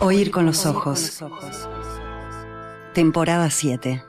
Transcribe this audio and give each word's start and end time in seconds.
Oír 0.00 0.30
con 0.30 0.46
los 0.46 0.64
ojos. 0.64 1.18
Temporada 2.94 3.50
7. 3.50 4.04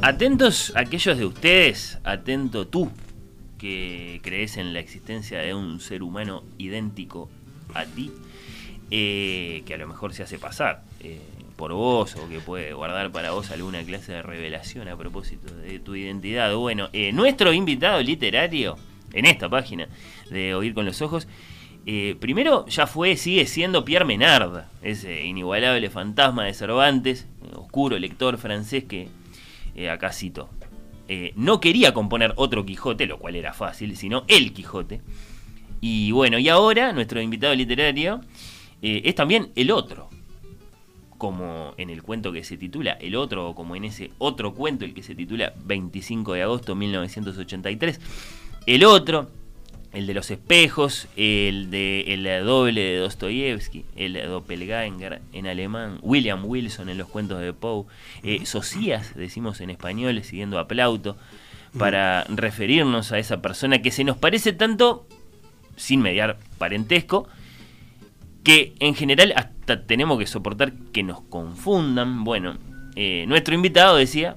Atentos 0.00 0.72
aquellos 0.74 1.16
de 1.16 1.24
ustedes, 1.24 1.98
atento 2.04 2.66
tú, 2.66 2.90
que 3.64 4.20
crees 4.22 4.58
en 4.58 4.74
la 4.74 4.80
existencia 4.80 5.38
de 5.38 5.54
un 5.54 5.80
ser 5.80 6.02
humano 6.02 6.42
idéntico 6.58 7.30
a 7.72 7.86
ti, 7.86 8.12
eh, 8.90 9.62
que 9.64 9.72
a 9.72 9.78
lo 9.78 9.88
mejor 9.88 10.12
se 10.12 10.22
hace 10.22 10.38
pasar 10.38 10.82
eh, 11.00 11.18
por 11.56 11.72
vos 11.72 12.14
o 12.16 12.28
que 12.28 12.40
puede 12.40 12.74
guardar 12.74 13.10
para 13.10 13.30
vos 13.30 13.50
alguna 13.50 13.82
clase 13.82 14.12
de 14.12 14.20
revelación 14.20 14.86
a 14.88 14.98
propósito 14.98 15.54
de 15.56 15.78
tu 15.78 15.94
identidad. 15.94 16.54
Bueno, 16.54 16.90
eh, 16.92 17.10
nuestro 17.12 17.54
invitado 17.54 18.02
literario 18.02 18.76
en 19.14 19.24
esta 19.24 19.48
página 19.48 19.88
de 20.28 20.54
Oír 20.54 20.74
con 20.74 20.84
los 20.84 21.00
Ojos, 21.00 21.26
primero 22.20 22.66
ya 22.66 22.86
fue, 22.86 23.16
sigue 23.16 23.46
siendo 23.46 23.82
Pierre 23.86 24.04
Menard, 24.04 24.64
ese 24.82 25.24
inigualable 25.24 25.88
fantasma 25.88 26.44
de 26.44 26.52
Cervantes, 26.52 27.26
oscuro 27.54 27.98
lector 27.98 28.36
francés 28.36 28.84
que 28.84 29.08
acá 29.88 30.12
eh, 31.08 31.32
no 31.36 31.60
quería 31.60 31.92
componer 31.92 32.32
otro 32.36 32.64
Quijote, 32.64 33.06
lo 33.06 33.18
cual 33.18 33.36
era 33.36 33.52
fácil, 33.52 33.96
sino 33.96 34.24
el 34.28 34.52
Quijote. 34.52 35.00
Y 35.80 36.12
bueno, 36.12 36.38
y 36.38 36.48
ahora 36.48 36.92
nuestro 36.92 37.20
invitado 37.20 37.54
literario 37.54 38.20
eh, 38.80 39.02
es 39.04 39.14
también 39.14 39.50
el 39.54 39.70
otro. 39.70 40.08
Como 41.18 41.74
en 41.76 41.90
el 41.90 42.02
cuento 42.02 42.32
que 42.32 42.42
se 42.44 42.56
titula 42.56 42.92
El 42.92 43.16
otro, 43.16 43.50
o 43.50 43.54
como 43.54 43.76
en 43.76 43.84
ese 43.84 44.10
otro 44.18 44.54
cuento, 44.54 44.84
el 44.84 44.94
que 44.94 45.02
se 45.02 45.14
titula 45.14 45.54
25 45.64 46.32
de 46.32 46.42
agosto 46.42 46.72
de 46.72 46.78
1983. 46.80 48.00
El 48.66 48.84
otro 48.84 49.30
el 49.94 50.06
de 50.06 50.14
los 50.14 50.30
espejos, 50.30 51.06
el 51.16 51.70
de 51.70 52.12
el 52.12 52.24
doble 52.44 52.80
de 52.80 52.96
Dostoyevsky, 52.98 53.84
el 53.96 54.20
doppelganger 54.26 55.22
en 55.32 55.46
alemán, 55.46 55.98
William 56.02 56.44
Wilson 56.44 56.88
en 56.88 56.98
los 56.98 57.08
cuentos 57.08 57.40
de 57.40 57.52
Poe, 57.52 57.86
eh, 58.22 58.44
Socias, 58.44 59.14
decimos 59.14 59.60
en 59.60 59.70
español, 59.70 60.22
siguiendo 60.24 60.58
a 60.58 60.66
Plauto, 60.66 61.16
para 61.78 62.24
referirnos 62.24 63.12
a 63.12 63.18
esa 63.18 63.40
persona 63.40 63.82
que 63.82 63.90
se 63.90 64.04
nos 64.04 64.16
parece 64.16 64.52
tanto, 64.52 65.06
sin 65.76 66.02
mediar 66.02 66.38
parentesco, 66.58 67.28
que 68.42 68.74
en 68.80 68.94
general 68.94 69.32
hasta 69.36 69.86
tenemos 69.86 70.18
que 70.18 70.26
soportar 70.26 70.72
que 70.92 71.02
nos 71.02 71.20
confundan. 71.22 72.24
Bueno, 72.24 72.58
eh, 72.96 73.24
nuestro 73.26 73.54
invitado 73.54 73.96
decía 73.96 74.36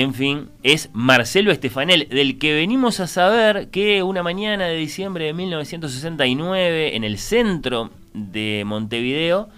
en 0.00 0.12
fin, 0.12 0.48
es 0.64 0.90
Marcelo 0.92 1.52
Estefanel, 1.52 2.08
del 2.08 2.36
que 2.40 2.52
venimos 2.52 2.98
a 2.98 3.06
saber 3.06 3.70
que 3.70 4.02
una 4.02 4.24
mañana 4.24 4.66
de 4.66 4.74
diciembre 4.74 5.26
de 5.26 5.34
1969, 5.34 6.96
en 6.96 7.04
el 7.04 7.16
centro 7.16 7.92
de 8.12 8.64
Montevideo, 8.66 9.50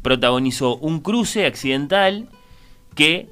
protagonizó 0.00 0.76
un 0.76 1.00
cruce 1.00 1.46
accidental 1.46 2.28
que 2.94 3.28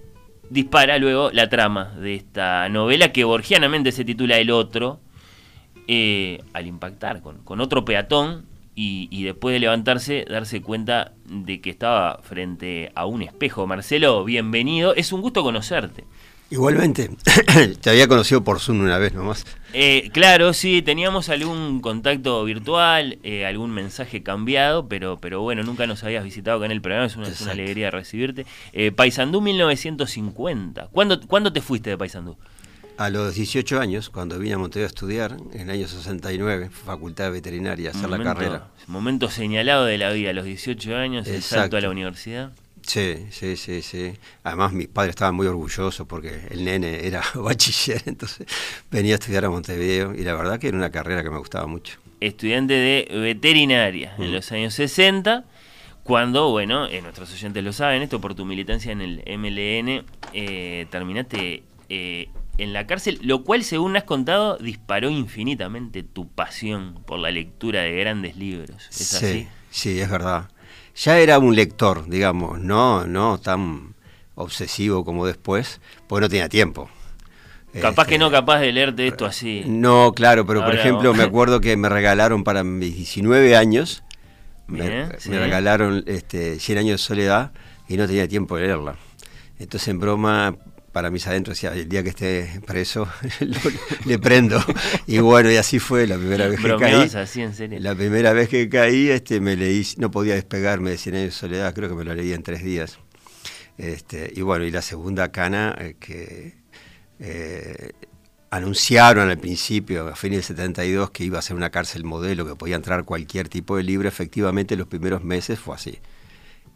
dispara 0.49 0.99
luego 0.99 1.31
la 1.31 1.49
trama 1.49 1.95
de 2.01 2.17
esta 2.17 2.69
novela 2.69 3.13
que 3.13 3.23
borgianamente 3.23 3.93
se 3.93 4.05
titula 4.05 4.37
El 4.39 4.51
Otro, 4.51 4.99
eh, 5.87 6.43
al 6.53 6.67
impactar 6.67 7.23
con, 7.23 7.61
otro 7.61 7.85
peatón 7.85 8.47
y, 8.75 9.23
después 9.23 9.53
de 9.53 9.61
levantarse 9.61 10.25
darse 10.29 10.63
cuenta 10.63 11.13
de 11.27 11.61
que 11.61 11.71
estaba 11.71 12.19
frente 12.25 12.91
a 12.97 13.07
un 13.07 13.23
espejo. 13.23 13.69
Marcelo, 13.69 14.25
bienvenido, 14.25 14.97
es 14.97 15.13
un 15.13 15.21
gusto 15.21 15.45
conocerte. 15.45 16.07
Igualmente, 16.51 17.11
te 17.81 17.91
había 17.91 18.09
conocido 18.09 18.43
por 18.43 18.59
Zoom 18.59 18.81
una 18.81 18.99
vez 18.99 19.15
nomás. 19.15 19.47
Eh, 19.73 20.11
claro, 20.13 20.53
sí, 20.53 20.83
teníamos 20.83 21.29
algún 21.29 21.81
contacto 21.81 22.43
virtual, 22.45 23.19
eh, 23.23 23.47
algún 23.47 23.71
mensaje 23.71 24.25
cambiado, 24.25 24.89
pero, 24.89 25.19
pero 25.21 25.43
bueno, 25.43 25.63
nunca 25.63 25.87
nos 25.87 26.03
habías 26.03 26.25
visitado 26.25 26.57
acá 26.57 26.67
en 26.67 26.73
el 26.73 26.81
programa, 26.81 27.07
es 27.07 27.15
una, 27.15 27.29
es 27.29 27.41
una 27.41 27.53
alegría 27.53 27.93
recibirte. 27.93 28.47
Eh, 28.73 28.91
Paysandú 28.91 29.41
1950. 29.41 30.89
¿Cuándo, 30.89 31.21
¿Cuándo 31.21 31.53
te 31.53 31.61
fuiste 31.61 31.91
de 31.91 31.99
Paysandú? 31.99 32.37
A 32.97 33.11
los 33.11 33.35
18 33.37 33.81
años, 33.81 34.11
cuando 34.11 34.39
vine 34.39 34.55
a 34.55 34.59
Montevideo 34.59 34.87
a 34.87 34.89
estudiar, 34.89 35.37
en 35.55 35.61
el 35.61 35.71
año 35.71 35.87
69, 35.87 36.69
Facultad 36.71 37.27
de 37.27 37.31
Veterinaria, 37.31 37.91
a 37.91 37.93
hacer 37.93 38.11
la 38.11 38.23
carrera. 38.23 38.67
Momento 38.89 39.31
señalado 39.31 39.85
de 39.85 39.99
la 39.99 40.11
vida, 40.11 40.31
a 40.31 40.33
los 40.33 40.45
18 40.45 40.97
años, 40.97 41.29
el 41.29 41.43
salto 41.43 41.77
a 41.77 41.81
la 41.81 41.91
universidad. 41.91 42.51
Sí, 42.83 43.27
sí, 43.31 43.57
sí, 43.57 43.83
sí. 43.83 44.13
Además 44.43 44.73
mis 44.73 44.89
padres 44.89 45.11
estaban 45.11 45.35
muy 45.35 45.47
orgullosos 45.47 46.07
porque 46.07 46.47
el 46.51 46.65
nene 46.65 47.07
era 47.07 47.23
bachiller, 47.35 48.03
entonces 48.07 48.47
venía 48.91 49.15
a 49.15 49.19
estudiar 49.19 49.45
a 49.45 49.51
Montevideo 49.51 50.15
y 50.15 50.23
la 50.23 50.35
verdad 50.35 50.59
que 50.59 50.69
era 50.69 50.77
una 50.77 50.91
carrera 50.91 51.23
que 51.23 51.31
me 51.31 51.39
gustaba 51.39 51.67
mucho. 51.67 51.99
Estudiante 52.21 52.75
de 52.75 53.09
veterinaria 53.19 54.15
en 54.19 54.33
los 54.33 54.53
años 54.53 54.75
60, 54.75 55.45
cuando, 56.03 56.51
bueno, 56.51 56.87
eh, 56.87 57.01
nuestros 57.01 57.33
oyentes 57.33 57.65
lo 57.65 57.73
saben, 57.73 58.03
esto 58.03 58.21
por 58.21 58.35
tu 58.35 58.45
militancia 58.45 58.93
en 58.93 59.01
el 59.01 59.23
MLN, 59.27 60.05
eh, 60.35 60.87
terminaste 60.91 61.63
eh, 61.89 62.29
en 62.59 62.73
la 62.75 62.87
cárcel, 62.87 63.21
lo 63.23 63.43
cual, 63.43 63.65
según 63.65 63.97
has 63.97 64.05
contado, 64.05 64.59
disparó 64.59 65.09
infinitamente 65.09 66.03
tu 66.03 66.29
pasión 66.29 67.03
por 67.07 67.19
la 67.21 67.31
lectura 67.31 67.81
de 67.83 67.97
grandes 67.97 68.37
libros. 68.37 68.87
¿Es 68.91 68.97
sí, 68.97 69.17
así? 69.17 69.49
Sí, 69.71 70.01
es 70.01 70.11
verdad 70.11 70.51
ya 71.01 71.19
era 71.19 71.39
un 71.39 71.57
lector, 71.57 72.07
digamos, 72.09 72.61
no, 72.61 73.07
no 73.07 73.39
tan 73.39 73.95
obsesivo 74.35 75.05
como 75.05 75.27
después, 75.27 75.81
porque 76.07 76.21
no 76.23 76.29
tenía 76.29 76.49
tiempo. 76.49 76.91
Capaz 77.81 78.07
que 78.07 78.19
no 78.19 78.27
este, 78.27 78.37
capaz 78.37 78.61
de 78.61 78.73
leerte 78.73 79.07
esto 79.07 79.25
así. 79.25 79.63
No, 79.67 80.13
claro, 80.13 80.45
pero 80.45 80.65
por 80.65 80.75
ejemplo 80.75 81.15
me 81.15 81.23
acuerdo 81.23 81.61
que 81.61 81.77
me 81.77 81.89
regalaron 81.89 82.45
para 82.45 82.65
mis 82.65 82.95
19 82.97 83.57
años, 83.57 84.03
me, 84.67 85.09
regalaron 85.27 86.05
este, 86.07 86.59
100 86.59 86.79
años 86.79 86.93
de 86.93 86.99
soledad 86.99 87.53
y 87.89 87.97
no 87.97 88.07
tenía 88.07 88.29
tiempo 88.29 88.57
de 88.57 88.67
leerla. 88.67 88.97
Entonces 89.59 89.89
en 89.89 90.01
broma 90.01 90.57
para 90.93 91.11
mis 91.11 91.27
adentros 91.27 91.57
decía, 91.57 91.73
el 91.73 91.89
día 91.89 92.03
que 92.03 92.09
esté 92.09 92.61
preso 92.67 93.09
le 94.05 94.19
prendo. 94.19 94.63
Y 95.07 95.19
bueno, 95.19 95.51
y 95.51 95.57
así 95.57 95.79
fue 95.79 96.07
la 96.07 96.17
primera 96.17 96.49
vez 96.49 96.61
que 96.61 96.77
caí. 96.77 97.11
En 97.43 97.55
serio. 97.55 97.79
La 97.81 97.95
primera 97.95 98.33
vez 98.33 98.49
que 98.49 98.69
caí, 98.69 99.09
este, 99.09 99.41
me 99.41 99.57
leí, 99.57 99.87
no 99.99 100.11
podía 100.11 100.35
despegarme 100.35 100.91
de 100.91 100.99
Cien 100.99 101.15
años 101.15 101.27
de 101.27 101.33
soledad, 101.33 101.75
creo 101.75 101.89
que 101.89 101.95
me 101.95 102.05
lo 102.05 102.15
leí 102.15 102.33
en 102.33 102.43
tres 102.43 102.65
días. 102.65 102.99
Este, 103.79 104.33
y 104.35 104.43
bueno, 104.43 104.65
y 104.65 104.71
la 104.71 104.83
segunda 104.83 105.31
cana 105.31 105.75
eh, 105.79 105.97
que 105.99 106.59
eh, 107.21 107.93
anunciaron 108.51 109.31
al 109.31 109.39
principio, 109.39 110.09
a 110.09 110.17
fines 110.17 110.39
del 110.39 110.57
72, 110.57 111.11
que 111.13 111.25
iba 111.25 111.39
a 111.39 111.43
ser 111.43 111.57
una 111.57 111.71
cárcel 111.71 112.05
modelo, 112.05 112.45
que 112.45 112.57
podía 112.57 112.77
entrar 112.77 113.05
cualquier 113.05 113.49
tipo 113.49 113.77
de 113.77 113.85
libro, 113.85 114.09
efectivamente 114.09 114.77
los 114.77 114.89
primeros 114.89 115.23
meses 115.23 115.59
fue 115.59 115.77
así. 115.77 115.99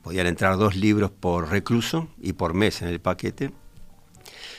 Podían 0.02 0.26
entrar 0.26 0.56
dos 0.56 0.76
libros 0.76 1.10
por 1.10 1.50
recluso 1.50 2.08
y 2.20 2.34
por 2.34 2.54
mes 2.54 2.80
en 2.80 2.88
el 2.88 3.00
paquete 3.00 3.50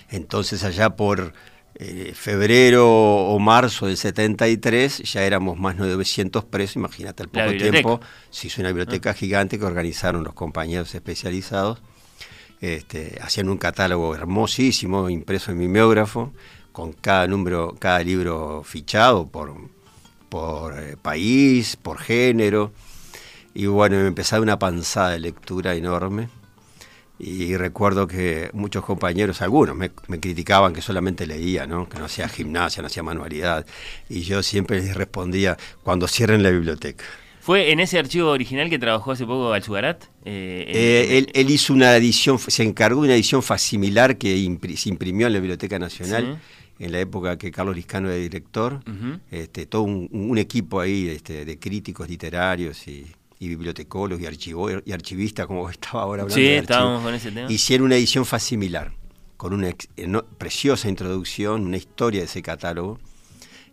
entonces 0.10 0.64
allá 0.64 0.96
por 0.96 1.34
eh, 1.78 2.14
febrero 2.16 2.88
o 2.88 3.38
marzo 3.38 3.88
del 3.88 3.98
73 3.98 5.00
ya 5.00 5.24
éramos 5.24 5.60
más 5.60 5.78
de 5.78 5.90
900 5.90 6.46
presos, 6.46 6.78
imagínate 6.78 7.24
al 7.24 7.30
poco 7.30 7.52
tiempo, 7.58 8.00
se 8.30 8.48
hizo 8.48 8.62
una 8.62 8.70
biblioteca 8.70 9.10
ah. 9.10 9.14
gigante 9.14 9.60
que 9.60 9.66
organizaron 9.66 10.24
los 10.24 10.34
compañeros 10.34 10.96
especializados, 10.96 11.80
este, 12.62 13.20
hacían 13.22 13.50
un 13.50 13.58
catálogo 13.58 14.16
hermosísimo, 14.16 15.10
impreso 15.10 15.52
en 15.52 15.58
mimeógrafo, 15.58 16.32
con 16.72 16.94
cada 16.94 17.28
número, 17.28 17.76
cada 17.78 18.00
libro 18.00 18.64
fichado 18.64 19.28
por, 19.28 19.54
por 20.30 20.80
eh, 20.80 20.96
país, 20.96 21.76
por 21.76 21.98
género, 21.98 22.72
y 23.54 23.66
bueno, 23.66 23.98
me 23.98 24.08
empezaba 24.08 24.42
una 24.42 24.60
panzada 24.60 25.12
de 25.12 25.20
lectura 25.20 25.76
enorme 25.76 26.30
y 27.18 27.56
recuerdo 27.56 28.08
que 28.08 28.50
muchos 28.54 28.84
compañeros, 28.84 29.42
algunos, 29.42 29.76
me, 29.76 29.90
criticaban 30.20 30.74
que 30.74 30.82
solamente 30.82 31.26
leía, 31.26 31.66
¿no? 31.66 31.88
que 31.88 31.98
no 31.98 32.06
hacía 32.06 32.28
gimnasia, 32.28 32.82
no 32.82 32.88
hacía 32.88 33.04
manualidad. 33.04 33.66
Y 34.10 34.22
yo 34.22 34.44
siempre 34.44 34.82
les 34.82 34.96
respondía, 34.96 35.58
cuando 35.84 36.08
cierren 36.08 36.44
la 36.44 36.50
biblioteca. 36.50 37.06
¿Fue 37.40 37.72
en 37.72 37.80
ese 37.80 38.00
archivo 38.00 38.32
original 38.32 38.70
que 38.70 38.80
trabajó 38.80 39.12
hace 39.12 39.26
poco 39.26 39.54
Alzugarat? 39.54 40.04
Eh, 40.26 40.66
eh, 40.68 41.26
él, 41.32 41.50
hizo 41.52 41.74
una 41.74 41.96
edición, 41.96 42.40
se 42.40 42.64
encargó 42.64 43.02
de 43.02 43.10
una 43.10 43.16
edición 43.16 43.44
facimilar 43.44 44.18
que 44.18 44.58
se 44.76 44.90
imprimió 44.90 45.28
en 45.28 45.34
la 45.34 45.40
Biblioteca 45.40 45.78
Nacional. 45.80 46.40
en 46.78 46.92
la 46.92 47.00
época 47.00 47.38
que 47.38 47.52
Carlos 47.52 47.76
Liscano 47.76 48.10
era 48.10 48.18
director, 48.18 48.82
este, 49.32 49.66
todo 49.68 49.84
un, 49.84 50.38
equipo 50.38 50.82
ahí 50.82 51.08
este, 51.08 51.46
de 51.46 51.58
críticos 51.58 52.10
literarios 52.10 52.86
y, 52.88 53.06
y 53.40 53.48
bibliotecólogos 53.50 54.22
y, 54.24 54.26
archivo, 54.28 54.70
y 54.84 54.92
archivistas, 54.92 55.46
como 55.48 55.70
estaba 55.70 56.04
ahora 56.04 56.24
hablando. 56.24 56.36
Sí, 56.42 56.48
estábamos 56.48 57.04
con 57.04 57.14
ese 57.14 57.32
tema. 57.32 57.52
Hicieron 57.52 57.86
una 57.88 57.96
edición 57.96 58.26
facimilar, 58.26 58.92
con 59.38 59.54
una 59.54 59.72
preciosa 60.38 60.88
introducción, 60.90 61.66
una 61.66 61.78
historia 61.78 62.22
de 62.22 62.26
ese 62.26 62.42
catálogo. 62.42 63.00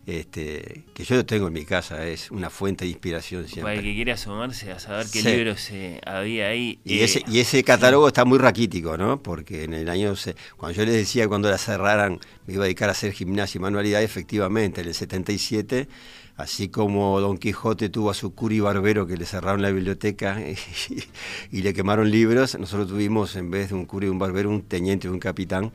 este, 0.05 0.83
que 0.93 1.05
yo 1.05 1.15
lo 1.15 1.25
tengo 1.25 1.47
en 1.47 1.53
mi 1.53 1.63
casa, 1.63 2.05
es 2.05 2.29
una 2.29 2.49
fuente 2.49 2.83
de 2.83 2.91
inspiración 2.91 3.43
siempre. 3.45 3.63
Para 3.63 3.75
el 3.75 3.83
que 3.83 3.93
quiere 3.95 4.11
asomarse 4.11 4.69
a 4.73 4.77
saber 4.77 5.05
qué 5.09 5.21
Sí. 5.21 5.29
libros 5.29 5.69
eh, 5.71 6.01
había 6.05 6.47
ahí. 6.49 6.77
Y, 6.83 6.99
eh, 6.99 7.03
ese, 7.05 7.23
y 7.25 7.39
ese 7.39 7.63
catálogo 7.63 8.09
está 8.09 8.25
muy 8.25 8.37
raquítico, 8.37 8.97
¿no? 8.97 9.23
Porque 9.23 9.63
en 9.63 9.73
el 9.73 9.87
año, 9.87 10.13
cuando 10.57 10.75
yo 10.77 10.83
les 10.85 10.95
decía 10.95 11.29
cuando 11.29 11.49
la 11.49 11.57
cerraran 11.57 12.19
me 12.45 12.53
iba 12.55 12.63
a 12.63 12.65
dedicar 12.65 12.89
a 12.89 12.91
hacer 12.91 13.13
gimnasia 13.13 13.59
y 13.59 13.61
manualidad, 13.61 14.03
efectivamente, 14.03 14.81
en 14.81 14.87
el 14.89 14.93
77, 14.93 15.87
así 16.35 16.69
como 16.69 17.19
Don 17.19 17.37
Quijote 17.37 17.89
tuvo 17.89 18.09
a 18.09 18.13
su 18.13 18.33
curi 18.33 18.59
barbero 18.59 19.05
que 19.05 19.17
le 19.17 19.25
cerraron 19.25 19.61
la 19.61 19.71
biblioteca 19.71 20.41
y, 21.51 21.61
le 21.61 21.73
quemaron 21.73 22.09
libros, 22.09 22.57
nosotros 22.57 22.87
tuvimos 22.87 23.35
en 23.35 23.51
vez 23.51 23.69
de 23.69 23.75
un 23.75 23.85
curi 23.85 24.07
y 24.07 24.09
un 24.09 24.19
barbero 24.19 24.49
un 24.49 24.63
teniente 24.63 25.07
y 25.07 25.11
un 25.11 25.19
capitán 25.19 25.71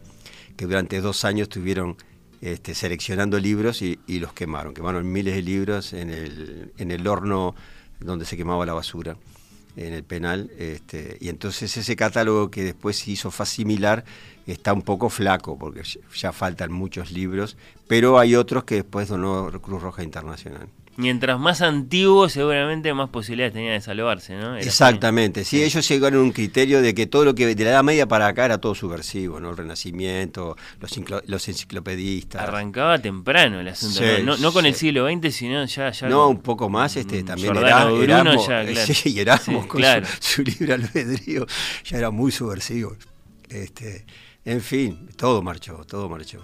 que 0.56 0.66
durante 0.66 1.00
dos 1.00 1.24
años 1.24 1.48
estuvieron 1.48 1.96
este, 2.40 2.74
seleccionando 2.74 3.38
libros 3.38 3.82
y, 3.82 3.98
los 4.06 4.32
quemaron. 4.32 4.74
Quemaron 4.74 5.10
miles 5.10 5.34
de 5.34 5.42
libros 5.42 5.92
en 5.92 6.10
el, 6.10 7.06
horno 7.06 7.54
donde 8.00 8.24
se 8.24 8.36
quemaba 8.36 8.66
la 8.66 8.74
basura 8.74 9.16
en 9.76 9.92
el 9.92 10.04
penal. 10.04 10.50
Este, 10.58 11.16
y 11.20 11.28
entonces 11.28 11.76
ese 11.76 11.96
catálogo 11.96 12.50
que 12.50 12.64
después 12.64 12.96
se 12.96 13.12
hizo 13.12 13.30
facimilar 13.30 14.04
está 14.52 14.72
un 14.72 14.82
poco 14.82 15.08
flaco, 15.10 15.58
porque 15.58 15.82
ya- 16.14 16.32
faltan 16.32 16.72
muchos 16.72 17.10
libros, 17.12 17.56
pero 17.86 18.18
hay 18.18 18.34
otros 18.34 18.64
que 18.64 18.76
después 18.76 19.08
donó 19.08 19.50
Cruz 19.60 19.82
Roja 19.82 20.02
Internacional. 20.02 20.68
Mientras 21.00 21.38
más 21.38 21.62
antiguo, 21.62 22.28
seguramente 22.28 22.92
más 22.92 23.08
posibilidades 23.10 23.52
tenía 23.54 23.70
de 23.70 23.80
salvarse, 23.80 24.34
¿no? 24.34 24.56
Era. 24.56 24.66
Exactamente, 24.66 25.44
sí, 25.44 25.62
ellos 25.62 25.88
llegaron 25.88 26.18
a 26.18 26.22
un 26.24 26.32
criterio 26.32 26.82
de 26.82 26.92
que 26.92 27.06
todo 27.06 27.24
lo 27.24 27.36
que 27.36 27.54
de 27.54 27.64
la 27.64 27.70
Edad 27.70 27.84
Media 27.84 28.08
para 28.08 28.26
acá 28.26 28.46
era 28.46 28.58
todo 28.58 28.74
subversivo, 28.74 29.38
¿no? 29.38 29.50
El 29.50 29.56
Renacimiento, 29.58 30.56
los, 31.28 31.48
enciclopedistas. 31.48 32.42
Arrancaba 32.42 32.98
temprano 32.98 33.60
el 33.60 33.68
asunto, 33.68 34.00
Sí, 34.00 34.24
¿no? 34.24 34.32
No, 34.34 34.38
no 34.38 34.52
con 34.52 34.66
el 34.66 34.74
siglo 34.74 35.08
XX, 35.08 35.32
sino 35.32 35.64
ya... 35.66 35.92
ya 35.92 36.08
No, 36.08 36.26
con- 36.26 36.36
un 36.36 36.42
poco 36.42 36.68
más, 36.68 36.96
este, 36.96 37.22
Mm, 37.22 37.26
también 37.26 37.56
Era- 37.56 37.90
Erasmo, 37.92 38.46
ya, 38.48 38.64
claro. 38.66 38.92
sí, 38.94 39.10
y 39.10 39.20
Erasmo 39.20 39.68
con 39.68 39.80
claro. 39.80 40.06
su, 40.18 40.32
su 40.34 40.42
libre 40.42 40.74
albedrío 40.74 41.46
ya 41.84 41.98
era 41.98 42.10
muy 42.10 42.32
subversivo. 42.32 42.96
Este, 43.48 44.04
en 44.48 44.62
fin, 44.62 45.08
todo 45.16 45.42
marchó, 45.42 45.84
todo 45.84 46.08
marchó. 46.08 46.42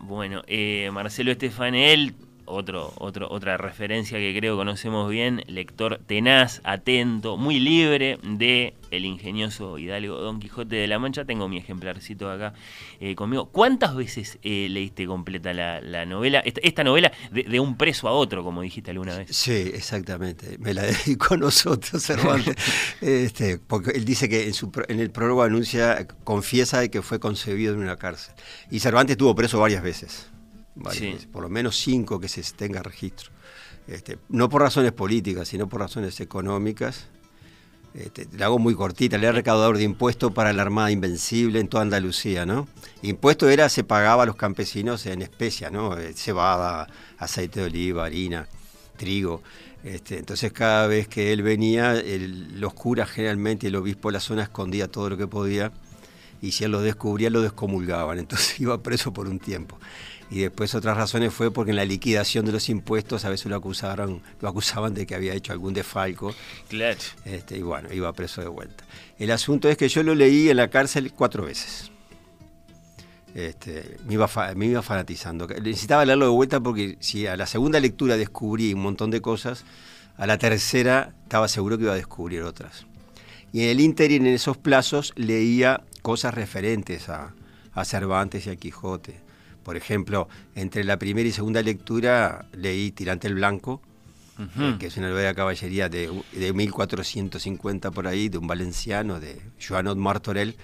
Bueno, 0.00 0.42
eh, 0.48 0.90
Marcelo 0.92 1.30
Estefanel, 1.30 2.14
otro, 2.48 2.92
otro, 2.98 3.30
otra 3.30 3.56
referencia 3.56 4.18
que 4.18 4.34
creo 4.36 4.56
conocemos 4.56 5.10
bien, 5.10 5.42
lector 5.46 6.00
tenaz, 6.06 6.60
atento, 6.64 7.36
muy 7.36 7.60
libre 7.60 8.18
de 8.22 8.74
el 8.90 9.04
ingenioso 9.04 9.78
Hidalgo 9.78 10.16
Don 10.16 10.40
Quijote 10.40 10.76
de 10.76 10.86
la 10.86 10.98
Mancha. 10.98 11.24
Tengo 11.24 11.48
mi 11.48 11.58
ejemplarcito 11.58 12.30
acá 12.30 12.54
eh, 13.00 13.14
conmigo. 13.14 13.46
¿Cuántas 13.46 13.94
veces 13.94 14.38
eh, 14.42 14.68
leíste 14.70 15.06
completa 15.06 15.52
la, 15.52 15.80
la 15.80 16.06
novela? 16.06 16.40
Esta, 16.44 16.84
novela 16.84 17.12
de, 17.30 17.60
un 17.60 17.76
preso 17.76 18.08
a 18.08 18.12
otro, 18.12 18.42
como 18.44 18.62
dijiste 18.62 18.90
alguna 18.90 19.16
vez. 19.16 19.28
Sí, 19.36 19.52
exactamente. 19.52 20.58
Me 20.58 20.74
la 20.74 20.82
dedicó 21.04 21.34
a 21.34 21.36
nosotros, 21.36 22.02
Cervantes. 22.02 22.56
este, 23.00 23.58
porque 23.58 23.90
él 23.90 24.04
dice 24.04 24.28
que 24.28 24.46
en, 24.46 24.54
su, 24.54 24.70
en 24.88 25.00
el 25.00 25.10
prólogo 25.10 25.42
anuncia, 25.42 26.06
confiesa 26.24 26.80
de 26.80 26.90
que 26.90 27.02
fue 27.02 27.20
concebido 27.20 27.74
en 27.74 27.80
una 27.80 27.96
cárcel. 27.96 28.34
Y 28.70 28.80
Cervantes 28.80 29.12
estuvo 29.12 29.34
preso 29.34 29.58
varias 29.60 29.82
veces. 29.82 30.30
Varias 30.78 30.96
Sí. 31.02 31.12
veces, 31.12 31.26
por 31.26 31.42
lo 31.42 31.48
menos 31.48 31.76
cinco 31.76 32.18
que 32.20 32.28
se 32.28 32.42
tenga 32.54 32.82
registro. 32.82 33.30
Este, 33.86 34.18
no 34.28 34.48
por 34.48 34.62
razones 34.62 34.92
políticas, 34.92 35.48
sino 35.48 35.68
por 35.68 35.80
razones 35.80 36.20
económicas. 36.20 37.06
Este, 37.94 38.28
la 38.36 38.46
hago 38.46 38.58
muy 38.58 38.74
cortita, 38.74 39.16
le 39.16 39.26
era 39.26 39.32
recaudador 39.32 39.78
de 39.78 39.82
impuestos 39.84 40.32
para 40.32 40.52
la 40.52 40.62
Armada 40.62 40.90
Invencible 40.90 41.58
en 41.58 41.68
toda 41.68 41.82
Andalucía, 41.82 42.44
¿no? 42.44 42.68
Impuesto 43.02 43.48
era, 43.48 43.68
se 43.70 43.82
pagaba 43.82 44.24
a 44.24 44.26
los 44.26 44.36
campesinos 44.36 45.06
en 45.06 45.22
especia, 45.22 45.70
¿no? 45.70 45.96
Eh, 45.98 46.12
Cebada, 46.14 46.86
aceite 47.16 47.60
de 47.60 47.66
oliva, 47.66 48.04
harina, 48.04 48.46
trigo. 48.98 49.42
Este, 49.84 50.18
entonces 50.18 50.52
cada 50.52 50.86
vez 50.86 51.08
que 51.08 51.32
él 51.32 51.42
venía, 51.42 51.94
el- 51.98 52.60
los 52.60 52.74
curas 52.74 53.08
generalmente, 53.08 53.68
el 53.68 53.76
obispo 53.76 54.08
de 54.10 54.12
la 54.14 54.20
zona 54.20 54.42
escondía 54.42 54.88
todo 54.88 55.08
lo 55.08 55.16
que 55.16 55.26
podía 55.26 55.72
y 56.42 56.52
si 56.52 56.64
él 56.64 56.72
lo 56.72 56.82
descubría 56.82 57.30
lo 57.30 57.40
descomulgaban, 57.40 58.18
entonces 58.18 58.60
iba 58.60 58.80
preso 58.82 59.12
por 59.12 59.28
un 59.28 59.38
tiempo. 59.38 59.78
Y 60.30 60.40
después 60.40 60.74
otras 60.74 60.96
razones 60.96 61.32
fue 61.32 61.50
porque 61.50 61.70
en 61.70 61.76
la 61.76 61.86
liquidación 61.86 62.44
de 62.44 62.52
los 62.52 62.68
impuestos 62.68 63.24
a 63.24 63.30
veces 63.30 63.46
lo 63.46 63.56
acusaron, 63.56 64.20
lo 64.40 64.48
acusaban 64.48 64.92
de 64.92 65.06
que 65.06 65.14
había 65.14 65.32
hecho 65.32 65.52
algún 65.52 65.72
desfalco 65.72 66.34
Claro. 66.68 66.98
este, 67.24 67.56
y 67.56 67.62
bueno, 67.62 67.90
iba 67.94 68.12
preso 68.12 68.42
de 68.42 68.48
vuelta. 68.48 68.84
El 69.18 69.30
asunto 69.30 69.70
es 69.70 69.76
que 69.78 69.88
yo 69.88 70.02
lo 70.02 70.14
leí 70.14 70.50
en 70.50 70.58
la 70.58 70.68
cárcel 70.68 71.12
cuatro 71.12 71.44
veces. 71.46 71.90
Este, 73.34 73.96
me, 74.06 74.14
iba 74.14 74.26
fa- 74.28 74.54
me 74.54 74.66
iba 74.66 74.82
fanatizando. 74.82 75.46
Necesitaba 75.46 76.04
leerlo 76.04 76.26
de 76.26 76.32
vuelta 76.32 76.60
porque 76.60 76.96
si 77.00 77.26
a 77.26 77.36
la 77.36 77.46
segunda 77.46 77.78
lectura 77.80 78.16
descubrí 78.16 78.72
un 78.74 78.80
montón 78.82 79.10
de 79.10 79.20
cosas, 79.20 79.64
a 80.16 80.26
la 80.26 80.38
tercera 80.38 81.12
estaba 81.22 81.48
seguro 81.48 81.78
que 81.78 81.84
iba 81.84 81.92
a 81.92 81.96
descubrir 81.96 82.42
otras. 82.42 82.86
Y 83.52 83.62
en 83.62 83.68
el 83.70 83.80
ínterin, 83.80 84.26
en 84.26 84.34
esos 84.34 84.56
plazos, 84.58 85.12
leía 85.16 85.82
cosas 86.02 86.34
referentes 86.34 87.08
a, 87.08 87.34
a 87.72 87.84
Cervantes 87.84 88.46
y 88.46 88.50
a 88.50 88.56
Quijote. 88.56 89.20
Por 89.68 89.76
ejemplo, 89.76 90.30
entre 90.54 90.82
la 90.82 90.98
primera 90.98 91.28
y 91.28 91.30
segunda 91.30 91.60
lectura 91.60 92.46
leí 92.56 92.90
Tirante 92.90 93.26
el 93.28 93.34
Blanco, 93.34 93.82
eh, 94.58 94.76
que 94.78 94.86
es 94.86 94.96
una 94.96 95.10
novela 95.10 95.28
de 95.28 95.34
caballería 95.34 95.90
de, 95.90 96.10
de 96.32 96.52
1450 96.54 97.90
por 97.90 98.06
ahí, 98.06 98.30
de 98.30 98.38
un 98.38 98.46
valenciano, 98.46 99.20
de 99.20 99.38
Joanot 99.62 99.98
Martorell, 99.98 100.56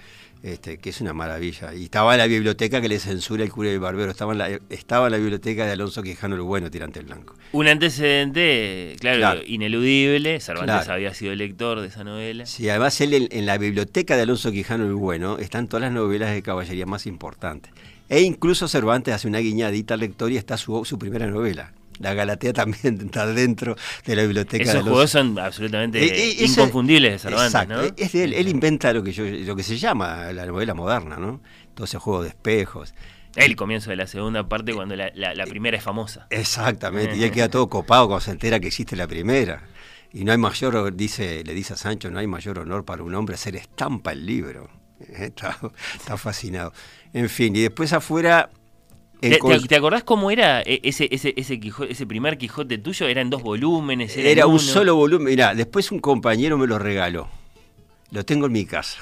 este, 0.43 0.79
que 0.79 0.89
es 0.89 1.03
una 1.03 1.13
maravilla. 1.13 1.75
Y 1.75 1.85
estaba 1.85 2.15
en 2.15 2.19
la 2.21 2.27
biblioteca 2.27 2.81
que 2.81 2.89
le 2.89 2.99
censura 2.99 3.45
el 3.45 3.51
cura 3.53 3.69
del 3.69 3.79
barbero, 3.79 4.11
estaba 4.11 4.33
en 4.33 4.39
la, 4.39 4.49
estaba 4.71 5.09
en 5.09 5.13
la 5.13 5.19
biblioteca 5.19 5.67
de 5.67 5.73
Alonso 5.73 6.03
Quijano 6.03 6.35
el 6.37 6.41
Bueno, 6.41 6.71
Tirante 6.71 7.01
el 7.01 7.05
Blanco. 7.05 7.35
Un 7.53 7.69
antecedente, 7.69 8.97
claro, 9.01 9.19
Claro. 9.19 9.41
ineludible. 9.47 10.41
Cervantes 10.41 10.77
Claro. 10.77 10.93
había 10.95 11.13
sido 11.13 11.35
lector 11.35 11.81
de 11.83 11.89
esa 11.89 12.05
novela. 12.05 12.47
Sí, 12.47 12.71
además 12.71 12.99
él 13.03 13.13
en, 13.13 13.29
en 13.33 13.45
la 13.45 13.59
biblioteca 13.59 14.17
de 14.17 14.23
Alonso 14.23 14.51
Quijano 14.51 14.87
el 14.87 14.95
Bueno 14.95 15.37
están 15.39 15.69
todas 15.69 15.83
las 15.83 15.93
novelas 15.93 16.33
de 16.33 16.41
caballería 16.43 16.87
más 16.87 17.07
importantes. 17.07 17.71
E 18.09 18.21
incluso 18.23 18.69
Cervantes 18.69 19.15
hace 19.15 19.29
una 19.29 19.39
guiñadita 19.39 19.95
al 19.95 20.01
lector 20.01 20.31
y 20.31 20.37
está 20.37 20.57
su, 20.57 20.85
su 20.85 20.99
primera 20.99 21.27
novela. 21.27 21.73
La 22.01 22.13
Galatea 22.13 22.53
también 22.53 23.01
está 23.07 23.27
dentro 23.27 23.77
de 24.05 24.17
la 24.17 24.23
biblioteca 24.23 24.65
de 24.65 24.71
Esos 24.71 24.75
Alonso. 24.75 24.91
juegos 24.91 25.11
son 25.11 25.39
absolutamente 25.39 26.03
Eh, 26.05 26.09
eh, 26.09 26.37
ese- 26.41 26.45
inconfundibles 26.61 27.13
de 27.13 27.19
Cervantes, 27.19 27.47
exacto, 27.55 27.75
¿no? 27.75 27.83
eh, 27.85 27.95
Es 27.97 28.13
de 28.13 28.25
él, 28.25 28.33
él 28.35 28.49
inventa 28.49 28.93
lo 28.93 29.03
que, 29.03 29.13
yo, 29.13 29.25
lo 29.25 29.55
que 29.57 29.63
se 29.63 29.79
llama 29.79 30.33
la 30.33 30.45
novela 30.47 30.75
moderna, 30.75 31.17
¿no? 31.17 31.41
Todo 31.75 31.85
ese 31.85 31.99
juego 31.99 32.23
de 32.23 32.29
espejos. 32.31 32.95
El 33.37 33.57
comienzo 33.57 33.91
de 33.91 33.97
la 33.97 34.07
segunda 34.07 34.49
parte 34.49 34.73
cuando 34.75 34.95
la, 34.97 35.11
la- 35.15 35.35
la 35.35 35.47
primera 35.47 35.77
es 35.77 35.83
famosa. 35.83 36.27
Exactamente, 36.31 37.17
y 37.17 37.25
él 37.25 37.31
queda 37.31 37.49
todo 37.49 37.69
copado 37.69 38.07
cuando 38.07 38.21
se 38.21 38.31
entera 38.33 38.61
que 38.61 38.67
existe 38.69 38.97
la 38.97 39.07
primera. 39.09 39.63
Y 40.13 40.25
no 40.25 40.31
hay 40.31 40.39
mayor, 40.39 40.95
dice, 40.95 41.43
le 41.45 41.55
dice 41.55 41.73
a 41.75 41.77
Sancho, 41.77 42.11
no 42.11 42.19
hay 42.21 42.27
mayor 42.29 42.61
honor 42.61 42.85
para 42.85 43.03
un 43.03 43.15
hombre 43.15 43.35
hacer 43.35 43.57
estampa 43.57 44.13
el 44.13 44.25
libro. 44.27 44.69
Está, 45.01 45.59
está 45.97 46.17
fascinado. 46.17 46.73
En 47.15 47.31
fin, 47.31 47.57
y 47.57 47.61
después 47.63 47.93
afuera... 47.95 48.51
¿Te, 49.21 49.39
te- 49.69 49.77
acordás 49.77 50.05
cómo 50.05 50.31
era 50.31 50.61
eh, 50.61 50.81
ese, 50.83 51.09
ese, 51.11 51.33
ese, 51.39 51.59
Quijote- 51.59 51.91
ese 51.93 52.07
primer 52.07 52.37
Quijote 52.37 52.77
tuyo? 52.77 53.07
¿Era 53.07 53.23
en 53.23 53.31
dos 53.31 53.43
volúmenes? 53.43 54.15
¿Era, 54.19 54.29
Era 54.29 54.47
un 54.47 54.55
uno? 54.55 54.63
solo 54.63 54.97
volumen. 54.97 55.29
Mirá, 55.29 55.55
después 55.55 55.91
un 55.93 56.01
compañero 56.01 56.59
me 56.59 56.67
lo 56.67 56.79
regaló. 56.79 57.29
Lo 58.11 58.25
tengo 58.27 58.47
en 58.47 58.53
mi 58.53 58.67
casa. 58.67 58.99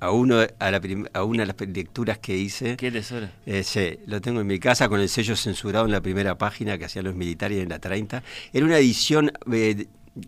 A, 0.00 0.12
uno, 0.12 0.36
a, 0.58 0.70
la 0.70 0.80
a 1.12 1.24
una 1.24 1.42
de 1.42 1.46
las 1.46 1.56
lecturas 1.68 2.18
que 2.18 2.36
hice. 2.36 2.76
Qué 2.78 2.90
tesoro. 2.90 3.28
Eh, 3.44 3.62
sí, 3.64 3.98
lo 4.06 4.20
tengo 4.22 4.40
en 4.40 4.46
mi 4.46 4.58
casa 4.58 4.88
con 4.88 5.00
el 5.00 5.08
sello 5.10 5.36
censurado 5.36 5.84
en 5.84 5.92
la 5.92 6.00
primera 6.00 6.38
página 6.38 6.78
que 6.78 6.84
hacían 6.86 7.04
los 7.04 7.14
militares 7.14 7.58
en 7.62 7.68
la 7.68 7.78
30. 7.78 8.22
Era 8.52 8.64
una 8.64 8.78
edición 8.78 9.32
eh, 9.52 9.86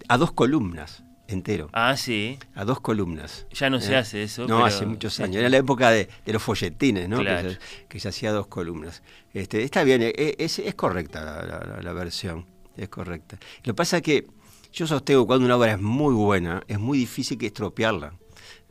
a 0.08 0.18
dos 0.18 0.32
columnas, 0.32 1.04
entero. 1.28 1.68
Ah, 1.72 1.96
sí. 1.96 2.38
A 2.54 2.64
dos 2.64 2.80
columnas. 2.80 3.46
Ya 3.52 3.70
no 3.70 3.80
se 3.80 3.92
Eh, 3.92 3.96
hace 3.96 4.22
eso. 4.24 4.42
No, 4.42 4.56
pero- 4.56 4.64
hace 4.64 4.84
muchos 4.86 5.20
años. 5.20 5.36
Era 5.36 5.48
la 5.48 5.58
época 5.58 5.90
de, 5.90 6.08
de 6.26 6.32
los 6.32 6.42
folletines, 6.42 7.08
¿no? 7.08 7.20
Claro. 7.20 7.48
Que, 7.50 7.54
se, 7.54 7.60
que 7.88 8.00
se 8.00 8.08
hacía 8.08 8.30
a 8.30 8.32
dos 8.32 8.46
columnas. 8.48 9.02
Este, 9.32 9.62
está 9.62 9.84
bien, 9.84 10.02
eh, 10.02 10.34
es, 10.38 10.58
es 10.58 10.74
correcta 10.74 11.24
la, 11.24 11.42
la- 11.44 11.64
la- 11.76 11.82
la 11.82 11.92
versión. 11.92 12.46
Es 12.76 12.88
correcta. 12.88 13.38
Lo 13.58 13.72
que 13.72 13.74
pasa 13.74 13.98
es 13.98 14.02
que 14.02 14.26
yo 14.72 14.86
sostengo 14.86 15.22
que 15.22 15.26
cuando 15.28 15.44
una 15.46 15.56
obra 15.56 15.72
es 15.72 15.80
muy 15.80 16.14
buena, 16.14 16.62
es 16.66 16.78
muy 16.78 16.98
difícil 16.98 17.36
que 17.38 17.46
estropearla, 17.46 18.14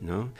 ¿no? 0.00 0.30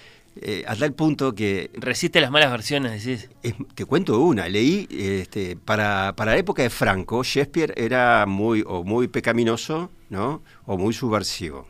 Eh, 0.40 0.62
a 0.68 0.76
tal 0.76 0.92
punto 0.92 1.34
que 1.34 1.68
Resiste 1.74 2.20
las 2.20 2.30
malas 2.30 2.50
versiones, 2.52 3.04
decís. 3.04 3.28
es- 3.42 3.54
te 3.74 3.84
cuento 3.84 4.20
una, 4.20 4.48
leí 4.48 4.86
este, 4.90 5.56
para, 5.56 6.14
para 6.16 6.32
la 6.32 6.38
época 6.38 6.62
de 6.62 6.70
Franco, 6.70 7.24
Shakespeare 7.24 7.74
era 7.76 8.24
muy, 8.26 8.62
o 8.66 8.84
muy 8.84 9.08
pecaminoso, 9.08 9.90
¿no? 10.10 10.42
O 10.64 10.78
muy 10.78 10.94
subversivo. 10.94 11.66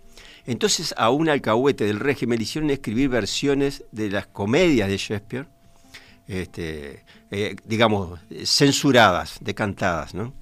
Entonces 0.49 0.95
a 0.97 1.11
un 1.11 1.29
alcahuete 1.29 1.85
del 1.85 2.01
régimen 2.01 2.39
le 2.39 2.45
hicieron 2.45 2.71
escribir 2.71 3.11
versiones 3.11 3.85
de 3.93 4.11
las 4.11 4.27
comedias 4.27 4.89
de 4.89 4.97
Shakespeare, 4.97 5.47
este, 6.27 7.05
eh, 7.31 7.55
digamos, 7.67 8.19
censuradas, 8.45 9.37
decantadas, 9.43 10.15
¿no? 10.15 10.33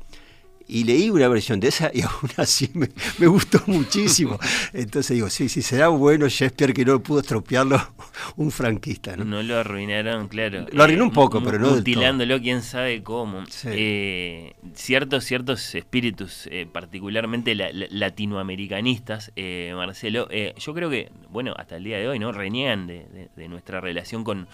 Y 0.68 0.84
leí 0.84 1.10
una 1.10 1.28
versión 1.28 1.60
de 1.60 1.68
esa 1.68 1.90
y 1.94 2.00
aún 2.02 2.30
así 2.36 2.70
me, 2.74 2.88
me 3.18 3.26
gustó 3.26 3.60
muchísimo. 3.66 4.38
Entonces 4.72 5.14
digo, 5.16 5.30
sí, 5.30 5.48
sí, 5.48 5.62
será 5.62 5.88
bueno 5.88 6.26
Shakespeare 6.28 6.72
que 6.74 6.84
no 6.84 7.00
pudo 7.00 7.20
estropearlo 7.20 7.80
un 8.36 8.50
franquista. 8.50 9.16
¿no? 9.16 9.24
No 9.24 9.42
lo 9.42 9.58
arruinaron, 9.58 10.28
claro. 10.28 10.66
Lo 10.72 10.82
arruinó 10.82 11.04
un 11.04 11.12
poco, 11.12 11.42
pero 11.42 11.58
no 11.58 11.64
del 11.66 11.68
todo. 11.68 11.76
Mutilándolo, 11.78 12.40
quién 12.40 12.62
sabe 12.62 13.02
cómo. 13.02 13.44
Sí. 13.46 13.68
Eh, 13.72 14.54
ciertos, 14.74 15.24
ciertos 15.24 15.74
espíritus, 15.74 16.48
eh, 16.50 16.66
particularmente 16.70 17.54
la- 17.54 17.72
la- 17.72 17.86
latinoamericanistas, 17.90 19.32
eh, 19.36 19.72
Marcelo, 19.74 20.28
eh, 20.30 20.54
yo 20.58 20.74
creo 20.74 20.90
que, 20.90 21.10
bueno, 21.30 21.54
hasta 21.56 21.76
el 21.76 21.84
día 21.84 21.98
de 21.98 22.08
hoy, 22.08 22.18
¿no? 22.18 22.32
Reniegan 22.32 22.86
de, 22.86 23.06
de- 23.12 23.28
de 23.34 23.48
nuestra 23.48 23.80
relación 23.80 24.24
con, 24.24 24.48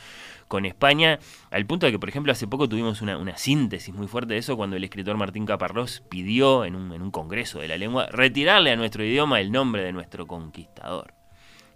con 0.52 0.66
España, 0.66 1.18
al 1.50 1.64
punto 1.64 1.86
de 1.86 1.92
que, 1.92 1.98
por 1.98 2.10
ejemplo, 2.10 2.30
hace 2.30 2.46
poco 2.46 2.68
tuvimos 2.68 3.00
una, 3.00 3.16
una 3.16 3.38
síntesis 3.38 3.94
muy 3.94 4.06
fuerte 4.06 4.34
de 4.34 4.40
eso 4.40 4.54
cuando 4.54 4.76
el 4.76 4.84
escritor 4.84 5.16
Martín 5.16 5.46
Caparrós 5.46 6.02
pidió 6.10 6.66
en 6.66 6.76
un, 6.76 6.92
en 6.92 7.00
un 7.00 7.10
congreso 7.10 7.60
de 7.60 7.68
la 7.68 7.78
lengua 7.78 8.06
retirarle 8.12 8.70
a 8.70 8.76
nuestro 8.76 9.02
idioma 9.02 9.40
el 9.40 9.50
nombre 9.50 9.82
de 9.82 9.94
nuestro 9.94 10.26
conquistador. 10.26 11.14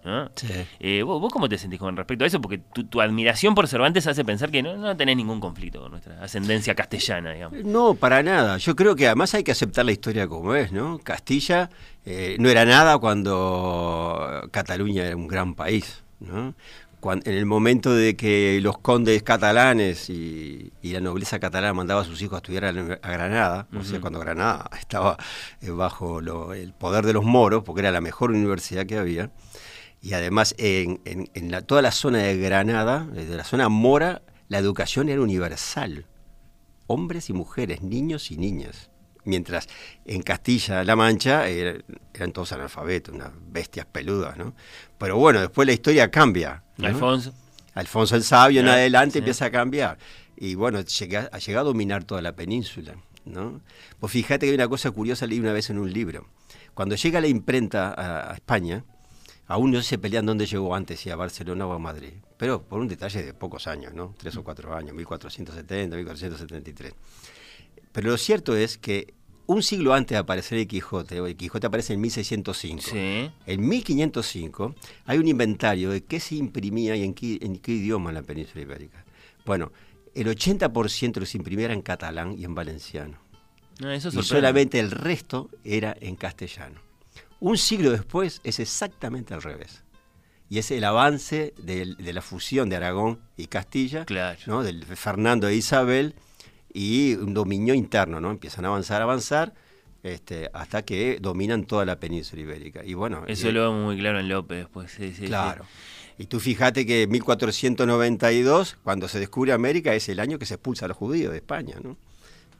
¿no? 0.05 0.31
Sí. 0.35 0.47
Eh, 0.79 1.03
¿vos, 1.03 1.23
vos 1.23 1.33
cómo 1.33 1.49
te 1.49 1.57
sentís 1.57 1.81
con 1.81 1.97
respecto 1.97 2.25
a 2.25 2.27
eso? 2.27 2.39
Porque 2.43 2.59
tu, 2.59 2.85
tu 2.85 3.01
admiración 3.01 3.55
por 3.55 3.67
Cervantes 3.67 4.07
hace 4.07 4.27
pensar 4.27 4.51
que 4.51 4.63
no, 4.63 4.77
no 4.77 4.95
tenés 4.95 5.17
ningún 5.17 5.41
conflicto 5.41 5.81
con 5.81 5.93
nuestra 5.93 6.23
ascendencia 6.23 6.75
castellana, 6.75 7.33
digamos. 7.33 7.65
No, 7.65 7.95
para 7.95 8.23
nada. 8.23 8.59
Yo 8.59 8.77
creo 8.77 8.95
que 8.95 9.07
además 9.07 9.35
hay 9.35 9.43
que 9.43 9.53
aceptar 9.53 9.87
la 9.87 9.93
historia 9.93 10.29
como 10.29 10.55
es, 10.55 10.71
¿no? 10.71 10.99
Castilla 10.99 11.71
eh, 12.05 12.37
no 12.39 12.51
era 12.51 12.67
nada 12.67 12.99
cuando 12.99 14.47
Cataluña 14.51 15.07
era 15.07 15.17
un 15.17 15.29
gran 15.29 15.55
país, 15.55 16.05
¿no? 16.21 16.55
Cuan- 17.01 17.23
en 17.25 17.35
el 17.35 17.47
momento 17.47 17.95
de 17.95 18.17
que 18.17 18.59
los 18.63 18.79
condes 18.79 19.23
catalanes 19.23 20.09
y, 20.11 20.73
y 20.83 20.93
la 20.93 21.01
nobleza 21.01 21.39
catalana 21.39 21.73
mandaba 21.75 22.01
a 22.01 22.05
sus 22.05 22.21
hijos 22.23 22.35
a 22.35 22.39
estudiar 22.39 22.65
a, 22.65 22.69
a 22.71 23.11
Granada, 23.13 23.69
o 23.79 23.85
sea, 23.85 24.01
cuando 24.01 24.19
Granada 24.19 24.69
estaba 24.79 25.17
eh, 25.61 25.71
bajo 25.71 26.21
lo- 26.21 26.55
el 26.55 26.73
poder 26.73 27.05
de 27.07 27.13
los 27.13 27.25
moros, 27.25 27.63
porque 27.65 27.81
era 27.81 27.91
la 27.93 28.01
mejor 28.01 28.31
universidad 28.31 28.87
que 28.87 28.97
había, 28.99 29.31
y 30.01 30.15
además 30.15 30.55
en, 30.59 31.01
en- 31.05 31.31
en 31.35 31.51
la- 31.51 31.63
toda 31.63 31.83
la 31.83 31.93
zona 31.93 32.19
de 32.19 32.39
Granada, 32.39 33.07
eh, 33.15 33.25
de 33.27 33.37
la 33.37 33.45
zona 33.45 33.69
mora, 33.69 34.23
la 34.49 34.59
educación 34.59 35.09
era 35.09 35.21
universal 35.21 36.07
hombres 36.89 37.29
y 37.31 37.33
mujeres, 37.33 37.83
niños 37.83 38.31
y 38.31 38.37
niñas. 38.37 38.91
Mientras 39.25 39.67
en 40.05 40.23
Castilla-La 40.23 40.95
Mancha 40.95 41.49
era- 41.49 41.79
eran 42.15 42.31
todos 42.33 42.53
analfabetos, 42.53 43.13
unas 43.13 43.33
bestias 43.51 43.85
peludas, 43.87 44.37
¿no? 44.37 44.55
Pero 44.99 45.17
bueno, 45.17 45.41
después 45.41 45.67
la 45.67 45.73
historia 45.73 46.11
cambia. 46.11 46.63
¿no? 46.77 46.87
Alfonso. 46.87 47.33
Alfonso 47.75 48.17
el 48.17 48.23
Sabio 48.23 48.61
en 48.61 48.69
adelante 48.69 49.15
sí. 49.15 49.19
empieza 49.19 49.47
a 49.47 49.51
cambiar. 49.51 49.99
Y 50.37 50.55
bueno, 50.55 50.81
llega, 50.81 51.29
ha 51.33 51.39
llegado 51.39 51.69
a 51.69 51.73
dominar 51.73 52.05
toda 52.05 52.23
la 52.23 52.35
península, 52.35 52.95
¿no? 53.25 53.61
Pues 54.01 54.13
fíjate 54.13 54.47
que 54.47 54.51
hay 54.51 54.55
una 54.55 54.69
cosa 54.69 54.91
curiosa, 54.91 55.27
leí 55.27 55.41
una 55.41 55.53
vez 55.53 55.71
en 55.71 55.79
un 55.79 55.93
libro. 55.93 56.27
Cuando 56.75 56.95
llega 56.95 57.21
la 57.21 57.29
imprenta 57.29 57.93
a, 57.93 58.33
a 58.33 58.35
España, 58.35 58.85
aún 59.47 59.71
no 59.71 59.83
se 59.83 59.99
pelean 59.99 60.27
dónde 60.27 60.47
llegó 60.47 60.75
antes, 60.75 61.01
si 61.01 61.11
a 61.11 61.17
Barcelona 61.17 61.67
o 61.67 61.73
a 61.73 61.79
Madrid. 61.79 62.13
Pero 62.37 62.63
por 62.63 62.81
un 62.81 62.89
detalle 62.89 63.23
de 63.23 63.35
pocos 63.35 63.67
años, 63.67 63.95
¿no? 63.95 64.15
Tres 64.19 64.37
o 64.37 64.45
cuatro 64.45 64.75
años, 64.75 64.95
1470, 64.95 65.97
1473. 65.97 66.95
Pero 67.93 68.11
lo 68.11 68.19
cierto 68.19 68.57
es 68.57 68.77
que 68.77 69.15
un 69.47 69.63
siglo 69.63 69.95
antes 69.95 70.15
de 70.15 70.19
aparecer 70.19 70.59
el 70.59 70.67
Quijote, 70.67 71.19
el 71.19 71.37
Quijote 71.37 71.67
aparece 71.67 71.93
en 71.95 72.01
1605, 72.01 72.83
Sí. 72.91 73.31
en 73.47 73.69
1505 73.69 74.75
hay 75.07 75.19
un 75.19 75.29
inventario 75.29 75.91
de 75.91 76.03
qué 76.05 76.21
se 76.21 76.37
imprimía 76.37 76.97
y 76.97 77.03
en 77.05 77.15
qué, 77.15 77.39
en 77.43 77.59
qué 77.59 77.73
idioma 77.73 78.11
en 78.11 78.15
la 78.15 78.23
península 78.23 78.63
ibérica. 78.63 79.05
Bueno, 79.45 79.73
el 80.15 80.27
80% 80.29 81.13
de 81.15 81.21
los 81.21 81.35
imprimía 81.35 81.67
era 81.67 81.75
en 81.75 81.83
catalán 81.83 82.35
y 82.39 82.45
en 82.45 82.55
valenciano. 82.55 83.19
No, 83.81 83.91
eso 83.91 84.09
Y 84.09 84.23
solamente 84.23 84.81
el 84.81 84.91
resto 84.91 85.51
era 85.63 85.97
en 86.01 86.17
castellano. 86.17 86.81
Un 87.41 87.59
siglo 87.59 87.91
después 87.91 88.41
es 88.45 88.59
exactamente 88.59 89.35
al 89.35 89.43
revés. 89.43 89.83
Y 90.49 90.59
es 90.59 90.71
el 90.71 90.85
avance 90.85 91.53
de 91.59 92.13
la 92.13 92.23
fusión 92.23 92.69
de 92.71 92.77
Aragón 92.77 93.21
y 93.37 93.49
Castilla, 93.49 94.05
Claro. 94.07 94.39
¿no? 94.47 94.63
del 94.63 94.85
Fernando 94.85 95.49
e 95.49 95.55
Isabel, 95.57 96.15
y 96.79 97.15
un 97.15 97.33
dominio 97.33 97.73
interno, 97.73 98.21
¿no? 98.21 98.31
Empiezan 98.31 98.67
a 98.67 98.69
avanzar, 98.69 99.01
avanzar, 99.01 99.55
este, 100.03 100.51
hasta 100.53 100.83
que 100.83 101.19
dominan 101.21 101.65
toda 101.65 101.87
la 101.87 101.99
península 101.99 102.43
ibérica. 102.43 102.85
Y 102.85 102.93
bueno, 102.93 103.25
Eso 103.27 103.49
y- 103.49 103.53
lo 103.53 103.63
vemos 103.73 103.85
muy 103.87 103.99
claro 103.99 104.21
en 104.21 104.29
López 104.29 104.59
después. 104.59 104.93
Sí, 104.93 105.09
sí, 105.09 105.23
sí. 105.23 105.27
Claro. 105.27 105.65
Y 106.19 106.27
tú 106.27 106.39
fíjate 106.39 106.85
que 106.85 107.03
en 107.05 107.11
1492, 107.11 108.77
cuando 108.85 109.09
se 109.09 109.19
descubre 109.19 109.53
América, 109.53 109.95
es 109.95 110.09
el 110.11 110.21
año 110.21 110.39
que 110.39 110.45
se 110.47 110.55
expulsa 110.55 110.85
a 110.85 110.89
los 110.89 110.97
judíos 110.99 111.33
de 111.33 111.39
España, 111.39 111.77
¿no? 111.83 111.97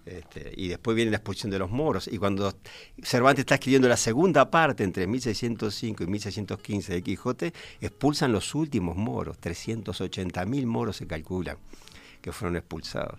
Este, 0.07 0.53
y 0.57 0.69
después 0.69 0.95
viene 0.95 1.11
la 1.11 1.17
expulsión 1.19 1.51
de 1.51 1.59
los 1.59 1.71
moros. 1.71 2.09
Y 2.11 2.17
cuando 2.19 2.55
Cervantes 3.03 3.41
está 3.41 3.57
escribiendo 3.57 3.89
la 3.89 3.97
segunda 3.97 4.51
parte, 4.51 4.85
entre 4.85 5.07
1605 5.07 6.05
y 6.05 6.07
1615 6.07 6.93
de 6.95 7.03
Quijote, 7.03 7.53
expulsan 7.81 8.33
los 8.33 8.55
últimos 8.55 8.97
moros, 8.97 9.37
380.000 9.41 10.65
moros 10.67 10.97
se 10.97 11.07
calculan 11.07 11.57
que 12.23 12.33
fueron 12.33 12.57
expulsados. 12.57 13.19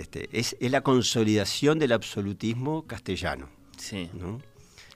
Este, 0.00 0.28
es, 0.32 0.56
es 0.60 0.70
la 0.70 0.80
consolidación 0.82 1.78
del 1.78 1.92
absolutismo 1.92 2.84
castellano. 2.86 3.48
Sí. 3.76 4.10
¿no? 4.14 4.40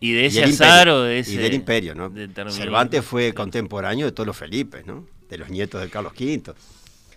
Y 0.01 0.13
de 0.13 0.27
ese 0.27 0.41
Y 0.41 0.43
azar 0.45 0.87
imperio, 0.89 0.97
o 0.97 1.01
de 1.03 1.19
ese. 1.19 1.33
y 1.33 1.37
del 1.37 1.55
imperio, 1.55 1.95
¿no? 1.95 2.13
Cervantes 2.51 3.05
fue 3.05 3.35
contemporáneo 3.35 4.07
de 4.07 4.13
todos 4.13 4.27
los 4.27 4.37
Felipes, 4.37 4.87
¿no? 4.87 5.07
De 5.29 5.39
los 5.39 5.51
nietos 5.51 5.81
de 5.81 5.89
Carlos 5.91 6.13
V, 6.19 6.55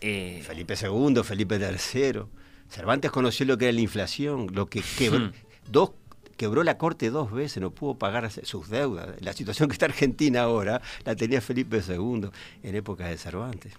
Eh, 0.01 0.41
Felipe 0.45 0.73
II, 0.81 1.21
Felipe 1.23 1.57
III. 1.59 2.21
Cervantes 2.69 3.11
conoció 3.11 3.45
lo 3.45 3.57
que 3.57 3.65
era 3.65 3.73
la 3.73 3.81
inflación, 3.81 4.47
lo 4.53 4.65
que 4.67 4.81
quebró, 4.97 5.19
Hmm. 5.27 5.31
dos, 5.69 5.91
quebró 6.37 6.63
la 6.63 6.77
corte 6.79 7.11
dos 7.11 7.31
veces, 7.31 7.61
no 7.61 7.69
pudo 7.69 7.95
pagar 7.99 8.31
sus 8.31 8.69
deudas. 8.69 9.09
La 9.21 9.33
situación 9.33 9.69
que 9.69 9.73
está 9.73 9.85
Argentina 9.85 10.41
ahora 10.41 10.81
la 11.05 11.15
tenía 11.15 11.39
Felipe 11.41 11.81
II 11.87 12.29
en 12.63 12.75
época 12.75 13.07
de 13.07 13.17
Cervantes. 13.17 13.73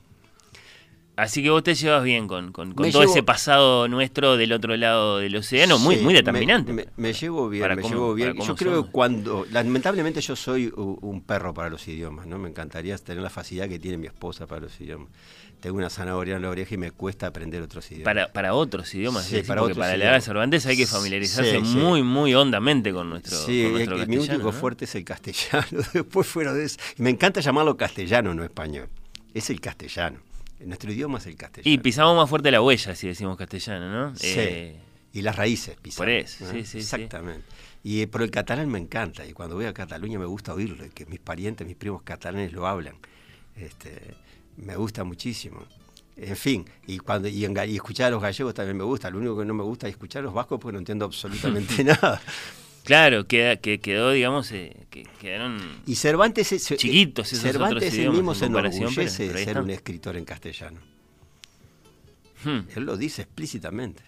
Así 1.14 1.42
que 1.42 1.50
vos 1.50 1.62
te 1.62 1.74
llevas 1.74 2.02
bien 2.04 2.26
con, 2.26 2.52
con, 2.52 2.72
todo 2.74 2.86
llevo- 2.86 3.02
ese 3.04 3.22
pasado 3.22 3.86
nuestro 3.86 4.38
del 4.38 4.50
otro 4.52 4.74
lado 4.78 5.18
del 5.18 5.36
océano, 5.36 5.78
muy, 5.78 5.96
Sí, 5.96 6.02
muy 6.02 6.14
determinante. 6.14 6.72
Me, 6.72 6.86
me 6.96 7.12
llevo 7.12 7.50
bien, 7.50 7.68
me 7.76 7.82
cómo- 7.82 7.88
llevo 7.94 8.14
bien. 8.14 8.34
Yo 8.38 8.56
creo 8.56 8.70
somos. 8.72 8.86
que 8.86 8.92
cuando, 8.92 9.46
lamentablemente 9.50 10.22
yo 10.22 10.34
soy 10.36 10.72
un 10.74 11.20
perro 11.22 11.52
para 11.52 11.68
los 11.68 11.86
idiomas, 11.86 12.26
¿no? 12.26 12.38
Me 12.38 12.48
encantaría 12.48 12.96
tener 12.96 13.22
la 13.22 13.28
facilidad 13.28 13.68
que 13.68 13.78
tiene 13.78 13.98
mi 13.98 14.06
esposa 14.06 14.46
para 14.46 14.62
los 14.62 14.80
idiomas. 14.80 15.08
Tengo 15.60 15.76
una 15.76 15.90
zanahoria 15.90 16.36
en 16.36 16.42
la 16.42 16.48
oreja 16.48 16.74
y 16.74 16.78
me 16.78 16.90
cuesta 16.90 17.26
aprender 17.28 17.62
otros 17.62 17.88
idiomas. 17.92 18.04
Para, 18.06 18.32
para 18.32 18.54
otros 18.54 18.92
idiomas, 18.94 19.24
Sí, 19.26 19.42
para 19.42 19.60
porque 19.60 19.72
otros 19.74 19.78
para 19.78 19.88
la 19.90 19.94
edad 19.96 19.98
de 19.98 20.06
idiomas. 20.08 20.24
Cervantes 20.24 20.66
hay 20.66 20.76
que 20.78 20.86
familiarizarse 20.86 21.58
muy, 21.60 22.02
muy 22.02 22.34
hondamente 22.34 22.90
con 22.90 23.10
nuestro, 23.10 23.36
sí, 23.36 23.62
con 23.64 23.72
nuestro 23.74 23.96
el- 23.96 24.08
mi 24.08 24.16
único 24.16 24.44
¿no? 24.44 24.52
fuerte 24.52 24.86
es 24.86 24.94
el 24.94 25.04
castellano. 25.04 25.66
Después 25.92 26.26
fuera 26.26 26.54
de 26.54 26.64
eso. 26.64 26.78
Me 26.96 27.10
encanta 27.10 27.40
llamarlo 27.40 27.76
castellano, 27.76 28.34
no 28.34 28.42
español. 28.42 28.88
Es 29.34 29.50
el 29.50 29.60
castellano. 29.60 30.18
Nuestro 30.66 30.92
idioma 30.92 31.18
es 31.18 31.26
el 31.26 31.36
castellano. 31.36 31.74
Y 31.74 31.78
pisamos 31.78 32.16
más 32.16 32.28
fuerte 32.28 32.50
la 32.50 32.60
huella 32.62 32.94
si 32.94 33.06
decimos 33.08 33.36
castellano, 33.36 33.90
¿no? 33.90 34.16
Sí. 34.16 34.26
Eh, 34.36 34.76
Y 35.12 35.22
las 35.22 35.36
raíces, 35.36 35.76
pisamos, 35.80 35.98
Por 35.98 36.08
eso, 36.08 36.44
¿no? 36.44 36.50
sí, 36.52 36.60
sí, 36.60 36.66
sí. 36.66 36.78
Exactamente. 36.78 37.44
Y 37.84 38.00
eh, 38.02 38.06
pero 38.08 38.24
el 38.24 38.30
catalán 38.30 38.68
me 38.70 38.78
encanta. 38.78 39.26
Y 39.26 39.32
cuando 39.32 39.56
voy 39.56 39.64
a 39.66 39.74
Cataluña 39.74 40.18
me 40.18 40.24
gusta 40.26 40.54
oírlo. 40.54 40.84
y 40.86 40.90
Que 40.90 41.04
mis 41.06 41.18
parientes, 41.20 41.66
mis 41.66 41.76
primos 41.76 42.02
catalanes 42.02 42.52
lo 42.52 42.66
hablan. 42.66 42.94
Este, 43.56 44.14
me 44.56 44.76
gusta 44.76 45.04
muchísimo. 45.04 45.64
En 46.16 46.36
fin, 46.36 46.64
y 46.86 46.98
cuando 46.98 47.26
y, 47.28 47.44
en 47.44 47.56
y 47.68 47.74
escuchar 47.74 48.08
a 48.08 48.10
los 48.10 48.22
gallegos 48.22 48.54
también 48.54 48.76
me 48.76 48.84
gusta. 48.84 49.10
Lo 49.10 49.18
único 49.18 49.38
que 49.38 49.44
no 49.44 49.54
me 49.54 49.62
gusta 49.64 49.88
es 49.88 49.92
escuchar 49.94 50.20
a 50.20 50.24
los 50.26 50.34
vascos 50.34 50.60
porque 50.60 50.72
no 50.74 50.78
entiendo 50.78 51.04
absolutamente 51.06 51.82
nada. 51.84 52.20
Claro, 52.84 53.26
queda, 53.26 53.56
que 53.56 53.80
quedó, 53.80 54.10
digamos, 54.10 54.50
eh, 54.52 54.76
que 54.90 55.04
quedaron... 55.20 55.58
Y 55.86 55.96
Cervantes, 55.96 56.52
es- 56.52 56.66
Chiquitos 56.76 57.28
esos 57.32 57.40
Cervantes 57.42 57.76
otros 57.76 57.92
él 57.94 57.98
idiomas 58.00 58.16
mismo 58.16 58.32
en 58.32 58.38
se 58.38 58.44
enorgullece 58.46 59.28
de 59.32 59.44
ser 59.44 59.58
un 59.60 59.70
escritor 59.70 60.16
en 60.16 60.24
castellano. 60.24 60.80
Hmm. 62.44 62.60
Él 62.74 62.84
lo 62.84 62.96
dice 62.96 63.22
explícitamente. 63.22 64.02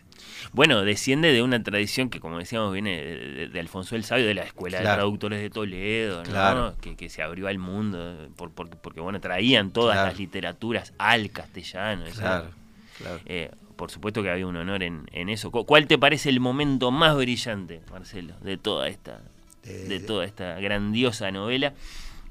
Bueno, 0.53 0.83
desciende 0.85 1.33
de 1.33 1.43
una 1.43 1.63
tradición 1.63 2.11
que, 2.11 2.21
como 2.21 2.39
decíamos, 2.39 2.73
viene 2.73 2.97
de, 3.03 3.17
de- 3.17 3.49
de 3.49 3.61
Alfonso 3.61 3.95
el 3.97 4.05
Sabio, 4.05 4.27
de 4.27 4.35
la 4.35 4.43
Escuela 4.43 4.79
de. 4.79 4.95
Traductores 4.97 5.41
de 5.41 5.51
Toledo, 5.51 6.19
¿no? 6.25 6.31
Claro. 6.31 6.75
que, 6.81 6.97
que 6.97 7.09
se 7.09 7.23
abrió 7.23 7.47
al 7.49 7.59
mundo, 7.59 8.29
por, 8.37 8.51
por- 8.51 8.69
porque, 8.79 9.01
bueno, 9.01 9.21
traían 9.21 9.71
todas 9.71 9.95
Claro. 9.97 10.11
las 10.11 10.19
literaturas 10.19 10.93
al 10.99 11.31
castellano. 11.31 12.05
Claro, 12.15 12.51
claro. 12.99 13.21
Eh, 13.27 13.51
por 13.85 13.91
supuesto 13.91 14.23
que 14.23 14.31
había 14.31 14.47
un 14.47 14.57
honor 14.57 14.83
en, 14.83 15.07
en 15.13 15.29
eso. 15.29 15.51
Cu- 15.51 15.67
¿Cuál 15.67 15.87
te 15.87 15.99
parece 15.99 16.31
el 16.31 16.41
momento 16.41 16.91
más 16.91 17.15
brillante, 17.19 17.83
Marcelo, 17.91 18.35
de 18.41 18.57
toda 18.57 18.89
esta, 18.89 19.21
Eh, 19.63 19.85
de 19.91 20.01
toda 20.01 20.25
esta 20.25 20.59
grandiosa 20.59 21.31
novela 21.31 21.75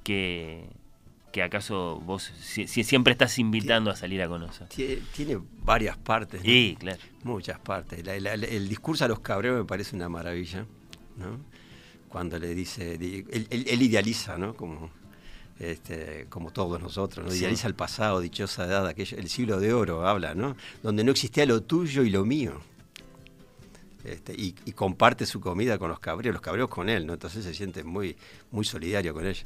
que, 0.04 0.66
que 1.32 1.44
acaso 1.44 2.02
vos 2.04 2.24
si- 2.40 2.66
si- 2.68 2.84
siempre 2.84 3.12
estás 3.12 3.38
invitando 3.38 3.92
a 3.92 3.96
salir 3.96 4.20
a 4.24 4.28
conocer? 4.28 4.68
Tie- 4.70 5.00
Tiene 5.16 5.38
varias 5.64 5.96
partes. 5.96 6.42
¿no? 6.42 6.46
Sí, 6.48 6.76
claro. 6.80 7.00
Muchas 7.24 7.60
partes. 7.60 8.04
La- 8.04 8.20
la- 8.20 8.36
la- 8.36 8.48
el 8.48 8.68
discurso 8.68 9.06
a 9.06 9.08
los 9.08 9.20
cabreros 9.20 9.60
me 9.60 9.66
parece 9.66 9.96
una 9.96 10.10
maravilla, 10.10 10.66
¿no? 11.18 11.38
Cuando 12.10 12.40
le 12.40 12.56
dice, 12.56 12.98
di- 12.98 13.26
él, 13.32 13.46
él- 13.52 13.66
él 13.70 13.82
idealiza, 13.84 14.40
¿no? 14.40 14.56
Como, 14.56 14.90
este, 15.72 16.28
como 16.30 16.52
todos 16.52 16.82
nosotros, 16.82 17.26
¿no? 17.26 17.32
Sí. 17.32 17.40
Idealiza 17.40 17.68
el 17.68 17.76
pasado, 17.76 18.20
dichosa 18.20 18.66
edad, 18.66 18.86
aquello, 18.88 19.18
el 19.18 19.30
siglo 19.30 19.60
de 19.60 19.74
oro 19.74 20.08
habla, 20.08 20.36
¿no? 20.36 20.56
Donde 20.82 21.04
no 21.04 21.12
existía 21.12 21.46
lo 21.46 21.62
tuyo 21.64 22.04
y 22.04 22.10
lo 22.10 22.26
mío. 22.26 22.62
Este, 24.04 24.34
y, 24.34 24.54
y 24.66 24.74
comparte 24.74 25.26
su 25.26 25.40
comida 25.40 25.78
con 25.78 25.90
los 25.90 26.00
cabreros, 26.00 26.34
los 26.34 26.42
cabreros 26.42 26.70
con 26.70 26.90
él, 26.90 27.06
¿no? 27.08 27.14
Entonces 27.14 27.44
se 27.46 27.54
siente 27.54 27.84
muy, 27.84 28.18
muy 28.52 28.66
solidario 28.66 29.14
con 29.14 29.26
ellos. 29.26 29.46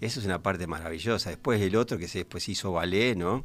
Eso 0.00 0.20
es 0.20 0.26
una 0.26 0.42
parte 0.42 0.66
maravillosa. 0.66 1.30
Después 1.30 1.60
el 1.62 1.76
otro 1.76 1.96
que 1.96 2.08
se 2.08 2.18
después 2.18 2.48
hizo 2.48 2.72
ballet, 2.72 3.16
¿no? 3.16 3.44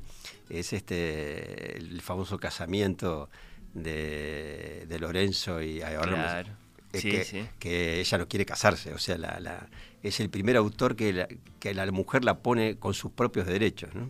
Es 0.49 0.73
este 0.73 1.77
el 1.77 2.01
famoso 2.01 2.37
casamiento 2.39 3.29
de, 3.73 4.85
de 4.89 4.99
Lorenzo 4.99 5.61
y 5.61 5.81
ahora 5.81 6.13
Claro. 6.13 6.68
Sí, 6.93 7.11
que, 7.11 7.23
sí. 7.23 7.45
que 7.59 7.99
ella 7.99 8.17
no 8.17 8.27
quiere 8.27 8.45
casarse, 8.45 8.93
o 8.93 8.97
sea, 8.97 9.17
la, 9.17 9.39
la- 9.39 9.69
es 10.01 10.19
el 10.19 10.29
primer 10.29 10.55
autor 10.57 10.95
que 10.95 11.13
la, 11.13 11.27
que 11.59 11.73
la 11.73 11.89
mujer 11.91 12.23
la 12.25 12.39
pone 12.39 12.77
con 12.77 12.93
sus 12.93 13.11
propios 13.11 13.45
derechos, 13.45 13.93
¿no? 13.93 14.09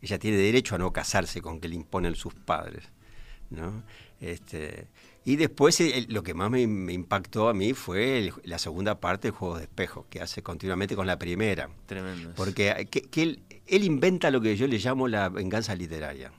Ella 0.00 0.18
tiene 0.18 0.36
derecho 0.36 0.76
a 0.76 0.78
no 0.78 0.92
casarse 0.92 1.42
con 1.42 1.60
que 1.60 1.68
le 1.68 1.74
imponen 1.74 2.14
sus 2.14 2.32
padres, 2.34 2.84
¿no? 3.50 3.82
Este, 4.20 4.86
y 5.24 5.36
después 5.36 5.80
eh, 5.80 5.98
el- 5.98 6.06
lo 6.14 6.22
que 6.22 6.34
más 6.34 6.50
me, 6.50 6.66
me 6.66 6.92
impactó 6.92 7.48
a 7.48 7.54
mí 7.54 7.72
fue 7.74 8.18
el- 8.18 8.32
la 8.44 8.58
segunda 8.58 9.00
parte 9.00 9.28
del 9.28 9.32
juego 9.36 9.58
de 9.58 9.64
espejo, 9.64 10.06
que 10.08 10.20
hace 10.20 10.42
continuamente 10.42 10.96
con 10.96 11.06
la 11.06 11.18
primera. 11.18 11.68
Tremendo. 11.86 12.32
Porque 12.36 12.68
eh, 12.70 12.86
que, 12.86 13.02
que 13.02 13.22
él, 13.22 13.42
él 13.66 13.84
inventa 13.84 14.30
lo 14.30 14.40
que 14.40 14.56
yo 14.56 14.66
le 14.66 14.78
llamo 14.78 15.08
la 15.08 15.28
venganza 15.28 15.74
literaria. 15.74 16.32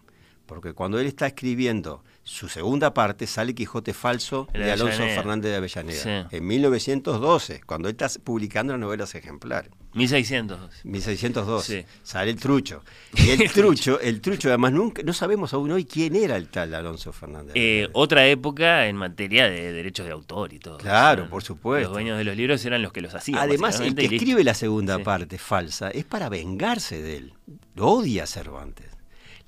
Porque 0.49 0.73
cuando 0.73 0.99
él 0.99 1.05
está 1.05 1.27
escribiendo 1.27 2.03
su 2.23 2.49
segunda 2.49 2.91
parte, 2.93 3.27
sale 3.27 3.53
Quijote 3.53 3.93
Falso 3.93 4.47
de 4.51 4.71
Alonso. 4.71 4.97
Fernández 5.03 5.51
de 5.51 5.57
Avellaneda. 5.57 6.27
Sí. 6.29 6.35
En 6.35 6.47
1912, 6.47 7.61
cuando 7.67 7.87
él 7.87 7.95
está 7.99 8.09
publicando 8.23 8.73
las 8.73 8.79
novelas 8.79 9.13
ejemplares. 9.13 9.71
1600. 9.93 10.59
1612. 10.85 11.81
Sí. 11.81 11.87
Sale 12.03 12.31
el 12.31 12.37
trucho. 12.39 12.83
Y 13.15 13.29
el 13.29 13.49
trucho, 13.53 13.99
el 13.99 14.21
trucho, 14.21 14.49
además, 14.49 14.71
nunca, 14.71 15.03
no 15.03 15.13
sabemos 15.13 15.53
aún 15.53 15.71
hoy 15.71 15.85
quién 15.85 16.15
era 16.15 16.35
el 16.35 16.47
tal 16.49 16.73
Alonso 16.73 17.11
Fernández. 17.13 17.53
de 17.53 17.83
Eh, 17.83 17.89
otra 17.93 18.25
época 18.27 18.87
en 18.87 18.95
materia 18.95 19.47
de 19.47 19.71
derechos 19.71 20.07
de 20.07 20.11
autor 20.11 20.51
y 20.53 20.57
todo. 20.59 20.77
Claro, 20.79 21.21
O 21.23 21.25
sea, 21.25 21.31
por 21.31 21.43
supuesto. 21.43 21.89
Los 21.89 21.93
dueños 21.93 22.17
de 22.17 22.23
los 22.23 22.35
libros 22.35 22.65
eran 22.65 22.81
los 22.81 22.91
que 22.91 23.01
los 23.01 23.13
hacían. 23.13 23.37
Además, 23.39 23.79
el 23.79 23.93
que 23.93 24.05
escribe 24.05 24.43
la 24.43 24.55
segunda 24.55 24.97
Sí. 24.97 25.03
parte 25.03 25.37
falsa 25.37 25.91
es 25.91 26.05
para 26.05 26.27
vengarse 26.29 27.01
de 27.01 27.17
él. 27.17 27.33
Lo 27.75 27.87
odia 27.87 28.25
Cervantes. 28.25 28.87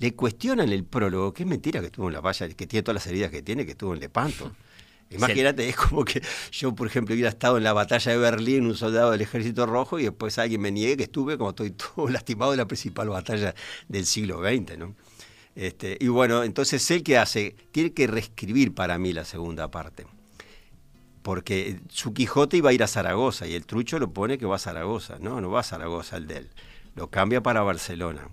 Le 0.01 0.15
cuestionan 0.15 0.69
el 0.69 0.83
prólogo, 0.83 1.31
que 1.31 1.43
es 1.43 1.49
mentira 1.49 1.79
que 1.79 1.85
estuvo 1.85 2.07
en 2.07 2.13
la 2.13 2.21
valla, 2.21 2.49
que 2.49 2.65
tiene 2.65 2.81
todas 2.81 2.95
las 2.95 3.05
heridas 3.05 3.29
que 3.29 3.43
tiene, 3.43 3.65
que 3.65 3.73
estuvo 3.73 3.93
en 3.93 3.99
Lepanto. 3.99 4.51
Imagínate, 5.11 5.69
es 5.69 5.75
como 5.75 6.03
que 6.03 6.23
yo, 6.51 6.73
por 6.73 6.87
ejemplo, 6.87 7.13
hubiera 7.13 7.29
estado 7.29 7.57
en 7.57 7.63
la 7.63 7.71
batalla 7.71 8.11
de 8.11 8.17
Berlín, 8.17 8.65
un 8.65 8.75
soldado 8.75 9.11
del 9.11 9.21
Ejército 9.21 9.67
Rojo, 9.67 9.99
y 9.99 10.05
después 10.05 10.39
alguien 10.39 10.59
me 10.59 10.71
niegue 10.71 10.97
que 10.97 11.03
estuve, 11.03 11.37
como 11.37 11.51
estoy 11.51 11.69
todo 11.69 12.07
lastimado, 12.09 12.53
en 12.53 12.57
la 12.57 12.65
principal 12.65 13.09
batalla 13.09 13.53
del 13.89 14.07
siglo 14.07 14.41
XX, 14.41 14.79
¿no? 14.79 14.95
Este, 15.53 15.97
y 15.99 16.07
bueno, 16.07 16.43
entonces 16.43 16.89
él 16.89 17.03
que 17.03 17.19
hace, 17.19 17.55
tiene 17.71 17.93
que 17.93 18.07
reescribir 18.07 18.73
para 18.73 18.97
mí 18.97 19.13
la 19.13 19.23
segunda 19.23 19.69
parte 19.69 20.07
porque 21.21 21.79
su 21.89 22.15
Quijote 22.15 22.57
iba 22.57 22.71
a 22.71 22.73
ir 22.73 22.81
a 22.81 22.87
Zaragoza 22.87 23.45
y 23.45 23.53
el 23.53 23.67
trucho 23.67 23.99
lo 23.99 24.11
pone 24.11 24.39
que 24.39 24.47
va 24.47 24.55
a 24.55 24.59
Zaragoza. 24.59 25.17
No, 25.19 25.39
no 25.39 25.51
va 25.51 25.59
a 25.59 25.63
Zaragoza 25.63 26.17
el 26.17 26.25
de 26.25 26.37
él. 26.37 26.49
Lo 26.95 27.11
cambia 27.11 27.41
para 27.41 27.61
Barcelona. 27.61 28.27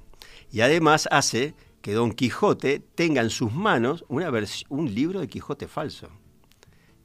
Y 0.52 0.60
además 0.62 1.08
hace 1.10 1.54
que 1.82 1.92
Don 1.92 2.12
Quijote 2.12 2.80
tenga 2.94 3.22
en 3.22 3.30
sus 3.30 3.52
manos 3.52 4.04
una 4.08 4.30
un 4.68 4.94
libro 4.94 5.20
de 5.20 5.28
Quijote 5.28 5.68
falso. 5.68 6.08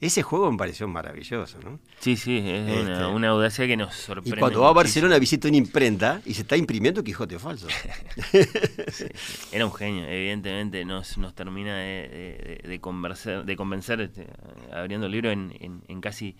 Ese 0.01 0.21
juego 0.21 0.51
me 0.51 0.57
pareció 0.57 0.85
maravilloso, 0.85 1.59
¿no? 1.63 1.79
Sí, 2.00 2.17
sí, 2.17 2.38
es 2.39 2.67
Este. 2.69 2.81
una, 2.81 3.07
una 3.07 3.27
audacia 3.29 3.65
que 3.65 3.77
nos 3.77 3.97
Y 3.97 4.01
sorprende. 4.01 4.38
cuando 4.39 4.59
va 4.62 4.69
a. 4.69 4.73
Barcelona 4.73 5.17
visita 5.17 5.47
una 5.47 5.55
imprenta 5.55 6.21
y 6.25 6.33
se 6.33 6.41
está 6.41 6.57
imprimiendo 6.57 7.01
Quijote 7.05 7.39
falso. 7.39 7.67
Era 9.51 9.65
un 9.65 9.73
genio, 9.73 10.05
evidentemente 10.05 10.83
nos, 10.83 11.17
nos 11.17 11.33
termina 11.33 11.77
de, 11.77 12.59
de- 12.63 12.67
de 12.69 12.79
convencer, 12.81 13.45
de 13.45 13.55
convencer 13.55 14.01
este, 14.01 14.27
abriendo 14.73 15.05
el 15.05 15.12
libro 15.13 15.31
en, 15.31 15.55
en- 15.59 15.83
en 15.88 16.01
casi 16.01 16.35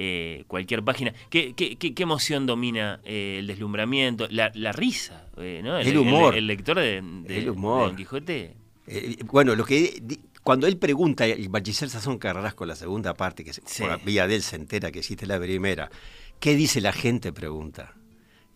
eh, 0.00 0.44
cualquier 0.46 0.84
página. 0.84 1.12
¿Qué, 1.28 1.54
qué, 1.54 1.74
qué- 1.76 1.92
qué 1.92 2.02
emoción 2.04 2.46
domina 2.46 3.00
eh, 3.04 3.36
el 3.40 3.46
deslumbramiento? 3.48 4.28
La, 4.30 4.52
la 4.54 4.70
risa, 4.72 5.26
eh, 5.38 5.60
¿no? 5.64 5.76
El 5.78 5.98
humor. 5.98 6.36
El, 6.36 6.46
lector 6.46 6.78
de, 6.78 7.02
de- 7.02 7.38
El 7.38 7.50
humor. 7.50 7.80
de 7.80 7.86
Don 7.88 7.96
Quijote. 7.96 8.54
Bueno, 9.26 9.54
lo 9.54 9.64
que 9.64 10.00
cuando 10.42 10.66
él 10.66 10.78
pregunta, 10.78 11.26
el 11.26 11.48
bachiller 11.50 11.90
Sazón 11.90 12.18
Carrasco, 12.18 12.64
la 12.64 12.76
segunda 12.76 13.12
parte, 13.14 13.44
que 13.44 13.52
se- 13.52 13.62
Sí. 13.66 13.82
por 13.82 13.90
la 13.90 13.96
vía 13.98 14.26
de 14.26 14.36
él 14.36 14.42
se 14.42 14.56
entera 14.56 14.90
que 14.90 15.00
existe 15.00 15.26
la 15.26 15.38
primera, 15.38 15.90
¿qué 16.40 16.54
dice 16.54 16.80
la 16.80 16.92
gente? 16.92 17.32
Pregunta. 17.32 17.94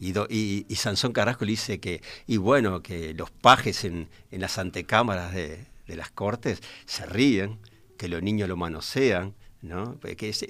Y, 0.01 0.13
do- 0.13 0.27
y- 0.31 0.65
y 0.69 0.75
Sansón 0.77 1.13
Carrasco 1.13 1.45
le 1.45 1.51
dice 1.53 1.79
que, 1.81 2.01
y 2.27 2.37
bueno, 2.39 2.83
que 2.83 3.13
los 3.15 3.31
pajes 3.31 3.85
en, 3.85 4.09
en 4.31 4.41
las 4.41 4.59
antecámaras 4.59 5.33
de, 5.35 5.67
de 5.87 5.97
las 5.97 6.11
cortes 6.11 6.61
se 6.87 7.05
ríen, 7.07 7.59
que 7.99 8.09
los 8.09 8.23
niños 8.23 8.49
lo 8.49 8.57
manosean, 8.57 9.35
¿no? 9.63 9.99
Que, 10.01 10.29
es- 10.29 10.47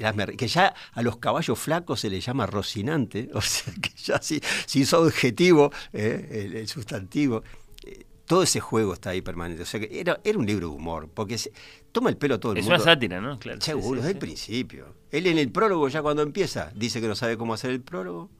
ya 0.53 0.75
a 0.93 1.03
los 1.03 1.19
caballos 1.19 1.59
flacos 1.59 2.01
se 2.01 2.11
les 2.11 2.25
llama 2.25 2.47
rocinante, 2.47 3.31
o 3.35 3.41
sea 3.41 3.73
que 3.81 3.91
ya 4.03 4.21
si, 4.21 4.41
si 4.67 4.81
hizo 4.81 5.05
adjetivo, 5.05 5.71
eh, 5.93 6.47
el, 6.51 6.57
el 6.57 6.69
sustantivo. 6.69 7.43
eh, 7.85 8.05
todo 8.25 8.45
ese 8.45 8.61
juego 8.61 8.95
está 8.95 9.11
ahí 9.11 9.21
permanente. 9.21 9.63
O 9.63 9.67
sea 9.67 9.79
que 9.81 10.01
era, 10.01 10.19
era 10.25 10.39
un 10.39 10.47
libro 10.47 10.69
de 10.69 10.75
humor, 10.75 11.11
porque 11.13 11.37
se- 11.39 11.53
toma 11.91 12.09
el 12.09 12.17
pelo 12.17 12.37
a 12.37 12.41
todo 12.41 12.53
el 12.53 12.59
Es 12.59 12.65
mundo. 12.65 12.77
una 12.77 12.85
sátira, 12.85 13.21
¿no? 13.21 13.39
Claro. 13.39 13.61
Seguro, 13.61 14.01
sí, 14.01 14.07
desde 14.07 14.09
el 14.11 14.15
sí. 14.17 14.21
principio. 14.21 14.95
Él 15.11 15.27
en 15.27 15.39
el 15.39 15.51
prólogo, 15.51 15.87
ya 15.89 16.01
cuando 16.01 16.23
empieza, 16.23 16.73
dice 16.75 17.01
que 17.03 17.09
no 17.09 17.15
sabe 17.15 17.37
cómo 17.37 17.53
hacer 17.53 17.71
el 17.73 17.83
prólogo. 17.83 18.31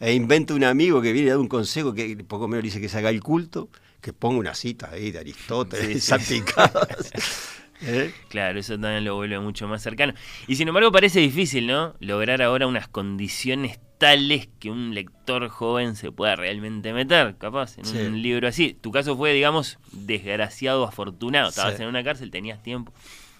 E 0.00 0.12
inventa 0.14 0.54
un 0.54 0.64
amigo 0.64 1.00
que 1.02 1.12
viene 1.12 1.28
a 1.30 1.32
dar 1.34 1.40
un 1.40 1.48
consejo 1.48 1.92
que 1.92 2.16
poco 2.24 2.48
menos 2.48 2.64
dice 2.64 2.80
que 2.80 2.88
se 2.88 2.98
haga 2.98 3.10
el 3.10 3.20
culto, 3.22 3.68
que 4.00 4.12
ponga 4.12 4.38
una 4.38 4.54
cita 4.54 4.90
ahí 4.92 5.10
de 5.12 5.18
Aristóteles, 5.20 6.02
salpicadas. 6.04 7.10
¿Eh? 7.82 8.12
Claro, 8.28 8.58
eso 8.58 8.72
también 8.78 9.04
lo 9.04 9.14
vuelve 9.16 9.38
mucho 9.38 9.68
más 9.68 9.82
cercano. 9.82 10.12
Y 10.46 10.56
sin 10.56 10.66
embargo 10.68 10.90
parece 10.90 11.20
difícil, 11.20 11.66
¿no? 11.66 11.94
Lograr 12.00 12.42
ahora 12.42 12.66
unas 12.66 12.88
condiciones 12.88 13.78
tales 13.98 14.48
que 14.60 14.70
un 14.70 14.94
lector 14.94 15.48
joven 15.48 15.96
se 15.96 16.10
pueda 16.12 16.36
realmente 16.36 16.92
meter, 16.92 17.36
capaz, 17.36 17.78
en 17.78 17.84
Sí. 17.84 17.98
un 17.98 18.22
libro 18.22 18.48
así. 18.48 18.76
Tu 18.80 18.90
caso 18.92 19.16
fue, 19.16 19.32
digamos, 19.32 19.78
desgraciado, 19.92 20.84
afortunado. 20.84 21.48
Estabas 21.50 21.76
Sí. 21.76 21.82
en 21.82 21.88
una 21.88 22.02
cárcel, 22.04 22.30
tenías 22.30 22.62
tiempo. 22.62 22.92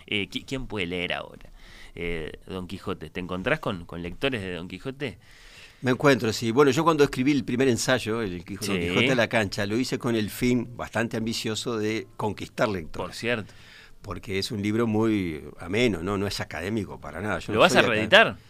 Eh, 0.07 0.29
¿qui- 0.31 0.45
¿Quién 0.47 0.67
puede 0.67 0.87
leer 0.87 1.13
ahora? 1.15 1.51
Eh, 1.95 2.33
Don 2.47 2.67
Quijote. 2.69 3.11
¿Te 3.11 3.21
encontrás 3.21 3.61
con, 3.61 3.85
con 3.87 4.03
lectores 4.03 4.41
de 4.41 4.55
Don 4.55 4.69
Quijote? 4.69 5.19
Me 5.83 5.93
encuentro, 5.93 6.33
sí. 6.33 6.51
Bueno, 6.51 6.71
yo 6.73 6.83
cuando 6.83 7.05
escribí 7.05 7.31
el 7.33 7.45
primer 7.45 7.69
ensayo, 7.69 8.21
el 8.23 8.45
Quijote, 8.45 8.67
Sí. 8.67 8.73
Don 8.73 8.81
Quijote 8.81 9.13
a 9.13 9.15
la 9.17 9.29
cancha, 9.29 9.65
lo 9.67 9.77
hice 9.77 9.99
con 9.99 10.17
el 10.17 10.29
fin 10.31 10.77
bastante 10.77 11.17
ambicioso 11.17 11.79
de 11.79 12.07
conquistar 12.17 12.67
Por 12.67 12.77
lectores. 12.77 13.17
cierto. 13.17 13.53
Porque 14.03 14.39
es 14.39 14.51
un 14.51 14.63
libro 14.63 14.87
muy 14.87 15.43
ameno, 15.59 16.03
¿no? 16.03 16.17
No 16.17 16.27
es 16.27 16.41
académico 16.41 17.01
para 17.01 17.21
nada. 17.21 17.39
Yo 17.41 17.53
¿Lo 17.53 17.55
no 17.55 17.61
vas 17.61 17.77
a 17.77 17.83
reeditar? 17.83 18.37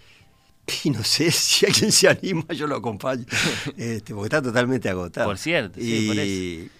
Y 0.85 0.91
no 0.91 1.03
sé 1.03 1.31
si 1.31 1.65
alguien 1.65 1.91
se 1.91 2.09
anima, 2.09 2.45
yo 2.53 2.67
lo 2.67 2.77
acompaño, 2.77 3.25
este, 3.79 4.13
porque 4.15 4.27
está 4.27 4.43
totalmente 4.43 4.91
agotado. 4.91 5.27
Por 5.27 5.39
cierto, 5.39 5.81
sí, 5.81 6.05
y, 6.05 6.07
por 6.09 6.19
eso. 6.19 6.75